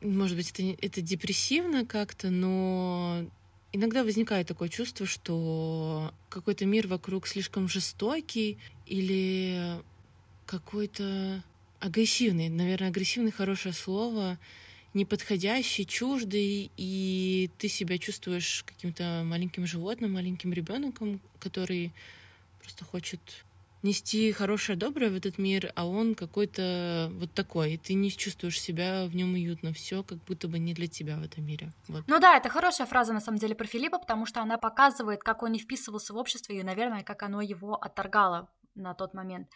Может 0.00 0.36
быть, 0.36 0.50
это, 0.50 0.62
это 0.80 1.00
депрессивно 1.00 1.86
как-то, 1.86 2.30
но 2.30 3.26
иногда 3.72 4.04
возникает 4.04 4.48
такое 4.48 4.68
чувство, 4.68 5.06
что 5.06 6.12
какой-то 6.28 6.66
мир 6.66 6.86
вокруг 6.86 7.26
слишком 7.26 7.68
жестокий 7.68 8.58
или 8.86 9.80
какой-то 10.46 11.42
агрессивный. 11.78 12.48
Наверное, 12.48 12.88
агрессивный 12.88 13.30
хорошее 13.30 13.74
слово 13.74 14.38
неподходящий, 14.94 15.86
чуждый, 15.86 16.70
и 16.76 17.50
ты 17.58 17.68
себя 17.68 17.98
чувствуешь 17.98 18.64
каким-то 18.66 19.22
маленьким 19.24 19.66
животным, 19.66 20.12
маленьким 20.12 20.52
ребенком, 20.52 21.20
который 21.38 21.92
просто 22.60 22.84
хочет 22.84 23.20
нести 23.82 24.30
хорошее, 24.32 24.76
доброе 24.76 25.10
в 25.10 25.14
этот 25.14 25.38
мир, 25.38 25.72
а 25.74 25.86
он 25.86 26.14
какой-то 26.14 27.10
вот 27.14 27.32
такой, 27.32 27.74
и 27.74 27.78
ты 27.78 27.94
не 27.94 28.10
чувствуешь 28.10 28.60
себя 28.60 29.06
в 29.06 29.14
нем 29.14 29.32
уютно, 29.34 29.72
все 29.72 30.02
как 30.02 30.18
будто 30.24 30.48
бы 30.48 30.58
не 30.58 30.74
для 30.74 30.86
тебя 30.86 31.16
в 31.16 31.22
этом 31.22 31.46
мире. 31.46 31.72
Вот. 31.88 32.04
Ну 32.06 32.20
да, 32.20 32.36
это 32.36 32.48
хорошая 32.48 32.86
фраза 32.86 33.12
на 33.12 33.20
самом 33.20 33.38
деле 33.38 33.54
про 33.54 33.66
Филиппа, 33.66 33.98
потому 33.98 34.26
что 34.26 34.42
она 34.42 34.58
показывает, 34.58 35.22
как 35.22 35.42
он 35.42 35.52
не 35.52 35.58
вписывался 35.58 36.12
в 36.12 36.16
общество 36.16 36.52
и, 36.52 36.62
наверное, 36.62 37.02
как 37.02 37.22
оно 37.22 37.40
его 37.40 37.74
отторгало 37.74 38.48
на 38.74 38.94
тот 38.94 39.14
момент. 39.14 39.48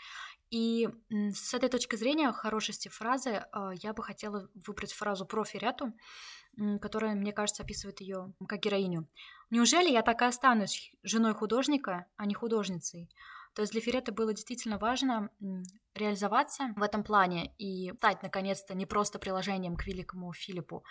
И 0.51 0.89
с 1.09 1.55
этой 1.55 1.69
точки 1.69 1.97
зрения 1.97 2.31
хорошести 2.33 2.89
фразы 2.89 3.45
а, 3.53 3.73
я 3.75 3.93
бы 3.93 4.03
хотела 4.03 4.49
выбрать 4.67 4.93
фразу 4.93 5.27
про 5.27 5.45
Ферету, 5.45 5.93
которая, 6.81 7.15
мне 7.15 7.33
кажется, 7.33 7.63
описывает 7.63 8.01
ее 8.01 8.33
как 8.47 8.61
героиню. 8.61 9.09
Неужели 9.51 9.91
я 9.91 10.03
так 10.03 10.23
и 10.23 10.27
останусь 10.27 10.93
женой 11.03 11.35
художника, 11.35 12.07
а 12.17 12.27
не 12.27 12.35
художницей? 12.35 13.11
То 13.55 13.63
есть 13.63 13.73
для 13.73 13.81
Фереты 13.81 14.13
было 14.13 14.33
действительно 14.33 14.79
важно 14.79 15.31
реализоваться 15.95 16.73
в 16.77 16.83
этом 16.83 17.05
плане 17.05 17.55
и 17.59 17.93
стать, 17.99 18.23
наконец-то, 18.23 18.75
не 18.75 18.85
просто 18.85 19.19
приложением 19.19 19.77
к 19.77 19.87
великому 19.87 20.33
Филиппу, 20.33 20.85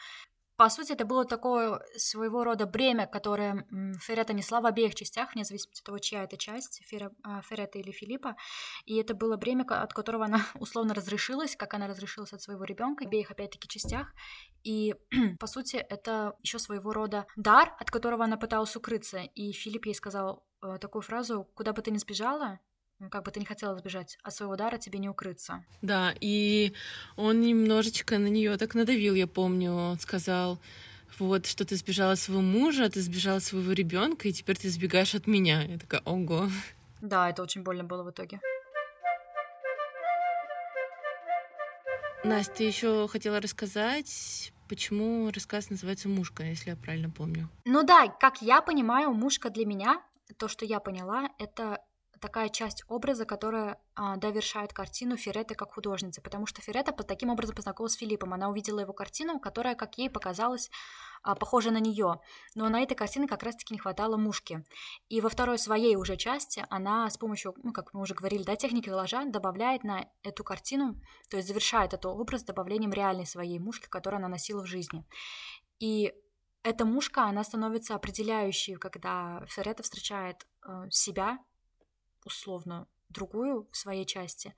по 0.56 0.70
сути, 0.70 0.92
это 0.92 1.06
было 1.06 1.26
такое 1.26 1.82
своего 1.98 2.44
рода 2.44 2.66
бремя, 2.66 3.08
которое 3.08 3.66
Феррета 4.00 4.34
несла 4.34 4.62
в 4.62 4.66
обеих 4.66 4.94
частях, 4.96 5.34
вне 5.34 5.44
зависимости 5.44 5.82
от 5.82 5.86
того, 5.86 6.00
чья 6.00 6.24
это 6.24 6.38
часть, 6.38 6.84
Ферре, 6.86 7.10
а, 7.24 7.42
Феррета 7.42 7.80
или 7.80 7.92
Филиппа. 7.92 8.36
И 8.86 8.96
это 8.98 9.16
было 9.16 9.36
бремя, 9.38 9.64
от 9.64 9.94
которого 9.94 10.26
она 10.26 10.42
условно 10.56 10.94
разрешилась, 10.94 11.56
как 11.56 11.74
она 11.74 11.88
разрешилась 11.88 12.34
от 12.34 12.42
своего 12.42 12.64
ребенка, 12.66 13.04
в 13.04 13.08
обеих, 13.08 13.32
опять-таки, 13.32 13.68
частях. 13.68 14.14
И, 14.64 14.96
по 15.40 15.48
сути, 15.48 15.78
это 15.78 16.34
еще 16.42 16.60
своего 16.60 16.94
рода 16.94 17.26
дар, 17.36 17.76
от 17.80 17.90
которого 17.90 18.24
она 18.24 18.38
пыталась 18.38 18.76
укрыться. 18.76 19.22
И 19.36 19.52
Филипп 19.54 19.88
ей 19.88 19.96
сказал 19.96 20.46
э, 20.62 20.78
такую 20.80 21.02
фразу 21.02 21.46
«Куда 21.56 21.74
бы 21.74 21.82
ты 21.82 21.92
ни 21.92 21.98
сбежала, 21.98 22.60
как 23.10 23.24
бы 23.24 23.32
ты 23.32 23.40
не 23.40 23.46
хотела 23.46 23.76
сбежать 23.76 24.18
от 24.24 24.34
своего 24.34 24.56
дара, 24.56 24.78
тебе 24.78 25.00
не 25.00 25.10
укрыться. 25.10 25.64
Да, 25.82 26.14
и 26.20 26.74
он 27.16 27.42
немножечко 27.42 28.18
на 28.18 28.28
нее 28.28 28.58
так 28.58 28.76
надавил, 28.76 29.16
я 29.16 29.28
помню, 29.28 29.74
он 29.74 30.00
сказал, 30.00 30.60
вот, 31.20 31.46
что 31.46 31.66
ты 31.66 31.76
сбежала 31.76 32.16
своего 32.16 32.42
мужа, 32.42 32.90
ты 32.90 33.02
сбежала 33.02 33.40
своего 33.40 33.72
ребенка, 33.72 34.28
и 34.28 34.34
теперь 34.34 34.58
ты 34.58 34.70
сбегаешь 34.70 35.16
от 35.16 35.28
меня. 35.28 35.64
Я 35.64 35.78
такая, 35.78 36.02
ого. 36.06 36.50
Да, 37.02 37.30
это 37.30 37.44
очень 37.44 37.64
больно 37.64 37.84
было 37.84 38.04
в 38.04 38.12
итоге. 38.12 38.40
Настя, 42.24 42.54
ты 42.54 42.64
еще 42.64 43.08
хотела 43.10 43.42
рассказать, 43.42 44.54
почему 44.70 45.30
рассказ 45.30 45.70
называется 45.70 46.08
«Мушка», 46.08 46.44
если 46.44 46.70
я 46.70 46.78
правильно 46.78 47.10
помню. 47.10 47.50
Ну 47.66 47.84
да, 47.84 48.08
как 48.08 48.42
я 48.42 48.62
понимаю, 48.62 49.12
«Мушка» 49.12 49.50
для 49.50 49.66
меня, 49.66 50.02
то, 50.38 50.48
что 50.48 50.64
я 50.64 50.80
поняла, 50.80 51.30
это 51.38 51.80
такая 52.24 52.48
часть 52.48 52.84
образа, 52.88 53.26
которая 53.26 53.82
а, 53.96 54.16
довершает 54.16 54.72
картину 54.72 55.18
Фереты 55.18 55.56
как 55.56 55.74
художницы, 55.74 56.22
потому 56.22 56.46
что 56.46 56.62
Ферета 56.62 56.94
под 56.94 57.06
таким 57.06 57.30
образом 57.30 57.54
познакомилась 57.54 57.94
с 57.94 57.98
Филиппом. 57.98 58.34
Она 58.34 58.48
увидела 58.48 58.80
его 58.80 58.94
картину, 58.94 59.42
которая, 59.42 59.76
как 59.76 59.98
ей 59.98 60.10
показалось, 60.10 60.72
а, 61.22 61.36
похожа 61.36 61.70
на 61.70 61.82
нее. 61.82 62.22
Но 62.56 62.70
на 62.70 62.82
этой 62.82 62.96
картине 62.96 63.28
как 63.28 63.44
раз-таки 63.44 63.74
не 63.74 63.80
хватало 63.80 64.16
мушки. 64.16 64.64
И 65.10 65.20
во 65.20 65.28
второй 65.28 65.60
своей 65.60 65.98
уже 65.98 66.16
части 66.16 66.66
она 66.70 67.10
с 67.10 67.18
помощью, 67.18 67.56
ну, 67.62 67.74
как 67.74 67.94
мы 67.94 68.02
уже 68.02 68.14
говорили, 68.14 68.44
да, 68.44 68.56
техники 68.56 68.88
коллажа 68.88 69.26
добавляет 69.26 69.84
на 69.84 70.08
эту 70.24 70.46
картину, 70.46 71.02
то 71.30 71.36
есть 71.36 71.50
завершает 71.50 71.94
этот 71.94 72.06
образ 72.06 72.44
добавлением 72.44 72.94
реальной 72.94 73.26
своей 73.26 73.60
мушки, 73.60 73.88
которую 73.90 74.20
она 74.20 74.30
носила 74.30 74.64
в 74.64 74.68
жизни. 74.68 75.06
И 75.80 76.14
эта 76.64 76.86
мушка, 76.86 77.26
она 77.26 77.44
становится 77.44 77.96
определяющей, 77.96 78.76
когда 78.76 79.44
Ферета 79.48 79.84
встречает 79.84 80.48
э, 80.66 80.88
себя 80.90 81.40
условно 82.26 82.88
другую 83.10 83.70
в 83.72 83.78
своей 83.78 84.06
части, 84.06 84.56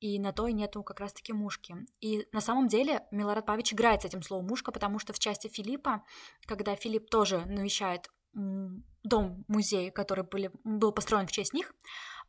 и 0.00 0.18
на 0.18 0.32
той 0.32 0.52
нету 0.52 0.82
как 0.82 1.00
раз-таки 1.00 1.32
мушки. 1.32 1.76
И 2.00 2.26
на 2.32 2.40
самом 2.40 2.68
деле 2.68 3.06
Милорад 3.10 3.46
Павич 3.46 3.74
играет 3.74 4.02
с 4.02 4.06
этим 4.06 4.22
словом 4.22 4.46
мушка, 4.46 4.72
потому 4.72 4.98
что 4.98 5.12
в 5.12 5.18
части 5.18 5.48
Филиппа, 5.48 6.04
когда 6.46 6.74
Филипп 6.74 7.10
тоже 7.10 7.44
навещает 7.44 8.10
дом-музей, 8.32 9.90
который 9.90 10.24
были, 10.24 10.50
был 10.64 10.92
построен 10.92 11.26
в 11.26 11.32
честь 11.32 11.52
них, 11.52 11.74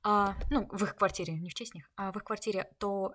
а, 0.04 0.36
ну, 0.50 0.67
в 0.71 0.84
их 0.84 0.95
квартире, 0.95 1.34
не 1.34 1.50
в 1.50 1.54
честь 1.54 1.76
них, 1.76 1.89
а 1.95 2.12
в 2.12 2.17
их 2.17 2.24
квартире, 2.24 2.71
то 2.80 3.13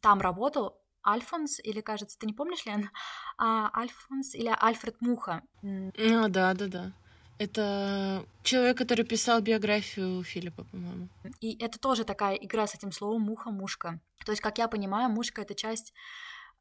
там 0.00 0.20
работал 0.20 0.80
Альфонс, 1.06 1.60
или, 1.60 1.80
кажется, 1.80 2.18
ты 2.18 2.26
не 2.26 2.32
помнишь, 2.32 2.66
Лен? 2.66 2.90
А, 3.38 3.70
Альфонс 3.78 4.34
или 4.34 4.52
Альфред 4.58 5.00
Муха. 5.00 5.42
А, 5.62 6.28
да, 6.28 6.54
да, 6.54 6.66
да. 6.66 6.92
Это 7.38 8.24
человек, 8.42 8.78
который 8.78 9.04
писал 9.04 9.40
биографию 9.40 10.22
Филиппа, 10.22 10.64
по-моему. 10.64 11.08
И 11.40 11.56
это 11.62 11.78
тоже 11.78 12.04
такая 12.04 12.34
игра 12.34 12.66
с 12.66 12.74
этим 12.74 12.92
словом 12.92 13.22
муха-мушка. 13.22 14.00
То 14.24 14.32
есть, 14.32 14.42
как 14.42 14.58
я 14.58 14.68
понимаю, 14.68 15.10
мушка— 15.10 15.42
это 15.42 15.54
часть 15.54 15.92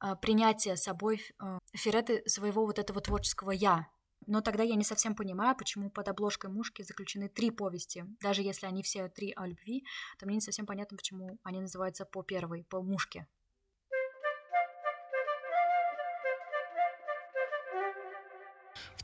э, 0.03 0.15
принятия 0.21 0.75
собой 0.75 1.21
э, 1.41 1.59
Фереты 1.73 2.23
своего 2.27 2.65
вот 2.65 2.79
этого 2.79 2.99
творческого 2.99 3.51
«я». 3.51 3.87
Но 4.27 4.41
тогда 4.41 4.63
я 4.63 4.75
не 4.75 4.83
совсем 4.83 5.15
понимаю, 5.15 5.55
почему 5.55 5.89
под 5.89 6.07
обложкой 6.07 6.49
мушки 6.49 6.81
заключены 6.81 7.29
три 7.29 7.51
повести. 7.51 8.05
Даже 8.21 8.41
если 8.41 8.65
они 8.65 8.81
все 8.81 9.07
три 9.07 9.31
о 9.35 9.45
любви, 9.45 9.85
то 10.17 10.25
мне 10.25 10.35
не 10.35 10.41
совсем 10.41 10.65
понятно, 10.65 10.97
почему 10.97 11.37
они 11.43 11.61
называются 11.61 12.05
по 12.05 12.23
первой, 12.23 12.63
по 12.63 12.81
мушке. 12.81 13.27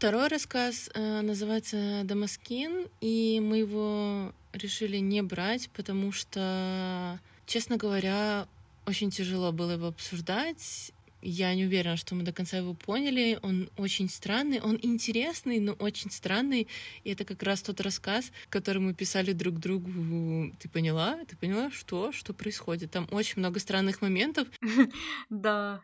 Второй 0.01 0.29
рассказ 0.29 0.89
э, 0.95 1.21
называется 1.21 2.01
«Дамаскин», 2.05 2.87
и 3.01 3.39
мы 3.39 3.59
его 3.59 4.33
решили 4.51 4.97
не 4.97 5.21
брать, 5.21 5.69
потому 5.75 6.11
что, 6.11 7.19
честно 7.45 7.77
говоря, 7.77 8.47
очень 8.87 9.11
тяжело 9.11 9.51
было 9.51 9.73
его 9.73 9.89
обсуждать. 9.89 10.91
Я 11.21 11.53
не 11.53 11.65
уверена, 11.65 11.97
что 11.97 12.15
мы 12.15 12.23
до 12.23 12.33
конца 12.33 12.57
его 12.57 12.73
поняли. 12.73 13.37
Он 13.43 13.69
очень 13.77 14.09
странный, 14.09 14.59
он 14.59 14.79
интересный, 14.81 15.59
но 15.59 15.73
очень 15.73 16.09
странный. 16.09 16.67
И 17.03 17.11
это 17.11 17.23
как 17.23 17.43
раз 17.43 17.61
тот 17.61 17.79
рассказ, 17.79 18.31
который 18.49 18.79
мы 18.79 18.95
писали 18.95 19.33
друг 19.33 19.59
другу. 19.59 20.51
Ты 20.59 20.67
поняла? 20.67 21.19
Ты 21.27 21.37
поняла, 21.37 21.69
что? 21.69 22.11
Что 22.11 22.33
происходит? 22.33 22.89
Там 22.89 23.07
очень 23.11 23.37
много 23.37 23.59
странных 23.59 24.01
моментов. 24.01 24.47
Да. 25.29 25.81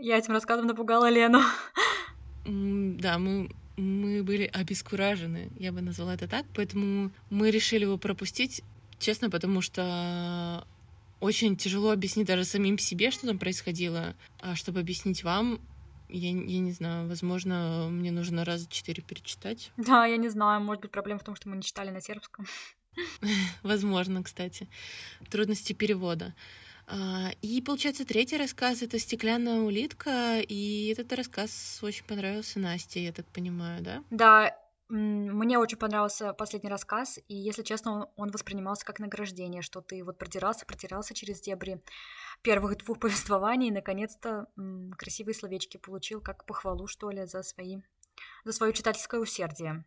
Я 0.00 0.16
этим 0.16 0.32
рассказом 0.32 0.66
напугала 0.66 1.10
Лену. 1.10 1.42
Да, 2.44 3.18
мы 3.18 3.50
мы 3.76 4.22
были 4.22 4.44
обескуражены, 4.44 5.50
я 5.58 5.72
бы 5.72 5.80
назвала 5.80 6.14
это 6.14 6.28
так, 6.28 6.44
поэтому 6.54 7.10
мы 7.30 7.50
решили 7.50 7.84
его 7.84 7.96
пропустить, 7.96 8.62
честно, 8.98 9.30
потому 9.30 9.62
что 9.62 10.66
очень 11.20 11.56
тяжело 11.56 11.90
объяснить 11.90 12.26
даже 12.26 12.44
самим 12.44 12.78
себе, 12.78 13.10
что 13.10 13.26
там 13.26 13.38
происходило, 13.38 14.14
а 14.40 14.56
чтобы 14.56 14.80
объяснить 14.80 15.24
вам, 15.24 15.60
я, 16.08 16.28
я 16.28 16.58
не 16.58 16.72
знаю, 16.72 17.08
возможно, 17.08 17.88
мне 17.90 18.10
нужно 18.10 18.44
раза 18.44 18.68
четыре 18.68 19.02
перечитать. 19.02 19.72
Да, 19.76 20.04
я 20.04 20.16
не 20.16 20.28
знаю, 20.28 20.60
может 20.60 20.82
быть, 20.82 20.90
проблема 20.90 21.20
в 21.20 21.24
том, 21.24 21.34
что 21.34 21.48
мы 21.48 21.56
не 21.56 21.62
читали 21.62 21.90
на 21.90 22.00
сербском. 22.00 22.46
Возможно, 23.62 24.22
кстати. 24.22 24.68
Трудности 25.30 25.72
перевода. 25.72 26.34
А, 26.86 27.30
и 27.42 27.60
получается, 27.62 28.04
третий 28.04 28.36
рассказ 28.36 28.82
это 28.82 28.98
стеклянная 28.98 29.60
улитка, 29.60 30.40
и 30.40 30.88
этот 30.88 31.12
рассказ 31.12 31.78
очень 31.82 32.04
понравился 32.04 32.58
Насте, 32.58 33.04
я 33.04 33.12
так 33.12 33.26
понимаю, 33.26 33.82
да? 33.82 34.04
Да, 34.10 34.56
мне 34.88 35.58
очень 35.58 35.78
понравился 35.78 36.34
последний 36.34 36.68
рассказ, 36.68 37.18
и, 37.26 37.34
если 37.34 37.62
честно, 37.62 38.10
он 38.16 38.30
воспринимался 38.30 38.84
как 38.84 38.98
награждение, 38.98 39.62
что 39.62 39.80
ты 39.80 40.04
вот 40.04 40.18
продирался, 40.18 40.66
продирался 40.66 41.14
через 41.14 41.40
дебри 41.40 41.80
первых 42.42 42.76
двух 42.76 42.98
повествований, 43.00 43.68
и, 43.68 43.72
наконец-то, 43.72 44.48
красивые 44.98 45.34
словечки 45.34 45.78
получил, 45.78 46.20
как 46.20 46.44
похвалу, 46.44 46.88
что 46.88 47.10
ли, 47.10 47.24
за, 47.24 47.42
свои, 47.42 47.78
за 48.44 48.52
свое 48.52 48.74
читательское 48.74 49.18
усердие. 49.18 49.84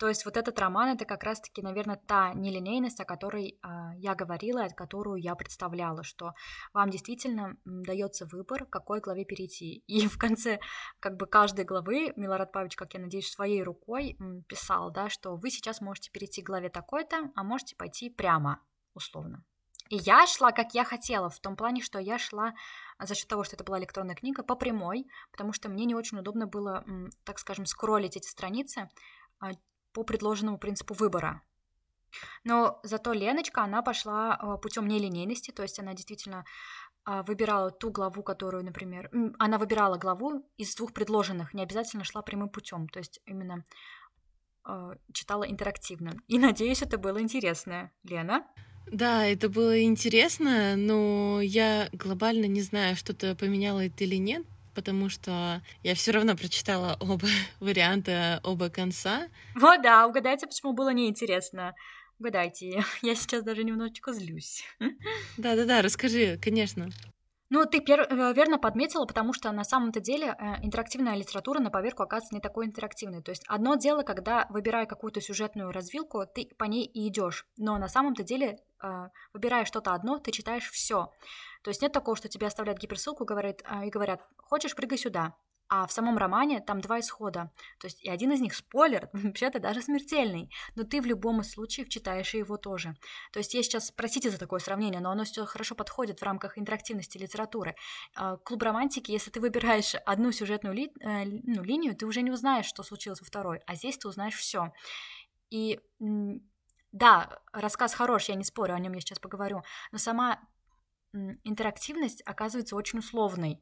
То 0.00 0.08
есть 0.08 0.24
вот 0.24 0.38
этот 0.38 0.58
роман 0.58 0.88
это 0.88 1.04
как 1.04 1.24
раз-таки, 1.24 1.60
наверное, 1.60 2.00
та 2.06 2.32
нелинейность, 2.32 3.00
о 3.00 3.04
которой 3.04 3.50
э, 3.62 3.68
я 3.98 4.14
говорила, 4.14 4.64
от 4.64 4.72
которую 4.72 5.20
я 5.20 5.34
представляла, 5.34 6.02
что 6.04 6.32
вам 6.72 6.88
действительно 6.88 7.58
дается 7.66 8.24
выбор, 8.24 8.64
к 8.64 8.70
какой 8.70 9.00
главе 9.00 9.26
перейти. 9.26 9.84
И 9.86 10.08
в 10.08 10.16
конце 10.16 10.58
как 11.00 11.18
бы 11.18 11.26
каждой 11.26 11.66
главы 11.66 12.14
Милорад 12.16 12.50
Павлович, 12.50 12.76
как 12.76 12.94
я 12.94 13.00
надеюсь, 13.00 13.30
своей 13.30 13.62
рукой 13.62 14.16
писал, 14.48 14.90
да, 14.90 15.10
что 15.10 15.36
вы 15.36 15.50
сейчас 15.50 15.82
можете 15.82 16.10
перейти 16.10 16.40
к 16.40 16.46
главе 16.46 16.70
такой-то, 16.70 17.30
а 17.36 17.44
можете 17.44 17.76
пойти 17.76 18.08
прямо, 18.08 18.62
условно. 18.94 19.44
И 19.90 19.96
я 19.96 20.26
шла, 20.26 20.52
как 20.52 20.72
я 20.72 20.84
хотела, 20.84 21.28
в 21.28 21.40
том 21.40 21.56
плане, 21.56 21.82
что 21.82 21.98
я 21.98 22.18
шла 22.18 22.54
за 22.98 23.14
счет 23.14 23.28
того, 23.28 23.44
что 23.44 23.54
это 23.54 23.64
была 23.64 23.78
электронная 23.78 24.14
книга, 24.14 24.42
по 24.42 24.54
прямой, 24.54 25.06
потому 25.30 25.52
что 25.52 25.68
мне 25.68 25.84
не 25.84 25.94
очень 25.94 26.18
удобно 26.18 26.46
было, 26.46 26.86
так 27.24 27.38
скажем, 27.38 27.66
скроллить 27.66 28.16
эти 28.16 28.28
страницы, 28.28 28.88
а, 29.40 29.50
по 29.92 30.02
предложенному 30.02 30.58
принципу 30.58 30.94
выбора. 30.94 31.42
Но 32.44 32.80
зато 32.82 33.12
Леночка, 33.12 33.62
она 33.62 33.82
пошла 33.82 34.34
а, 34.34 34.56
путем 34.56 34.88
нелинейности, 34.88 35.50
то 35.52 35.62
есть 35.62 35.78
она 35.78 35.94
действительно 35.94 36.44
а, 37.04 37.22
выбирала 37.22 37.70
ту 37.70 37.90
главу, 37.90 38.22
которую, 38.22 38.64
например, 38.64 39.10
она 39.38 39.58
выбирала 39.58 39.96
главу 39.96 40.44
из 40.56 40.74
двух 40.74 40.92
предложенных, 40.92 41.54
не 41.54 41.62
обязательно 41.62 42.04
шла 42.04 42.22
прямым 42.22 42.48
путем, 42.48 42.88
то 42.88 42.98
есть 42.98 43.20
именно 43.26 43.64
а, 44.64 44.94
читала 45.12 45.44
интерактивно. 45.44 46.14
И 46.28 46.38
надеюсь, 46.38 46.82
это 46.82 46.98
было 46.98 47.20
интересно. 47.20 47.90
Лена? 48.02 48.46
Да, 48.90 49.24
это 49.24 49.48
было 49.48 49.82
интересно, 49.82 50.74
но 50.76 51.40
я 51.40 51.88
глобально 51.92 52.46
не 52.46 52.60
знаю, 52.60 52.96
что-то 52.96 53.36
поменяло 53.36 53.86
это 53.86 54.04
или 54.04 54.16
нет, 54.16 54.44
потому 54.74 55.08
что 55.08 55.62
я 55.82 55.94
все 55.94 56.12
равно 56.12 56.36
прочитала 56.36 56.96
оба 57.00 57.26
варианта, 57.60 58.40
оба 58.42 58.68
конца. 58.70 59.28
Вот 59.54 59.82
да, 59.82 60.06
угадайте, 60.06 60.46
почему 60.46 60.72
было 60.72 60.90
неинтересно. 60.92 61.74
Угадайте, 62.18 62.84
я 63.02 63.14
сейчас 63.14 63.42
даже 63.42 63.64
немножечко 63.64 64.12
злюсь. 64.12 64.64
Да-да-да, 65.36 65.82
расскажи, 65.82 66.38
конечно. 66.40 66.90
Ну, 67.52 67.64
ты 67.66 67.78
пер- 67.80 68.06
э, 68.08 68.32
верно 68.32 68.58
подметила, 68.58 69.06
потому 69.06 69.32
что 69.32 69.50
на 69.50 69.64
самом-то 69.64 69.98
деле 69.98 70.36
э, 70.38 70.64
интерактивная 70.64 71.16
литература 71.16 71.58
на 71.58 71.70
поверку 71.70 72.04
оказывается 72.04 72.34
не 72.36 72.40
такой 72.40 72.66
интерактивной. 72.66 73.22
То 73.22 73.32
есть 73.32 73.42
одно 73.48 73.74
дело, 73.74 74.02
когда, 74.02 74.46
выбирая 74.50 74.86
какую-то 74.86 75.20
сюжетную 75.20 75.72
развилку, 75.72 76.24
ты 76.32 76.48
по 76.56 76.64
ней 76.64 76.84
и 76.84 77.08
идешь, 77.08 77.46
но 77.56 77.76
на 77.78 77.88
самом-то 77.88 78.22
деле, 78.22 78.60
э, 78.80 79.08
выбирая 79.32 79.64
что-то 79.64 79.94
одно, 79.94 80.18
ты 80.18 80.30
читаешь 80.30 80.70
все. 80.70 81.12
То 81.62 81.70
есть 81.70 81.82
нет 81.82 81.92
такого, 81.92 82.16
что 82.16 82.28
тебе 82.28 82.46
оставляют 82.46 82.80
гиперссылку 82.80 83.24
говорит, 83.24 83.62
а, 83.64 83.84
и 83.84 83.90
говорят, 83.90 84.22
хочешь, 84.36 84.74
прыгай 84.74 84.98
сюда. 84.98 85.36
А 85.72 85.86
в 85.86 85.92
самом 85.92 86.18
романе 86.18 86.60
там 86.60 86.80
два 86.80 86.98
исхода. 86.98 87.52
То 87.78 87.86
есть 87.86 88.02
и 88.02 88.10
один 88.10 88.32
из 88.32 88.40
них 88.40 88.56
спойлер, 88.56 89.08
вообще-то 89.12 89.60
даже 89.60 89.82
смертельный. 89.82 90.50
Но 90.74 90.82
ты 90.82 91.00
в 91.00 91.06
любом 91.06 91.42
из 91.42 91.52
случаев 91.52 91.88
читаешь 91.88 92.34
его 92.34 92.56
тоже. 92.56 92.96
То 93.32 93.38
есть 93.38 93.54
я 93.54 93.62
сейчас, 93.62 93.92
простите 93.92 94.30
за 94.30 94.38
такое 94.38 94.58
сравнение, 94.58 95.00
но 95.00 95.12
оно 95.12 95.22
все 95.22 95.46
хорошо 95.46 95.76
подходит 95.76 96.18
в 96.18 96.24
рамках 96.24 96.58
интерактивности 96.58 97.18
литературы. 97.18 97.76
А, 98.16 98.36
клуб 98.38 98.62
романтики, 98.62 99.12
если 99.12 99.30
ты 99.30 99.40
выбираешь 99.40 99.94
одну 100.06 100.32
сюжетную 100.32 100.74
ли, 100.74 100.92
э, 101.00 101.24
ну, 101.24 101.62
линию, 101.62 101.94
ты 101.94 102.04
уже 102.04 102.22
не 102.22 102.32
узнаешь, 102.32 102.66
что 102.66 102.82
случилось 102.82 103.20
во 103.20 103.26
второй. 103.26 103.60
А 103.66 103.76
здесь 103.76 103.96
ты 103.96 104.08
узнаешь 104.08 104.34
все. 104.34 104.72
И 105.50 105.78
да, 106.92 107.38
рассказ 107.52 107.94
хорош, 107.94 108.28
я 108.28 108.34
не 108.34 108.44
спорю, 108.44 108.74
о 108.74 108.80
нем 108.80 108.94
я 108.94 109.00
сейчас 109.00 109.20
поговорю. 109.20 109.62
Но 109.92 109.98
сама 109.98 110.40
интерактивность 111.12 112.22
оказывается 112.26 112.76
очень 112.76 112.98
условной. 113.00 113.60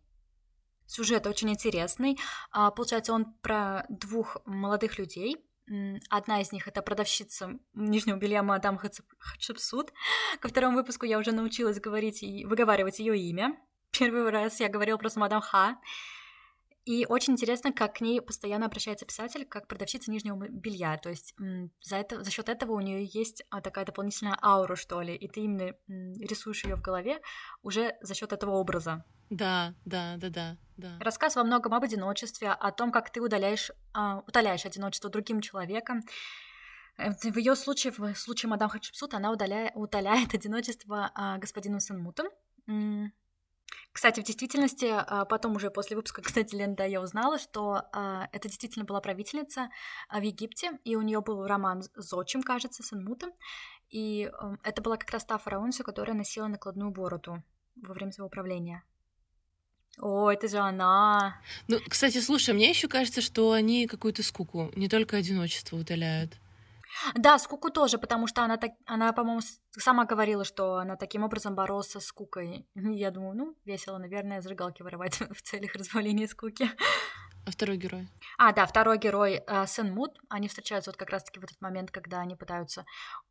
Сюжет 0.87 1.27
очень 1.27 1.51
интересный. 1.51 2.19
А, 2.51 2.71
получается, 2.71 3.13
он 3.13 3.35
про 3.43 3.85
двух 3.89 4.39
молодых 4.47 4.99
людей. 4.99 5.37
Одна 6.09 6.41
из 6.41 6.51
них 6.51 6.67
это 6.67 6.81
продавщица 6.81 7.59
нижнего 7.75 8.17
белья 8.17 8.43
мадам 8.43 8.79
Хатшепсут. 8.79 9.93
Ко 10.41 10.49
второму 10.49 10.77
выпуску 10.79 11.05
я 11.05 11.19
уже 11.19 11.33
научилась 11.33 11.79
говорить 11.79 12.23
и 12.23 12.47
выговаривать 12.47 13.01
ее 13.01 13.19
имя. 13.19 13.55
Первый 13.91 14.31
раз 14.31 14.61
я 14.61 14.69
говорила 14.69 14.97
просто 14.97 15.21
мадам 15.21 15.43
Ха. 15.43 15.79
И 16.89 17.05
очень 17.07 17.35
интересно, 17.35 17.71
как 17.71 17.97
к 17.97 18.01
ней 18.01 18.19
постоянно 18.19 18.65
обращается 18.65 19.05
писатель, 19.05 19.45
как 19.45 19.69
продавщица 19.69 20.11
нижнего 20.11 20.49
белья. 20.49 20.97
То 20.97 21.11
есть 21.11 21.35
за, 21.83 21.97
это, 21.97 22.25
за 22.25 22.31
счет 22.31 22.49
этого 22.49 22.73
у 22.73 22.81
нее 22.81 23.05
есть 23.05 23.45
а, 23.51 23.61
такая 23.61 23.85
дополнительная 23.85 24.39
аура, 24.41 24.75
что 24.75 25.03
ли, 25.03 25.15
и 25.15 25.29
ты 25.29 25.41
именно 25.41 25.75
рисуешь 25.87 26.65
ее 26.65 26.77
в 26.77 26.81
голове 26.81 27.21
уже 27.63 27.95
за 28.01 28.15
счет 28.15 28.33
этого 28.33 28.53
образа. 28.53 29.05
Да, 29.29 29.75
да, 29.85 30.17
да, 30.17 30.31
да, 30.31 30.57
да. 30.79 30.97
Рассказ 31.01 31.37
во 31.37 31.45
многом 31.45 31.75
об 31.75 31.85
одиночестве, 31.85 32.49
о 32.49 32.73
том, 32.73 32.91
как 32.91 33.13
ты 33.13 33.21
удаляешь, 33.21 33.71
а, 33.93 34.23
удаляешь 34.27 34.65
одиночество 34.65 35.11
другим 35.11 35.43
человеком. 35.43 36.01
Э, 36.97 37.11
в 37.11 37.37
ее 37.37 37.55
случае, 37.55 37.93
в 37.93 38.15
случае 38.15 38.49
мадам 38.49 38.71
Хатшепсут, 38.71 39.13
она 39.13 39.31
удаляет, 39.31 39.73
удаляет 39.75 40.33
одиночество 40.35 41.11
а, 41.15 41.37
господину 41.37 41.81
Сенмуту. 41.81 42.23
Кстати, 43.99 44.21
в 44.21 44.23
действительности, 44.23 44.95
а, 44.97 45.25
потом 45.25 45.57
уже 45.57 45.73
после 45.73 45.97
выпуска, 45.97 46.23
кстати, 46.23 46.55
Ленда, 46.55 46.87
я 46.87 47.03
узнала, 47.03 47.37
что 47.37 47.83
а, 47.93 48.29
это 48.31 48.47
действительно 48.47 48.85
была 48.85 49.01
правительница 49.01 49.71
а, 50.09 50.21
в 50.21 50.23
Египте, 50.23 50.79
и 50.85 50.95
у 50.95 51.03
нее 51.03 51.21
был 51.21 51.45
роман 51.49 51.83
с 51.83 52.13
отчим, 52.15 52.45
кажется, 52.45 52.85
с 52.85 52.93
Энмутом, 52.93 53.33
и 53.91 54.31
это 54.63 54.83
была 54.83 54.99
как 54.99 55.11
раз 55.11 55.25
та 55.25 55.37
фараонша, 55.37 55.83
которая 55.83 56.17
носила 56.17 56.47
накладную 56.47 56.93
бороду 56.93 57.43
во 57.75 57.93
время 57.93 58.13
своего 58.13 58.29
правления. 58.29 58.85
О, 59.99 60.31
это 60.31 60.47
же 60.47 60.59
она. 60.59 61.43
Ну, 61.67 61.81
кстати, 61.89 62.21
слушай, 62.21 62.55
мне 62.55 62.71
еще 62.71 62.87
кажется, 62.87 63.21
что 63.21 63.51
они 63.51 63.89
какую-то 63.89 64.23
скуку, 64.23 64.71
не 64.77 64.89
только 64.89 65.17
одиночество 65.17 65.77
утоляют. 65.77 66.39
Да, 67.15 67.39
скуку 67.39 67.71
тоже, 67.71 67.99
потому 67.99 68.27
что 68.27 68.43
она, 68.43 68.57
так, 68.57 68.73
она 68.87 69.13
по-моему, 69.13 69.41
сама 69.71 70.05
говорила, 70.05 70.45
что 70.45 70.77
она 70.77 70.97
таким 70.97 71.25
образом 71.25 71.55
боролась 71.55 71.91
с 71.91 72.01
скукой. 72.01 72.67
Я 72.75 73.11
думаю, 73.11 73.37
ну, 73.37 73.57
весело, 73.65 73.99
наверное, 73.99 74.41
зажигалки 74.41 74.83
воровать 74.83 75.21
в 75.31 75.43
целях 75.43 75.75
разбавления 75.75 76.27
скуки. 76.27 76.71
А 77.47 77.51
второй 77.51 77.77
герой? 77.77 78.09
А, 78.37 78.53
да, 78.53 78.67
второй 78.67 78.99
герой 78.99 79.43
э, 79.47 79.67
Сэн 79.67 79.93
Мут. 79.93 80.19
Они 80.29 80.49
встречаются 80.49 80.91
вот 80.91 80.99
как 80.99 81.11
раз-таки 81.11 81.41
в 81.41 81.45
этот 81.45 81.61
момент, 81.61 81.91
когда 81.91 82.21
они 82.21 82.37
пытаются 82.37 82.85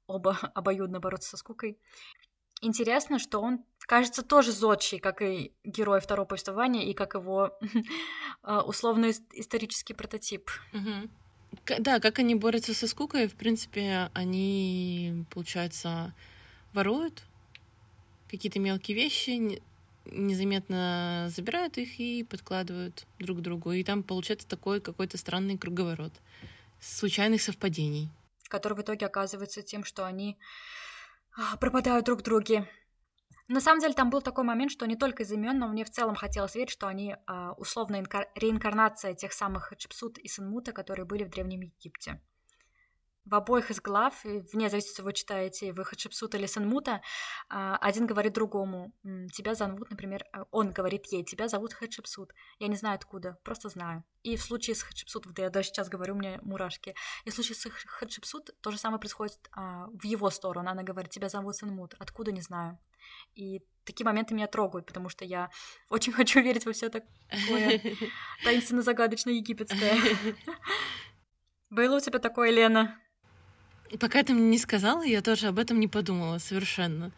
оба 0.08 0.38
обоюдно 0.56 1.00
бороться 1.00 1.30
со 1.30 1.38
скукой. 1.38 1.80
Интересно, 2.62 3.20
что 3.20 3.40
он, 3.40 3.64
кажется, 3.80 4.24
тоже 4.24 4.52
зодчий, 4.52 4.98
как 4.98 5.22
и 5.22 5.54
герой 5.64 6.00
второго 6.00 6.26
повествования, 6.26 6.90
и 6.90 6.94
как 6.94 7.14
его 7.14 7.52
э, 8.44 8.58
условно 8.62 9.12
исторический 9.12 9.94
прототип. 9.94 10.50
Угу. 10.74 11.10
Да, 11.80 12.00
как 12.00 12.20
они 12.20 12.36
борются 12.36 12.74
со 12.74 12.88
скукой, 12.88 13.28
в 13.28 13.36
принципе, 13.36 14.10
они, 14.14 15.26
получается, 15.30 16.14
воруют 16.74 17.24
какие-то 18.30 18.60
мелкие 18.60 18.96
вещи, 18.96 19.62
незаметно 20.06 21.30
забирают 21.36 21.78
их 21.78 22.00
и 22.00 22.24
подкладывают 22.24 23.06
друг 23.20 23.40
к 23.40 23.42
другу. 23.42 23.72
И 23.72 23.84
там 23.84 24.04
получается 24.04 24.48
такой 24.48 24.80
какой-то 24.80 25.18
странный 25.18 25.58
круговорот 25.58 26.14
случайных 26.80 27.42
совпадений. 27.42 28.10
Который 28.48 28.78
в 28.78 28.82
итоге 28.82 29.06
оказывается 29.06 29.62
тем, 29.62 29.84
что 29.84 30.06
они 30.06 30.38
а, 31.36 31.58
пропадают 31.58 32.06
друг 32.06 32.20
в 32.20 32.24
друге. 32.24 32.68
На 33.50 33.62
самом 33.62 33.80
деле 33.80 33.94
там 33.94 34.10
был 34.10 34.22
такой 34.22 34.44
момент, 34.44 34.72
что 34.72 34.86
не 34.86 34.98
только 34.98 35.24
из 35.24 35.32
имен, 35.32 35.58
но 35.58 35.68
мне 35.70 35.86
в 35.86 35.90
целом 35.90 36.16
хотелось 36.16 36.56
верить, 36.56 36.70
что 36.70 36.88
они 36.88 37.16
а, 37.26 37.54
условно 37.54 38.04
реинкарнация 38.36 39.14
тех 39.14 39.32
самых 39.32 39.72
Чипсут 39.78 40.18
и 40.18 40.28
Сенмута, 40.28 40.74
которые 40.74 41.06
были 41.06 41.24
в 41.24 41.30
Древнем 41.30 41.62
Египте 41.62 42.22
в 43.30 43.36
обоих 43.36 43.72
из 43.72 43.82
глав, 43.82 44.24
вне 44.24 44.70
зависимости, 44.70 45.02
вы 45.02 45.14
читаете 45.14 45.74
вы 45.74 45.84
Хатшепсута 45.84 46.38
или 46.38 46.46
Сенмута, 46.46 47.02
а, 47.50 47.78
один 47.78 48.08
говорит 48.08 48.34
другому, 48.34 48.94
тебя 49.34 49.54
зовут, 49.54 49.90
например, 49.90 50.24
э, 50.34 50.44
он 50.52 50.72
говорит 50.72 51.06
ей, 51.08 51.24
тебя 51.24 51.48
зовут 51.48 51.74
Хатшепсут. 51.74 52.34
Я 52.60 52.68
не 52.68 52.76
знаю 52.76 52.96
откуда, 52.96 53.38
просто 53.44 53.70
знаю. 53.70 54.04
И 54.24 54.36
в 54.36 54.42
случае 54.42 54.76
с 54.76 54.82
Хатшепсут, 54.82 55.26
вот 55.26 55.40
я 55.40 55.50
даже 55.50 55.70
сейчас 55.70 55.90
говорю, 55.90 56.16
у 56.16 56.18
меня 56.18 56.40
мурашки. 56.42 56.96
И 57.26 57.30
в 57.30 57.34
случае 57.34 57.56
с 57.56 57.70
Хатшепсут 57.70 58.50
то 58.62 58.72
же 58.72 58.78
самое 58.78 59.00
происходит 59.00 59.40
а, 59.52 59.88
в 59.88 60.04
его 60.06 60.30
сторону. 60.30 60.70
Она 60.70 60.84
говорит, 60.84 61.12
тебя 61.12 61.30
зовут 61.30 61.56
Сенмут. 61.56 61.96
Откуда, 62.00 62.32
не 62.32 62.42
знаю. 62.42 62.80
И 63.36 63.62
такие 63.86 64.06
моменты 64.06 64.34
меня 64.34 64.48
трогают, 64.48 64.86
потому 64.86 65.10
что 65.10 65.26
я 65.26 65.50
очень 65.90 66.14
хочу 66.14 66.42
верить 66.42 66.66
во 66.66 66.72
все 66.72 66.90
такое 66.90 67.82
таинственно-загадочно 68.44 69.32
египетское. 69.32 69.98
Было 71.70 71.98
у 71.98 72.00
тебя 72.00 72.20
такое, 72.20 72.52
Лена? 72.52 73.00
Пока 74.00 74.24
ты 74.24 74.34
мне 74.34 74.50
не 74.50 74.58
сказала, 74.58 75.04
я 75.04 75.22
тоже 75.22 75.48
об 75.48 75.60
этом 75.60 75.80
не 75.80 75.88
подумала 75.88 76.40
совершенно. 76.40 77.12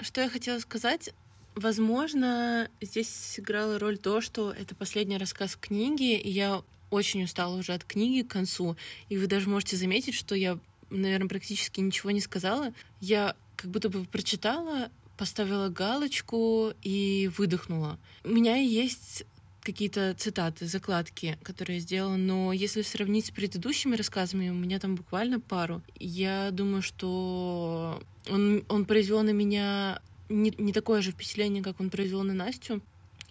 Что 0.00 0.20
я 0.20 0.28
хотела 0.28 0.58
сказать? 0.58 1.10
Возможно, 1.54 2.68
здесь 2.80 3.08
сыграла 3.08 3.78
роль 3.78 3.98
то, 3.98 4.20
что 4.20 4.52
это 4.52 4.74
последний 4.74 5.18
рассказ 5.18 5.56
книги, 5.56 6.16
и 6.16 6.30
я 6.30 6.62
очень 6.90 7.24
устала 7.24 7.56
уже 7.56 7.72
от 7.72 7.84
книги 7.84 8.26
к 8.26 8.30
концу. 8.30 8.76
И 9.08 9.16
вы 9.16 9.26
даже 9.26 9.48
можете 9.48 9.76
заметить, 9.76 10.14
что 10.14 10.34
я, 10.34 10.58
наверное, 10.90 11.28
практически 11.28 11.80
ничего 11.80 12.10
не 12.10 12.20
сказала. 12.20 12.72
Я 13.00 13.34
как 13.56 13.70
будто 13.70 13.88
бы 13.88 14.04
прочитала, 14.04 14.90
поставила 15.16 15.68
галочку 15.68 16.72
и 16.82 17.30
выдохнула. 17.36 17.98
У 18.24 18.28
меня 18.28 18.56
есть 18.56 19.24
какие-то 19.62 20.14
цитаты, 20.14 20.66
закладки, 20.66 21.38
которые 21.42 21.76
я 21.76 21.82
сделала, 21.82 22.16
но 22.16 22.52
если 22.52 22.82
сравнить 22.82 23.26
с 23.26 23.30
предыдущими 23.30 23.96
рассказами, 23.96 24.50
у 24.50 24.54
меня 24.54 24.78
там 24.78 24.94
буквально 24.94 25.40
пару. 25.40 25.82
Я 25.98 26.50
думаю, 26.50 26.82
что 26.82 28.02
он, 28.28 28.64
он 28.68 28.84
произвел 28.84 29.22
на 29.22 29.30
меня 29.30 30.00
не, 30.28 30.54
не 30.58 30.72
такое 30.72 31.02
же 31.02 31.12
впечатление, 31.12 31.62
как 31.62 31.80
он 31.80 31.90
произвел 31.90 32.22
на 32.22 32.32
Настю. 32.32 32.80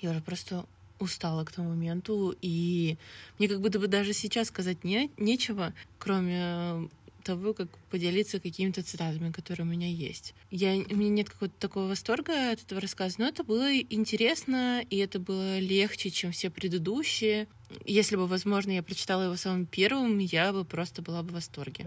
Я 0.02 0.12
уже 0.12 0.22
просто 0.22 0.65
устала 1.00 1.46
к 1.46 1.52
тому 1.52 1.70
моменту, 1.70 2.36
и 2.42 2.98
мне 3.38 3.48
как 3.48 3.62
будто 3.62 3.80
бы 3.80 3.88
даже 3.88 4.13
сейчас 4.13 4.48
сказать 4.48 4.84
не, 4.84 5.10
нечего, 5.18 5.74
кроме 5.98 6.89
того, 7.30 7.54
как 7.54 7.70
поделиться 7.92 8.39
какими-то 8.39 8.82
цитатами, 8.82 9.32
которые 9.32 9.68
у 9.68 9.70
меня 9.70 9.88
есть. 9.88 10.34
Я, 10.50 10.72
у 10.72 10.96
меня 10.96 11.10
нет 11.10 11.30
какого-то 11.30 11.60
такого 11.60 11.88
восторга 11.88 12.52
от 12.52 12.63
этого 12.63 12.82
рассказа, 12.82 13.15
но 13.20 13.28
это 13.28 13.44
было 13.44 13.78
интересно, 13.78 14.82
и 14.89 14.98
это 14.98 15.20
было 15.20 15.60
легче, 15.60 16.10
чем 16.10 16.32
все 16.32 16.50
предыдущие. 16.50 17.48
Если 17.86 18.15
бы, 18.15 18.26
возможно, 18.26 18.72
я 18.72 18.82
прочитала 18.82 19.26
его 19.26 19.36
самым 19.36 19.68
первым, 19.68 20.18
я 20.18 20.52
бы 20.52 20.65
просто 20.65 21.04
была 21.04 21.22
бы 21.22 21.30
в 21.30 21.34
восторге. 21.34 21.86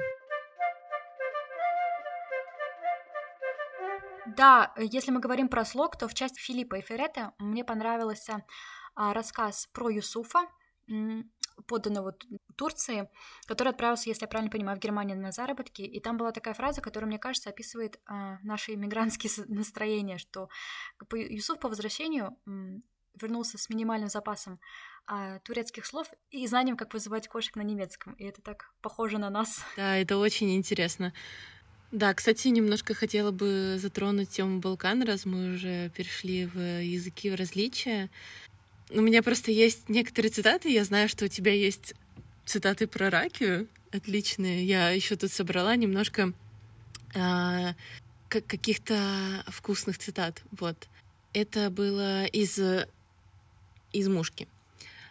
Да, 4.36 4.72
если 4.78 5.10
мы 5.10 5.18
говорим 5.18 5.48
про 5.48 5.64
слог, 5.64 5.98
то 5.98 6.06
в 6.06 6.14
части 6.14 6.38
Филиппа 6.38 6.76
и 6.76 6.82
Феррета 6.82 7.32
мне 7.38 7.64
понравился 7.64 8.44
а, 8.94 9.12
рассказ 9.12 9.68
про 9.72 9.90
Юсуфа 9.90 10.46
подданного 11.66 12.16
Турции, 12.56 13.08
который 13.46 13.68
отправился, 13.68 14.08
если 14.08 14.24
я 14.24 14.28
правильно 14.28 14.50
понимаю, 14.50 14.78
в 14.78 14.80
Германию 14.80 15.18
на 15.18 15.32
заработки. 15.32 15.82
И 15.82 16.00
там 16.00 16.16
была 16.16 16.32
такая 16.32 16.54
фраза, 16.54 16.80
которая, 16.80 17.08
мне 17.08 17.18
кажется, 17.18 17.50
описывает 17.50 18.00
а, 18.06 18.38
наши 18.42 18.74
иммигрантские 18.74 19.32
настроения, 19.48 20.18
что 20.18 20.48
Юсуф 21.12 21.58
по 21.58 21.68
возвращению 21.68 22.36
вернулся 23.20 23.58
с 23.58 23.68
минимальным 23.68 24.08
запасом 24.08 24.58
а, 25.06 25.38
турецких 25.40 25.84
слов 25.84 26.08
и 26.30 26.46
знанием, 26.46 26.76
как 26.76 26.94
вызывать 26.94 27.28
кошек 27.28 27.56
на 27.56 27.62
немецком. 27.62 28.14
И 28.14 28.24
это 28.24 28.40
так 28.42 28.72
похоже 28.80 29.18
на 29.18 29.30
нас. 29.30 29.64
Да, 29.76 29.96
это 29.96 30.16
очень 30.16 30.54
интересно. 30.56 31.12
Да, 31.90 32.14
кстати, 32.14 32.48
немножко 32.48 32.94
хотела 32.94 33.32
бы 33.32 33.76
затронуть 33.78 34.30
тему 34.30 34.60
Балкан, 34.60 35.02
раз 35.02 35.26
мы 35.26 35.54
уже 35.54 35.90
перешли 35.90 36.46
в 36.46 36.58
языки 36.82 37.30
в 37.30 37.34
различия. 37.34 38.08
У 38.94 39.00
меня 39.00 39.22
просто 39.22 39.50
есть 39.50 39.88
некоторые 39.88 40.30
цитаты. 40.30 40.70
Я 40.70 40.84
знаю, 40.84 41.08
что 41.08 41.24
у 41.24 41.28
тебя 41.28 41.52
есть 41.52 41.94
цитаты 42.44 42.86
про 42.86 43.08
ракию 43.08 43.68
отличные. 43.90 44.64
Я 44.64 44.90
еще 44.90 45.16
тут 45.16 45.32
собрала 45.32 45.74
немножко 45.76 46.32
а, 47.14 47.74
каких-то 48.28 49.44
вкусных 49.48 49.98
цитат. 49.98 50.42
Вот. 50.58 50.88
Это 51.32 51.70
было 51.70 52.26
из, 52.26 52.58
из 53.92 54.08
мушки. 54.08 54.46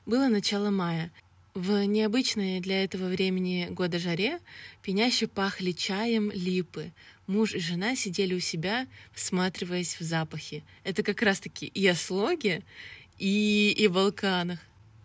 Было 0.05 0.27
начало 0.27 0.69
мая. 0.69 1.11
В 1.53 1.83
необычной 1.83 2.61
для 2.61 2.83
этого 2.83 3.07
времени 3.07 3.67
года 3.71 3.99
жаре 3.99 4.39
пеняще 4.83 5.27
пахли 5.27 5.71
чаем 5.71 6.31
липы. 6.31 6.91
Муж 7.27 7.53
и 7.53 7.59
жена 7.59 7.95
сидели 7.95 8.33
у 8.33 8.39
себя, 8.39 8.87
всматриваясь 9.13 9.99
в 9.99 10.03
запахи. 10.03 10.63
Это 10.83 11.03
как 11.03 11.21
раз-таки 11.21 11.65
и 11.65 11.85
о 11.87 11.95
и, 13.21 13.71
и 13.77 13.87
Балканах. 13.87 14.59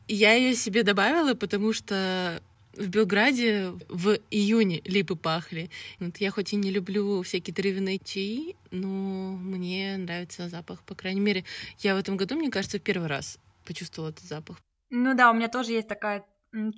Я 0.09 0.33
ее 0.33 0.55
себе 0.55 0.83
добавила, 0.83 1.35
потому 1.35 1.75
что 1.75 2.41
в 2.75 2.89
Белграде 2.89 3.73
в 3.89 4.19
июне 4.31 4.81
липы 4.85 5.17
пахли. 5.17 5.71
Вот 6.01 6.17
я 6.17 6.31
хоть 6.31 6.53
и 6.55 6.57
не 6.57 6.71
люблю 6.71 7.23
всякие 7.23 7.55
травяные 7.55 7.99
чаи, 7.99 8.57
но 8.71 9.37
мне 9.37 9.99
нравится 9.99 10.49
запах. 10.49 10.83
По 10.85 10.95
крайней 10.95 11.21
мере, 11.21 11.45
я 11.81 11.95
в 11.95 11.99
этом 11.99 12.17
году, 12.17 12.37
мне 12.37 12.51
кажется, 12.51 12.79
в 12.79 12.83
первый 12.83 13.09
раз 13.09 13.39
почувствовала 13.67 14.11
этот 14.11 14.25
запах. 14.25 14.57
Ну 14.89 15.15
да, 15.15 15.31
у 15.31 15.35
меня 15.35 15.49
тоже 15.49 15.73
есть 15.73 15.89
такая 15.89 16.25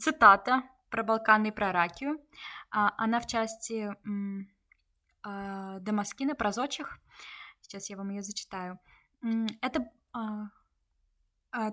цитата 0.01 0.63
про 0.91 1.05
Балканы 1.05 1.49
и 1.49 1.53
про 1.53 1.71
Ракию. 1.71 2.19
А, 2.71 2.95
она 2.97 3.21
в 3.21 3.29
части 3.29 3.95
а, 5.23 5.79
Дамаскина 5.79 6.35
про 6.35 6.51
зодчих. 6.51 6.99
Сейчас 7.61 7.91
я 7.91 7.97
вам 7.97 8.11
ее 8.11 8.23
зачитаю. 8.23 8.81
Это 9.61 9.85
а, 10.13 10.49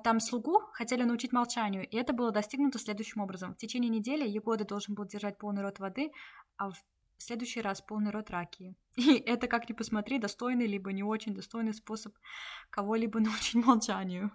там 0.04 0.20
слугу 0.20 0.62
хотели 0.74 1.04
научить 1.04 1.32
молчанию, 1.32 1.88
и 1.88 1.96
это 1.98 2.14
было 2.14 2.32
достигнуто 2.32 2.80
следующим 2.80 3.22
образом. 3.22 3.54
В 3.54 3.58
течение 3.58 3.90
недели 3.90 4.28
Егода 4.28 4.66
должен 4.66 4.96
был 4.96 5.06
держать 5.06 5.38
полный 5.38 5.62
рот 5.62 5.80
воды, 5.80 6.12
а 6.58 6.72
в 6.72 6.76
следующий 7.18 7.62
раз 7.62 7.82
полный 7.82 8.12
рот 8.12 8.30
ракии. 8.30 8.76
И 8.96 9.18
это, 9.18 9.48
как 9.48 9.70
ни 9.70 9.74
посмотри, 9.74 10.20
достойный 10.20 10.68
либо 10.68 10.92
не 10.92 11.04
очень 11.04 11.34
достойный 11.34 11.74
способ 11.74 12.14
кого-либо 12.70 13.20
научить 13.22 13.66
молчанию. 13.66 14.32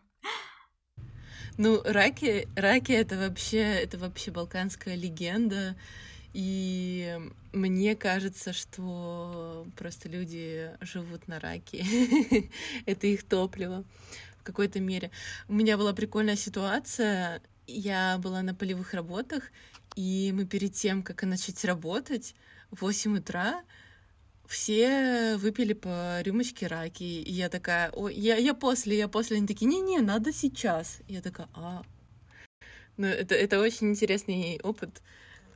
Ну, 1.58 1.82
раки, 1.84 2.48
раки 2.56 2.92
это 2.92 3.18
вообще, 3.18 3.58
это 3.58 3.98
вообще 3.98 4.30
балканская 4.30 4.94
легенда. 4.94 5.76
И 6.32 7.18
мне 7.52 7.96
кажется, 7.96 8.52
что 8.52 9.66
просто 9.76 10.08
люди 10.08 10.70
живут 10.80 11.26
на 11.26 11.40
раке. 11.40 11.84
это 12.86 13.06
их 13.08 13.24
топливо 13.24 13.84
в 14.40 14.42
какой-то 14.42 14.81
мере. 14.81 15.11
У 15.48 15.53
меня 15.53 15.76
была 15.76 15.92
прикольная 15.92 16.37
ситуация. 16.37 17.42
Я 17.66 18.18
была 18.18 18.42
на 18.42 18.55
полевых 18.55 18.94
работах, 18.94 19.44
и 19.94 20.33
мы 20.35 20.46
перед 20.46 20.72
тем, 20.74 21.03
как 21.03 21.22
начать 21.22 21.64
работать, 21.64 22.35
в 22.70 22.83
8 22.83 23.18
утра 23.18 23.62
все 24.46 25.37
выпили 25.37 25.74
по 25.74 26.20
рюмочке 26.22 26.66
раки. 26.66 27.05
И 27.05 27.33
я 27.33 27.48
такая, 27.48 27.90
о, 27.92 28.09
я, 28.09 28.37
я 28.37 28.55
после, 28.55 28.98
я 28.98 29.07
после. 29.07 29.37
Они 29.37 29.46
такие, 29.46 29.66
не-не, 29.66 30.00
надо 30.00 30.33
сейчас. 30.33 31.00
И 31.07 31.14
я 31.14 31.20
такая, 31.22 31.48
а. 31.55 31.83
Ну, 32.96 33.07
это, 33.07 33.35
это 33.35 33.61
очень 33.61 33.90
интересный 33.90 34.59
опыт 34.62 35.03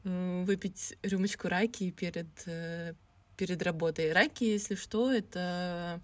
выпить 0.04 0.96
рюмочку 1.02 1.48
раки 1.48 1.90
перед, 1.90 2.28
э, 2.46 2.92
перед 3.36 3.62
работой. 3.62 4.12
Раки, 4.12 4.44
если 4.44 4.74
что, 4.74 5.10
это 5.10 6.00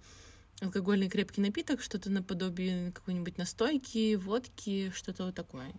алкогольный 0.61 1.09
крепкий 1.09 1.40
напиток, 1.40 1.83
что-то 1.83 2.11
наподобие 2.11 2.92
какой-нибудь 2.92 3.38
настойки, 3.38 4.14
водки, 4.16 4.92
что-то 4.94 5.27
вот 5.27 5.35
такое. 5.35 5.73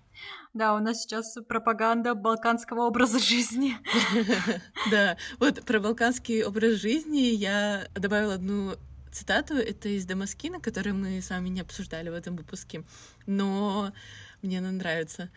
Да, 0.53 0.75
у 0.75 0.79
нас 0.79 1.01
сейчас 1.01 1.37
пропаганда 1.47 2.15
балканского 2.15 2.81
образа 2.87 3.19
жизни. 3.19 3.77
Да, 4.89 5.17
вот 5.39 5.63
про 5.63 5.79
балканский 5.79 6.43
образ 6.43 6.79
жизни 6.79 7.33
я 7.35 7.87
добавила 7.93 8.33
одну 8.33 8.75
цитату, 9.11 9.55
это 9.55 9.89
из 9.89 10.05
Дамаскина, 10.05 10.59
который 10.59 10.93
мы 10.93 11.21
с 11.21 11.29
вами 11.29 11.49
не 11.49 11.61
обсуждали 11.61 12.09
в 12.09 12.13
этом 12.13 12.35
выпуске, 12.35 12.83
но 13.25 13.93
мне 14.41 14.59
она 14.59 14.71
нравится. 14.71 15.29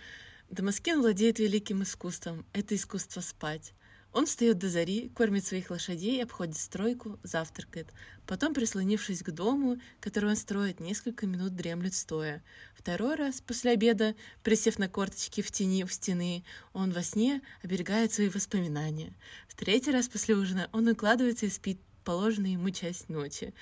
Дамаскин 0.51 1.01
владеет 1.01 1.39
великим 1.39 1.83
искусством. 1.83 2.47
Это 2.53 2.75
искусство 2.75 3.21
спать. 3.21 3.75
Он 4.15 4.27
встает 4.27 4.59
до 4.59 4.69
зари, 4.69 5.11
кормит 5.13 5.45
своих 5.45 5.71
лошадей, 5.71 6.23
обходит 6.23 6.57
стройку, 6.57 7.19
завтракает. 7.25 7.89
Потом, 8.27 8.55
прислонившись 8.55 9.25
к 9.25 9.31
дому, 9.33 9.81
который 10.01 10.31
он 10.31 10.37
строит, 10.37 10.79
несколько 10.79 11.27
минут 11.27 11.57
дремлет 11.57 11.95
стоя. 11.95 12.41
Второй 12.77 13.17
раз 13.17 13.41
после 13.41 13.73
обеда, 13.73 14.15
присев 14.45 14.79
на 14.79 14.89
корточки 14.89 15.43
в 15.43 15.51
тени 15.51 15.83
в 15.83 15.93
стены, 15.93 16.45
он 16.73 16.93
во 16.93 17.03
сне 17.03 17.43
оберегает 17.65 18.13
свои 18.13 18.29
воспоминания. 18.29 19.13
В 19.49 19.57
третий 19.57 19.91
раз 19.91 20.09
после 20.09 20.37
ужина 20.37 20.71
он 20.71 20.87
укладывается 20.87 21.47
и 21.47 21.51
спит 21.51 21.81
положенную 22.05 22.53
ему 22.53 22.71
часть 22.71 23.09
ночи. 23.09 23.53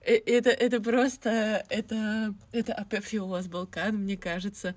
Э, 0.00 0.14
это, 0.14 0.48
это 0.48 0.80
просто, 0.80 1.66
это, 1.68 2.34
это 2.52 2.72
апофеоз 2.72 3.48
Балкан, 3.48 3.96
мне 3.98 4.16
кажется. 4.16 4.74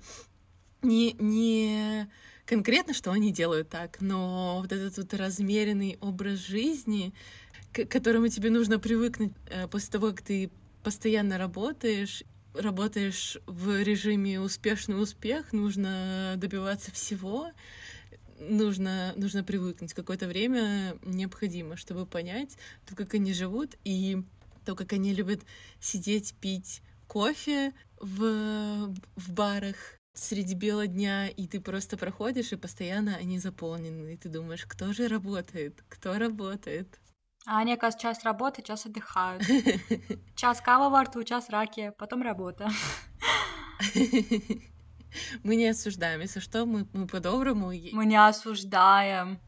Не, 0.82 1.14
не 1.14 2.10
конкретно, 2.46 2.94
что 2.94 3.10
они 3.12 3.32
делают 3.32 3.68
так, 3.68 4.00
но 4.00 4.58
вот 4.60 4.72
этот 4.72 4.96
вот 4.96 5.14
размеренный 5.14 5.98
образ 6.00 6.38
жизни, 6.38 7.12
к 7.72 7.86
которому 7.86 8.28
тебе 8.28 8.50
нужно 8.50 8.78
привыкнуть 8.78 9.32
э, 9.46 9.66
после 9.68 9.92
того, 9.92 10.10
как 10.10 10.22
ты 10.22 10.50
постоянно 10.82 11.38
работаешь, 11.38 12.22
работаешь 12.54 13.38
в 13.46 13.82
режиме 13.82 14.40
успешный 14.40 15.00
успех, 15.00 15.52
нужно 15.52 16.34
добиваться 16.36 16.92
всего, 16.92 17.50
нужно, 18.38 19.12
нужно 19.16 19.42
привыкнуть. 19.42 19.94
Какое-то 19.94 20.26
время 20.26 20.96
необходимо, 21.04 21.76
чтобы 21.76 22.06
понять 22.06 22.56
то, 22.86 22.94
как 22.94 23.14
они 23.14 23.32
живут, 23.32 23.76
и 23.84 24.22
то, 24.64 24.74
как 24.74 24.92
они 24.92 25.12
любят 25.12 25.40
сидеть, 25.80 26.34
пить 26.40 26.82
кофе 27.08 27.72
в, 28.00 28.94
в 29.16 29.32
барах, 29.32 29.76
среди 30.14 30.54
бела 30.54 30.86
дня, 30.86 31.28
и 31.28 31.46
ты 31.46 31.60
просто 31.60 31.96
проходишь, 31.96 32.52
и 32.52 32.56
постоянно 32.56 33.16
они 33.16 33.38
заполнены, 33.38 34.14
и 34.14 34.16
ты 34.16 34.28
думаешь, 34.28 34.64
кто 34.66 34.92
же 34.92 35.08
работает, 35.08 35.84
кто 35.88 36.18
работает. 36.18 37.00
А 37.46 37.58
они, 37.58 37.74
оказывается, 37.74 38.08
час 38.08 38.24
работы, 38.24 38.62
час 38.62 38.86
отдыхают. 38.86 39.42
Час 40.36 40.60
кава 40.62 40.88
во 40.88 41.04
рту, 41.04 41.22
час 41.24 41.50
раки, 41.50 41.92
потом 41.98 42.22
работа. 42.22 42.70
Мы 45.44 45.56
не 45.56 45.68
осуждаем, 45.68 46.20
если 46.20 46.40
что, 46.40 46.66
мы, 46.66 46.88
мы 46.92 47.06
по-доброму. 47.06 47.68
Мы 47.92 48.06
не 48.06 48.16
осуждаем. 48.16 49.38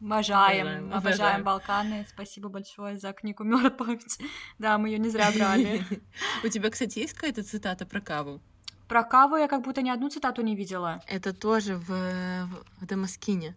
Обожаем, 0.00 0.66
обожаем, 0.66 0.94
обожаем 0.94 1.44
Балканы. 1.44 2.06
Спасибо 2.08 2.48
большое 2.48 2.98
за 2.98 3.12
книгу 3.12 3.42
Мёртвых. 3.44 4.00
Да, 4.58 4.78
мы 4.78 4.88
ее 4.90 4.98
не 4.98 5.08
зря 5.08 5.32
брали. 5.32 5.82
У 6.44 6.48
тебя, 6.48 6.70
кстати, 6.70 7.00
есть 7.00 7.14
какая-то 7.14 7.42
цитата 7.42 7.84
про 7.84 8.00
каву? 8.00 8.40
Про 8.88 9.04
каву 9.04 9.36
я 9.36 9.48
как 9.48 9.62
будто 9.62 9.82
ни 9.82 9.90
одну 9.90 10.08
цитату 10.08 10.42
не 10.42 10.56
видела. 10.56 11.02
Это 11.06 11.34
тоже 11.34 11.76
в, 11.76 12.48
в 12.80 12.86
Дамаскине. 12.86 13.54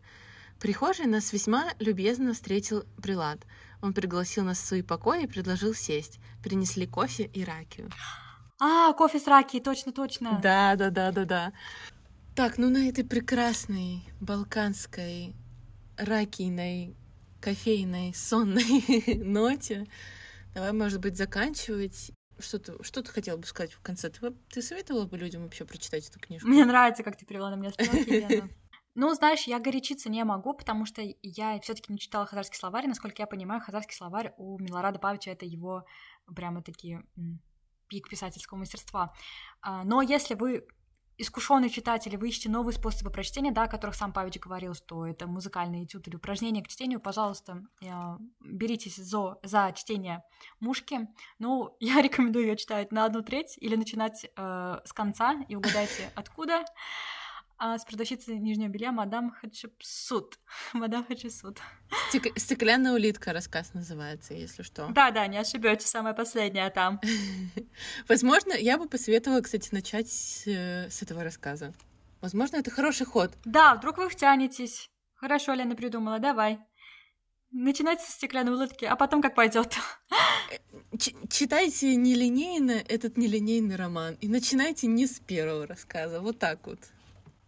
Прихожий 0.59 1.05
нас 1.05 1.33
весьма 1.33 1.69
любезно 1.79 2.33
встретил 2.33 2.83
Прилад. 3.01 3.39
Он 3.81 3.93
пригласил 3.93 4.43
нас 4.43 4.59
в 4.59 4.65
свои 4.65 4.81
покои 4.81 5.23
и 5.23 5.27
предложил 5.27 5.73
сесть. 5.73 6.19
Принесли 6.43 6.85
кофе 6.85 7.23
и 7.23 7.43
ракию. 7.45 7.89
А, 8.59 8.93
кофе 8.93 9.19
с 9.19 9.27
раки, 9.27 9.59
точно, 9.59 9.91
точно. 9.91 10.39
Да, 10.43 10.75
да, 10.75 10.89
да, 10.89 11.11
да, 11.11 11.25
да. 11.25 11.53
Так, 12.35 12.57
ну 12.57 12.69
на 12.69 12.89
этой 12.89 13.03
прекрасной 13.03 14.03
балканской 14.19 15.33
ракийной 15.97 16.95
кофейной 17.39 18.13
сонной 18.13 19.15
ноте 19.23 19.87
давай, 20.53 20.73
может 20.73 20.99
быть, 20.99 21.17
заканчивать 21.17 22.11
что 22.41 22.59
ты, 22.59 22.83
что 22.83 23.01
ты 23.01 23.11
хотела 23.11 23.37
бы 23.37 23.45
сказать 23.45 23.71
в 23.71 23.81
конце? 23.81 24.09
Ты, 24.09 24.31
ты 24.49 24.61
советовала 24.61 25.05
бы 25.05 25.17
людям 25.17 25.43
вообще 25.43 25.65
прочитать 25.65 26.07
эту 26.09 26.19
книжку? 26.19 26.47
Мне 26.47 26.65
нравится, 26.65 27.03
как 27.03 27.17
ты 27.17 27.25
перевела 27.25 27.49
на 27.49 27.55
меня 27.55 27.71
стрелки, 27.71 28.43
Ну, 28.93 29.13
знаешь, 29.13 29.43
я 29.43 29.59
горячиться 29.59 30.09
не 30.09 30.21
могу, 30.25 30.53
потому 30.53 30.85
что 30.85 31.01
я 31.21 31.59
все 31.61 31.73
таки 31.73 31.93
не 31.93 31.97
читала 31.97 32.25
хазарский 32.25 32.57
словарь. 32.57 32.87
Насколько 32.87 33.21
я 33.21 33.25
понимаю, 33.25 33.61
хазарский 33.61 33.95
словарь 33.95 34.33
у 34.37 34.59
Милорада 34.59 34.99
Павича— 34.99 35.31
это 35.31 35.45
его 35.45 35.85
прямо 36.35 36.61
такие 36.61 37.01
пик 37.87 38.09
писательского 38.09 38.57
мастерства. 38.57 39.13
А, 39.61 39.85
но 39.85 40.01
если 40.01 40.35
вы 40.35 40.65
искушенный 41.21 41.69
читатель, 41.69 42.17
вы 42.17 42.29
ищете 42.29 42.49
новые 42.49 42.73
способы 42.73 43.11
прочтения, 43.11 43.51
да, 43.51 43.63
о 43.63 43.67
которых 43.67 43.95
сам 43.95 44.11
Павич 44.11 44.39
говорил, 44.39 44.73
что 44.73 45.05
это 45.05 45.27
музыкальный 45.27 45.83
этюд 45.83 46.07
или 46.07 46.15
упражнения 46.15 46.63
к 46.63 46.67
чтению, 46.67 46.99
пожалуйста, 46.99 47.63
беритесь 48.39 48.95
за, 48.95 49.37
за 49.43 49.71
чтение 49.75 50.23
«Мушки». 50.59 51.07
Ну, 51.39 51.75
я 51.79 52.01
рекомендую 52.01 52.47
ее 52.47 52.57
читать 52.57 52.91
на 52.91 53.05
одну 53.05 53.21
треть 53.21 53.57
или 53.57 53.75
начинать 53.75 54.25
э, 54.35 54.79
с 54.83 54.93
конца 54.93 55.35
и 55.47 55.55
угадайте 55.55 56.11
откуда 56.15 56.65
а 57.63 57.77
с 57.77 57.85
продавщицей 57.85 58.39
нижнего 58.39 58.69
белья 58.69 58.91
мадам 58.91 59.29
Хачепсут. 59.29 60.39
мадам 60.73 61.05
Хачепсут. 61.05 61.59
Стеклянная 62.35 62.93
улитка 62.93 63.33
рассказ 63.33 63.75
называется, 63.75 64.33
если 64.33 64.63
что. 64.63 64.87
Да, 64.87 65.11
да, 65.11 65.27
не 65.27 65.37
ошибетесь, 65.37 65.85
самая 65.85 66.15
последняя 66.15 66.71
там. 66.71 66.99
Возможно, 68.09 68.53
я 68.53 68.79
бы 68.79 68.89
посоветовала, 68.89 69.41
кстати, 69.41 69.69
начать 69.71 70.09
с, 70.09 70.47
с 70.47 71.03
этого 71.03 71.23
рассказа. 71.23 71.71
Возможно, 72.19 72.57
это 72.57 72.71
хороший 72.71 73.05
ход. 73.05 73.31
Да, 73.45 73.75
вдруг 73.75 73.99
вы 73.99 74.09
втянетесь. 74.09 74.89
Хорошо, 75.13 75.53
Лена 75.53 75.75
придумала, 75.75 76.17
давай. 76.17 76.57
Начинайте 77.51 78.05
со 78.05 78.11
стеклянной 78.11 78.53
улыбки, 78.53 78.85
а 78.85 78.95
потом 78.95 79.21
как 79.21 79.35
пойдет. 79.35 79.77
Читайте 81.29 81.95
нелинейно 81.95 82.71
этот 82.71 83.17
нелинейный 83.17 83.75
роман 83.75 84.17
и 84.19 84.27
начинайте 84.27 84.87
не 84.87 85.05
с 85.05 85.19
первого 85.19 85.67
рассказа, 85.67 86.21
вот 86.21 86.39
так 86.39 86.65
вот. 86.65 86.79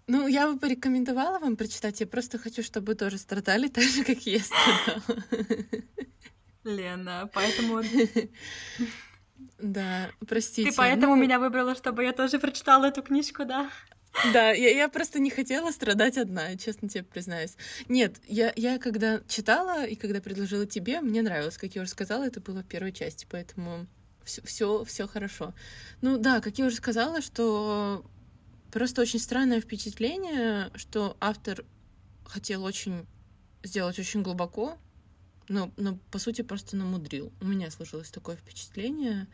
Ну, 0.08 0.28
я 0.28 0.48
бы 0.48 0.60
порекомендовала 0.60 1.40
вам 1.40 1.56
прочитать. 1.56 2.00
Я 2.02 2.08
просто 2.08 2.38
хочу, 2.38 2.62
чтобы 2.64 2.88
вы 2.88 2.96
тоже 2.96 3.18
страдали 3.18 3.68
так 3.68 3.84
же, 3.84 4.04
как 4.04 4.20
я 4.26 4.40
страдала. 4.40 5.20
Лена, 6.64 7.30
поэтому... 7.34 7.82
Да, 9.60 10.10
простите. 10.28 10.70
Ты 10.70 10.76
поэтому 10.76 11.16
ну... 11.16 11.22
меня 11.22 11.40
выбрала, 11.40 11.76
чтобы 11.76 12.04
я 12.04 12.12
тоже 12.12 12.40
прочитала 12.40 12.86
эту 12.86 13.02
книжку, 13.02 13.46
да? 13.46 13.70
Да, 14.32 14.52
я, 14.52 14.70
я 14.70 14.90
просто 14.90 15.20
не 15.20 15.30
хотела 15.30 15.72
страдать 15.72 16.18
одна, 16.18 16.56
честно 16.56 16.88
тебе 16.88 17.04
признаюсь. 17.04 17.56
Нет, 17.90 18.18
я, 18.28 18.54
я 18.56 18.78
когда 18.78 19.22
читала 19.28 19.86
и 19.86 19.96
когда 19.96 20.22
предложила 20.22 20.66
тебе, 20.66 21.02
мне 21.02 21.22
нравилось, 21.22 21.58
как 21.58 21.74
я 21.76 21.82
уже 21.82 21.92
сказала, 21.92 22.24
это 22.24 22.40
было 22.40 22.62
в 22.62 22.68
первой 22.68 22.92
части, 22.92 23.26
поэтому 23.30 23.88
все, 24.24 24.42
все, 24.44 24.84
все 24.84 25.08
хорошо. 25.08 25.54
Ну 26.02 26.18
да, 26.18 26.42
как 26.42 26.58
я 26.60 26.66
уже 26.66 26.76
сказала, 26.76 27.22
что 27.22 28.06
Просто 28.74 29.04
очень 29.04 29.20
странное 29.20 29.62
впечатление, 29.62 30.72
что 30.74 31.16
автор 31.20 31.64
хотел 32.26 32.64
очень 32.64 33.06
сделать 33.62 34.00
очень 34.00 34.24
глубоко, 34.24 34.80
но, 35.48 35.72
но 35.78 36.00
по 36.10 36.18
сути 36.18 36.42
просто 36.42 36.76
намудрил. 36.76 37.32
У 37.40 37.46
меня 37.46 37.70
сложилось 37.70 38.10
такое 38.10 38.36
впечатление. 38.36 39.28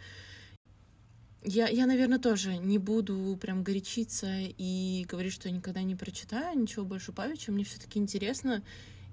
Я, 1.41 1.69
я, 1.69 1.85
наверное, 1.85 2.19
тоже 2.19 2.57
не 2.57 2.79
буду 2.79 3.37
прям 3.39 3.63
горячиться 3.63 4.27
и 4.39 5.05
говорить, 5.07 5.31
что 5.31 5.47
я 5.47 5.55
никогда 5.55 5.83
не 5.83 5.95
прочитаю 5.95 6.59
ничего 6.59 6.83
больше 6.83 7.13
Павича. 7.13 7.53
Мне 7.53 7.63
все 7.63 7.79
таки 7.79 7.97
интересно. 7.97 8.61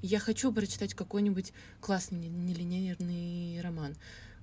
Я 0.03 0.19
хочу 0.19 0.53
прочитать 0.53 0.95
какой-нибудь 0.95 1.53
классный 1.81 2.29
нелинейный 2.29 3.61
роман. 3.61 3.95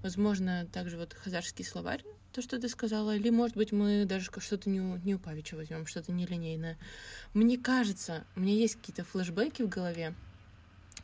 Возможно, 0.03 0.67
также 0.71 0.97
вот 0.97 1.13
хазарский 1.13 1.65
словарь 1.65 2.03
то, 2.33 2.41
что 2.41 2.59
ты 2.59 2.67
сказала, 2.67 3.15
или, 3.15 3.29
может 3.29 3.55
быть, 3.55 3.71
мы 3.71 4.05
даже 4.05 4.29
что-то 4.39 4.69
не 4.69 4.79
не 5.05 5.15
у 5.15 5.19
Павича 5.19 5.55
возьмем, 5.55 5.85
что-то 5.85 6.11
нелинейное. 6.11 6.77
Мне 7.33 7.59
кажется, 7.59 8.25
у 8.35 8.39
меня 8.39 8.55
есть 8.55 8.75
какие-то 8.75 9.03
флешбеки 9.03 9.61
в 9.61 9.69
голове, 9.69 10.15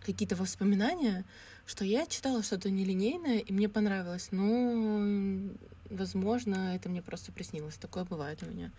какие-то 0.02 0.36
воспоминания, 0.36 1.24
что 1.68 1.86
я 1.86 2.08
читала 2.08 2.42
что-то 2.42 2.72
нелинейное, 2.72 3.38
и 3.40 3.54
мне 3.54 3.70
понравилось. 3.70 4.30
Ну, 4.32 5.56
возможно, 5.90 6.76
это 6.76 6.90
мне 6.90 7.04
просто 7.04 7.32
приснилось. 7.32 7.78
Такое 7.78 8.06
бывает 8.06 8.42
у 8.42 8.48
меня. 8.48 8.72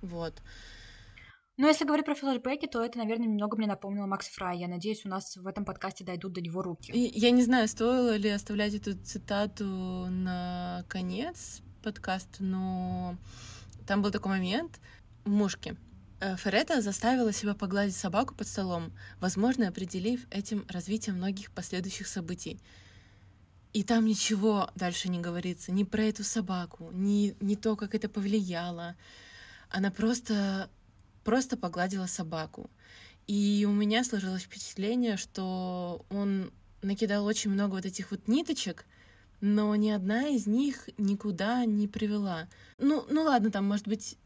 Вот. 0.00 0.42
Ну, 1.56 1.66
если 1.66 1.84
говорить 1.84 2.06
про 2.06 2.14
флешбеки, 2.14 2.66
то 2.66 2.82
это, 2.82 2.98
наверное, 2.98 3.26
немного 3.26 3.56
мне 3.56 3.66
напомнило 3.66 4.06
Макса 4.06 4.32
Фрая. 4.32 4.56
Я 4.56 4.68
надеюсь, 4.68 5.04
у 5.04 5.08
нас 5.08 5.36
в 5.36 5.46
этом 5.46 5.64
подкасте 5.64 6.04
дойдут 6.04 6.32
до 6.32 6.40
него 6.40 6.62
руки. 6.62 6.90
И, 6.90 7.18
я 7.18 7.30
не 7.30 7.42
знаю, 7.42 7.68
стоило 7.68 8.16
ли 8.16 8.30
оставлять 8.30 8.74
эту 8.74 8.94
цитату 8.96 9.64
на 9.64 10.84
конец, 10.88 11.60
подкаст, 11.82 12.36
но 12.38 13.16
там 13.86 14.02
был 14.02 14.10
такой 14.10 14.32
момент 14.32 14.80
в 15.24 15.30
мушке. 15.30 15.76
Э, 16.20 16.36
Ферета 16.36 16.80
заставила 16.82 17.32
себя 17.32 17.54
погладить 17.54 17.96
собаку 17.96 18.34
под 18.34 18.46
столом, 18.46 18.92
возможно, 19.20 19.68
определив 19.68 20.26
этим 20.30 20.64
развитие 20.68 21.14
многих 21.14 21.50
последующих 21.50 22.06
событий. 22.06 22.60
И 23.72 23.84
там 23.84 24.04
ничего 24.04 24.70
дальше 24.74 25.08
не 25.08 25.20
говорится, 25.20 25.72
ни 25.72 25.84
про 25.84 26.02
эту 26.02 26.24
собаку, 26.24 26.90
ни, 26.92 27.36
ни 27.40 27.54
то, 27.54 27.76
как 27.76 27.94
это 27.94 28.08
повлияло. 28.08 28.96
Она 29.70 29.90
просто, 29.90 30.68
просто 31.24 31.56
погладила 31.56 32.06
собаку. 32.06 32.70
И 33.26 33.66
у 33.68 33.72
меня 33.72 34.04
сложилось 34.04 34.42
впечатление, 34.42 35.16
что 35.16 36.04
он 36.10 36.52
накидал 36.82 37.24
очень 37.24 37.50
много 37.50 37.74
вот 37.74 37.86
этих 37.86 38.10
вот 38.10 38.26
ниточек, 38.28 38.86
но 39.40 39.74
ни 39.76 39.90
одна 39.90 40.28
из 40.28 40.46
них 40.46 40.88
никуда 40.98 41.64
не 41.64 41.88
привела. 41.88 42.48
Ну, 42.78 43.06
ну 43.10 43.22
ладно, 43.22 43.50
там, 43.50 43.66
может 43.66 43.86
быть, 43.86 44.18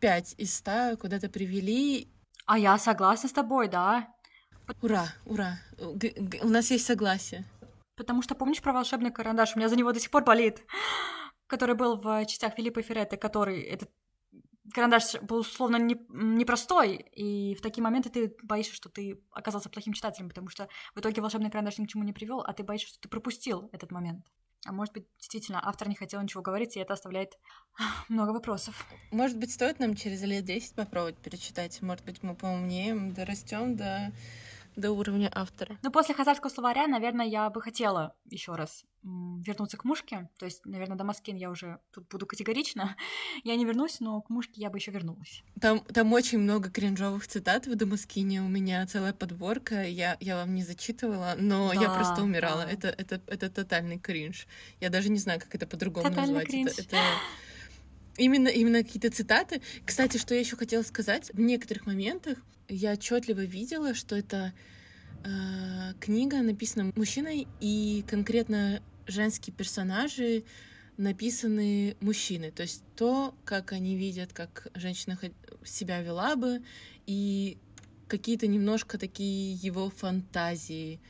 пять 0.00 0.34
из 0.38 0.54
ста 0.54 0.96
куда-то 0.96 1.28
привели. 1.28 2.08
А 2.46 2.58
я 2.58 2.78
согласна 2.78 3.28
с 3.28 3.32
тобой, 3.32 3.68
да. 3.68 4.08
Ура, 4.82 5.06
ура. 5.24 5.58
Г- 5.78 6.14
г- 6.16 6.40
у 6.42 6.48
нас 6.48 6.70
есть 6.70 6.86
согласие. 6.86 7.44
Потому 7.96 8.22
что 8.22 8.34
помнишь 8.34 8.60
про 8.60 8.72
волшебный 8.72 9.10
карандаш? 9.10 9.54
У 9.54 9.58
меня 9.58 9.68
за 9.68 9.76
него 9.76 9.92
до 9.92 10.00
сих 10.00 10.10
пор 10.10 10.24
болит. 10.24 10.62
Который 11.46 11.74
был 11.74 11.96
в 11.96 12.24
частях 12.26 12.54
Филиппа 12.54 12.82
Ферретты, 12.82 13.16
который 13.16 13.62
этот 13.62 13.90
карандаш 14.74 15.20
был 15.22 15.38
условно 15.38 15.76
не, 15.76 15.96
непростой, 16.08 16.96
и 16.96 17.54
в 17.54 17.60
такие 17.60 17.82
моменты 17.82 18.10
ты 18.10 18.36
боишься, 18.42 18.74
что 18.74 18.88
ты 18.88 19.20
оказался 19.32 19.68
плохим 19.68 19.92
читателем, 19.92 20.28
потому 20.28 20.48
что 20.48 20.68
в 20.94 21.00
итоге 21.00 21.20
волшебный 21.20 21.50
карандаш 21.50 21.78
ни 21.78 21.86
к 21.86 21.88
чему 21.88 22.04
не 22.04 22.12
привел, 22.12 22.40
а 22.40 22.52
ты 22.52 22.62
боишься, 22.62 22.88
что 22.88 23.00
ты 23.00 23.08
пропустил 23.08 23.68
этот 23.72 23.90
момент. 23.90 24.26
А 24.66 24.72
может 24.72 24.92
быть, 24.92 25.06
действительно, 25.18 25.60
автор 25.66 25.88
не 25.88 25.94
хотел 25.94 26.20
ничего 26.20 26.42
говорить, 26.42 26.76
и 26.76 26.80
это 26.80 26.94
оставляет 26.94 27.38
много 28.08 28.30
вопросов. 28.30 28.86
Может 29.12 29.38
быть, 29.38 29.52
стоит 29.52 29.78
нам 29.78 29.94
через 29.94 30.22
лет 30.22 30.44
10 30.44 30.74
попробовать 30.74 31.18
перечитать? 31.18 31.80
Может 31.80 32.04
быть, 32.04 32.22
мы 32.22 32.34
поумнеем, 32.34 33.14
дорастем 33.14 33.76
до, 33.76 34.12
до 34.78 34.92
уровня 34.92 35.30
автора. 35.34 35.78
Ну, 35.82 35.90
после 35.90 36.14
хазарского 36.14 36.50
словаря, 36.50 36.86
наверное, 36.86 37.26
я 37.26 37.50
бы 37.50 37.60
хотела 37.60 38.14
еще 38.30 38.54
раз 38.54 38.84
вернуться 39.02 39.76
к 39.76 39.84
мушке. 39.84 40.28
То 40.38 40.44
есть, 40.44 40.64
наверное, 40.64 40.96
до 40.96 41.04
Маскин 41.04 41.36
я 41.36 41.50
уже 41.50 41.78
тут 41.92 42.08
буду 42.08 42.26
категорично. 42.26 42.96
Я 43.44 43.56
не 43.56 43.64
вернусь, 43.64 44.00
но 44.00 44.20
к 44.20 44.30
мушке 44.30 44.60
я 44.60 44.70
бы 44.70 44.78
еще 44.78 44.90
вернулась. 44.90 45.42
Там, 45.60 45.80
там 45.80 46.12
очень 46.12 46.38
много 46.38 46.70
кринжовых 46.70 47.26
цитат 47.26 47.66
в 47.66 47.74
Дамаскине. 47.74 48.42
У 48.42 48.48
меня 48.48 48.86
целая 48.86 49.12
подборка. 49.12 49.84
Я, 49.84 50.16
я 50.20 50.36
вам 50.36 50.54
не 50.54 50.62
зачитывала, 50.62 51.34
но 51.38 51.72
да, 51.72 51.80
я 51.80 51.90
просто 51.90 52.22
умирала. 52.22 52.64
Да. 52.64 52.70
Это, 52.70 52.88
это, 52.88 53.20
это 53.26 53.50
тотальный 53.50 53.98
кринж. 53.98 54.46
Я 54.80 54.90
даже 54.90 55.08
не 55.10 55.18
знаю, 55.18 55.40
как 55.40 55.54
это 55.54 55.66
по-другому 55.66 56.10
назвать. 56.10 56.48
Кринж. 56.48 56.72
Это, 56.72 56.82
это... 56.82 56.98
Именно, 58.18 58.48
именно 58.48 58.82
какие-то 58.82 59.10
цитаты. 59.10 59.62
Кстати, 59.86 60.18
что 60.18 60.34
я 60.34 60.40
еще 60.40 60.56
хотела 60.56 60.82
сказать, 60.82 61.30
в 61.32 61.40
некоторых 61.40 61.86
моментах 61.86 62.38
я 62.68 62.92
отчетливо 62.92 63.44
видела, 63.44 63.94
что 63.94 64.16
это 64.16 64.52
э, 65.24 65.94
книга 66.00 66.42
написана 66.42 66.92
мужчиной, 66.96 67.46
и 67.60 68.04
конкретно 68.08 68.82
женские 69.06 69.54
персонажи 69.54 70.44
написаны 70.96 71.96
мужчины. 72.00 72.50
То 72.50 72.62
есть 72.62 72.82
то, 72.96 73.34
как 73.44 73.72
они 73.72 73.96
видят, 73.96 74.32
как 74.32 74.66
женщина 74.74 75.16
себя 75.64 76.02
вела 76.02 76.34
бы, 76.34 76.62
и 77.06 77.56
какие-то 78.08 78.48
немножко 78.48 78.98
такие 78.98 79.54
его 79.54 79.90
фантазии 79.90 81.00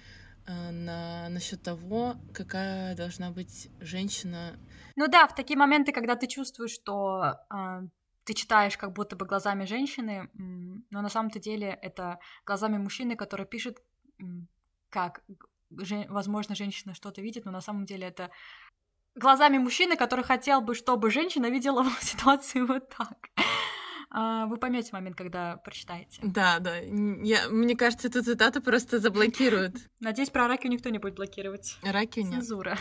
э, 0.47 0.71
на 0.71 1.29
насчет 1.31 1.63
того, 1.63 2.17
какая 2.35 2.95
должна 2.95 3.31
быть 3.31 3.69
женщина. 3.81 4.59
Ну 4.99 5.07
да, 5.07 5.29
в 5.29 5.35
такие 5.35 5.57
моменты, 5.57 5.93
когда 5.93 6.17
ты 6.17 6.27
чувствуешь, 6.27 6.73
что 6.73 7.37
э, 7.55 7.83
ты 8.25 8.35
читаешь 8.35 8.77
как 8.77 8.93
будто 8.93 9.15
бы 9.15 9.27
глазами 9.27 9.65
женщины, 9.65 10.29
но 10.91 11.03
на 11.03 11.09
самом-то 11.09 11.39
деле 11.39 11.69
это 11.69 12.19
глазами 12.45 12.79
мужчины, 12.79 13.15
который 13.15 13.47
пишет 13.47 13.79
как 14.91 15.23
возможно, 15.71 16.57
женщина 16.57 16.95
что-то 16.95 17.21
видит, 17.21 17.45
но 17.45 17.53
на 17.53 17.61
самом 17.61 17.85
деле 17.85 18.09
это 18.09 18.31
глазами 19.15 19.59
мужчины, 19.59 19.97
который 19.97 20.25
хотел 20.25 20.63
бы, 20.63 20.75
чтобы 20.75 21.11
женщина 21.13 21.49
видела 21.49 21.87
ситуацию 22.01 22.67
вот 22.67 22.89
так. 22.89 23.31
А, 24.11 24.47
вы 24.47 24.57
поймете 24.57 24.91
момент, 24.93 25.17
когда 25.17 25.59
прочитаете. 25.59 26.21
Да, 26.25 26.59
да. 26.59 26.79
Я, 26.79 27.49
мне 27.51 27.77
кажется, 27.77 28.09
эту 28.09 28.25
цитату 28.25 28.63
просто 28.63 28.99
заблокируют. 28.99 29.77
Надеюсь, 30.01 30.31
про 30.31 30.49
раки 30.49 30.67
никто 30.67 30.89
не 30.89 30.99
будет 30.99 31.15
блокировать. 31.15 31.77
Раки 31.83 32.21
нет. 32.21 32.33
Цензура. 32.33 32.79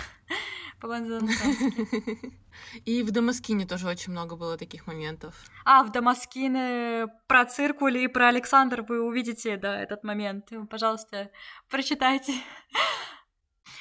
И 2.85 3.03
в 3.03 3.11
Дамаскине 3.11 3.65
тоже 3.65 3.87
очень 3.87 4.11
много 4.11 4.35
было 4.35 4.57
таких 4.57 4.87
моментов. 4.87 5.35
А, 5.65 5.83
в 5.83 5.91
Дамаскине 5.91 7.07
про 7.27 7.45
циркуль 7.45 7.97
и 7.97 8.07
про 8.07 8.27
Александр 8.27 8.81
вы 8.81 9.01
увидите, 9.01 9.57
да, 9.57 9.79
этот 9.79 10.03
момент. 10.03 10.51
Пожалуйста, 10.69 11.31
прочитайте. 11.69 12.33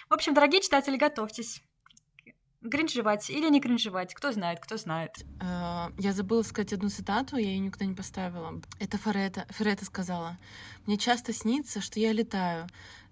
В 0.08 0.14
общем, 0.14 0.34
дорогие 0.34 0.60
читатели, 0.60 0.96
готовьтесь. 0.96 1.62
Кринжевать 2.68 3.30
или 3.30 3.48
не 3.48 3.60
кринжевать, 3.60 4.14
кто 4.14 4.32
знает, 4.32 4.58
кто 4.60 4.76
знает. 4.76 5.12
А, 5.40 5.90
я 5.98 6.12
забыла 6.12 6.42
сказать 6.42 6.72
одну 6.72 6.88
цитату, 6.88 7.36
я 7.36 7.48
ее 7.48 7.58
никуда 7.58 7.84
не 7.84 7.94
поставила. 7.94 8.60
Это 8.80 8.98
Ферета, 8.98 9.46
Ферета 9.50 9.84
сказала. 9.84 10.38
«Мне 10.86 10.96
часто 10.96 11.32
снится, 11.32 11.80
что 11.80 12.00
я 12.00 12.12
летаю. 12.12 12.66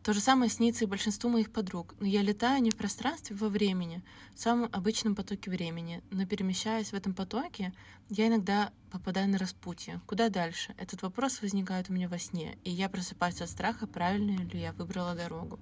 То 0.04 0.12
же 0.12 0.20
самое 0.20 0.50
снится 0.50 0.84
и 0.84 0.86
большинству 0.86 1.30
моих 1.30 1.50
подруг. 1.50 1.94
Но 1.98 2.06
я 2.06 2.20
летаю 2.20 2.60
не 2.60 2.70
в 2.70 2.76
пространстве, 2.76 3.34
во 3.36 3.48
времени, 3.48 4.04
в 4.34 4.38
самом 4.38 4.68
обычном 4.70 5.14
потоке 5.14 5.50
времени. 5.50 6.04
Но 6.10 6.26
перемещаясь 6.26 6.90
в 6.90 6.94
этом 6.94 7.14
потоке, 7.14 7.72
я 8.10 8.28
иногда 8.28 8.70
попадаю 8.92 9.30
на 9.30 9.38
распутье. 9.38 10.02
Куда 10.06 10.28
дальше? 10.28 10.74
Этот 10.76 11.00
вопрос 11.00 11.40
возникает 11.40 11.88
у 11.88 11.94
меня 11.94 12.06
во 12.06 12.18
сне, 12.18 12.58
и 12.64 12.70
я 12.70 12.90
просыпаюсь 12.90 13.40
от 13.40 13.48
страха, 13.48 13.86
правильно 13.86 14.42
ли 14.42 14.60
я 14.60 14.72
выбрала 14.74 15.14
дорогу. 15.14 15.58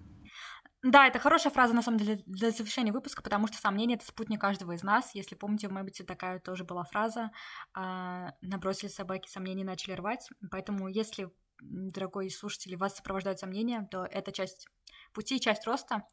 Да, 0.82 1.06
это 1.06 1.20
хорошая 1.20 1.52
фраза, 1.52 1.72
на 1.72 1.82
самом 1.82 1.98
деле, 1.98 2.20
для 2.26 2.50
завершения 2.50 2.90
выпуска, 2.90 3.22
потому 3.22 3.46
что 3.46 3.58
сомнение— 3.58 3.96
это 3.98 4.04
спутник 4.04 4.40
каждого 4.40 4.72
из 4.72 4.82
нас. 4.82 5.14
Если 5.14 5.36
помните, 5.36 5.68
в 5.68 5.72
Мэббите 5.72 6.02
такая 6.02 6.40
тоже 6.40 6.64
была 6.64 6.82
фраза. 6.82 7.30
А, 7.74 8.32
набросили 8.40 8.90
собаки, 8.90 9.28
сомнения 9.28 9.64
начали 9.64 9.92
рвать. 9.92 10.28
Поэтому 10.50 10.88
если 10.88 11.30
дорогой 11.62 12.30
слушатель, 12.30 12.76
вас 12.76 12.96
сопровождают 12.96 13.38
сомнения, 13.38 13.86
то 13.90 14.04
это 14.04 14.32
часть 14.32 14.66
пути, 15.12 15.40
часть 15.40 15.66
роста, 15.66 16.04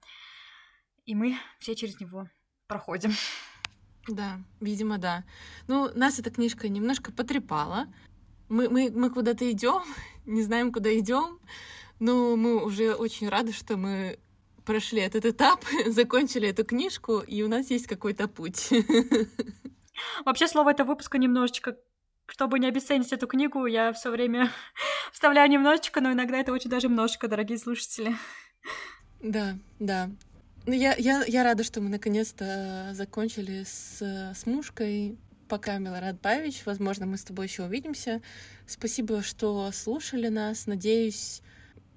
и 1.06 1.16
мы 1.16 1.38
все 1.60 1.76
через 1.76 2.00
него 2.00 2.30
проходим. 2.68 3.12
Да, 4.08 4.40
видимо, 4.60 4.98
да. 4.98 5.24
Ну, 5.68 5.90
нас 5.94 6.20
эта 6.20 6.32
книжка 6.32 6.70
немножко 6.70 7.12
потрепала. 7.12 7.88
Мы, 8.48 8.70
мы, 8.70 8.92
мы 8.92 9.10
куда-то 9.10 9.50
идем, 9.52 9.84
не 10.26 10.42
знаем, 10.42 10.72
куда 10.72 10.98
идем, 10.98 11.40
но 12.00 12.36
мы 12.36 12.64
уже 12.64 12.96
очень 12.96 13.30
рады, 13.30 13.52
что 13.52 13.78
мы 13.78 14.20
прошли 14.66 15.02
этот 15.02 15.26
этап, 15.26 15.64
закончили 15.88 16.48
эту 16.48 16.64
книжку, 16.64 17.20
и 17.20 17.42
у 17.44 17.48
нас 17.48 17.70
есть 17.70 17.88
какой-то 17.88 18.28
путь. 18.28 18.70
Вообще, 20.26 20.48
слово 20.48 20.72
этого 20.72 20.90
выпуска 20.90 21.18
немножечко 21.18 21.78
чтобы 22.30 22.60
не 22.60 22.68
обесценить 22.68 23.12
эту 23.12 23.28
книгу, 23.28 23.66
я 23.66 23.92
все 23.94 24.12
время 24.12 24.52
вставляю 25.12 25.50
немножечко, 25.50 26.02
но 26.02 26.12
иногда 26.12 26.38
это 26.38 26.52
очень 26.52 26.70
даже 26.70 26.88
немножечко, 26.88 27.28
дорогие 27.28 27.58
слушатели. 27.58 28.16
Да, 29.22 29.58
да. 29.80 30.10
Ну, 30.66 30.74
я, 30.74 30.96
я, 30.98 31.24
я 31.26 31.44
рада, 31.44 31.64
что 31.64 31.82
мы 31.82 31.90
наконец-то 31.90 32.92
закончили 32.94 33.64
с, 33.64 34.02
с 34.02 34.46
мушкой. 34.46 35.18
Пока, 35.48 35.80
Милорад 35.80 36.22
Павич. 36.22 36.62
Возможно, 36.66 37.08
мы 37.08 37.18
с 37.18 37.24
тобой 37.24 37.48
еще 37.48 37.64
увидимся. 37.64 38.22
Спасибо, 38.68 39.24
что 39.24 39.72
слушали 39.72 40.28
нас. 40.28 40.68
Надеюсь, 40.68 41.42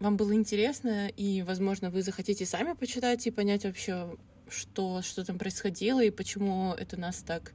вам 0.01 0.16
было 0.16 0.33
интересно, 0.33 1.09
и, 1.09 1.43
возможно, 1.43 1.91
вы 1.91 2.03
захотите 2.03 2.47
сами 2.47 2.72
почитать 2.72 3.26
и 3.26 3.30
понять 3.30 3.64
вообще, 3.64 4.16
что, 4.49 5.03
что 5.03 5.24
там 5.24 5.39
происходило 5.39 6.03
и 6.03 6.11
почему 6.11 6.72
это 6.72 6.99
нас 6.99 7.22
так 7.22 7.53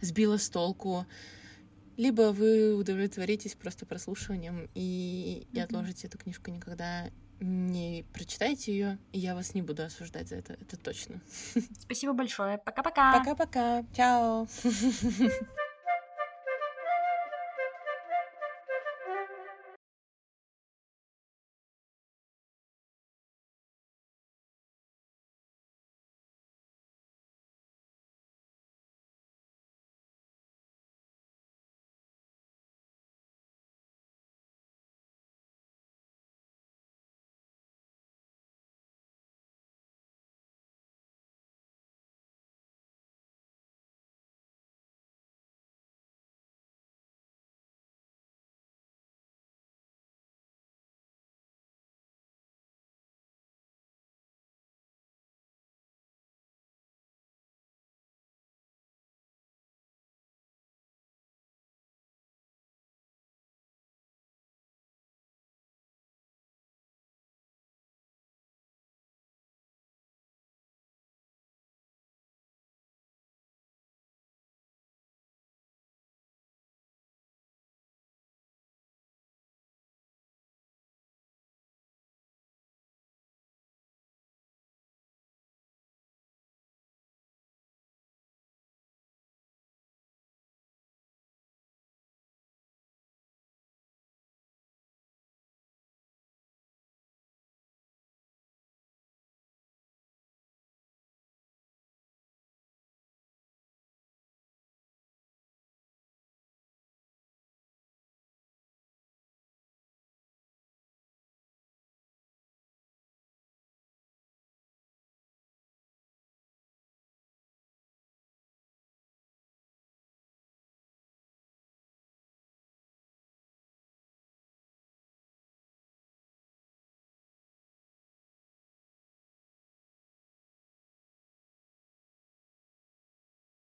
сбило 0.00 0.36
с 0.36 0.48
толку 0.48 1.06
либо 1.96 2.32
вы 2.32 2.74
удовлетворитесь 2.74 3.54
просто 3.54 3.86
прослушиванием 3.86 4.68
и, 4.74 5.46
и 5.52 5.60
отложите 5.60 6.06
эту 6.06 6.18
книжку 6.18 6.50
никогда 6.50 7.10
не 7.40 8.04
прочитайте 8.12 8.72
ее, 8.72 8.98
и 9.12 9.18
я 9.18 9.34
вас 9.34 9.54
не 9.54 9.62
буду 9.62 9.82
осуждать 9.82 10.28
за 10.28 10.36
это, 10.36 10.54
это 10.54 10.76
точно. 10.76 11.20
Спасибо 11.80 12.12
большое. 12.12 12.58
Пока-пока. 12.58 13.18
Пока-пока. 13.18 13.84
Чао. 13.94 14.46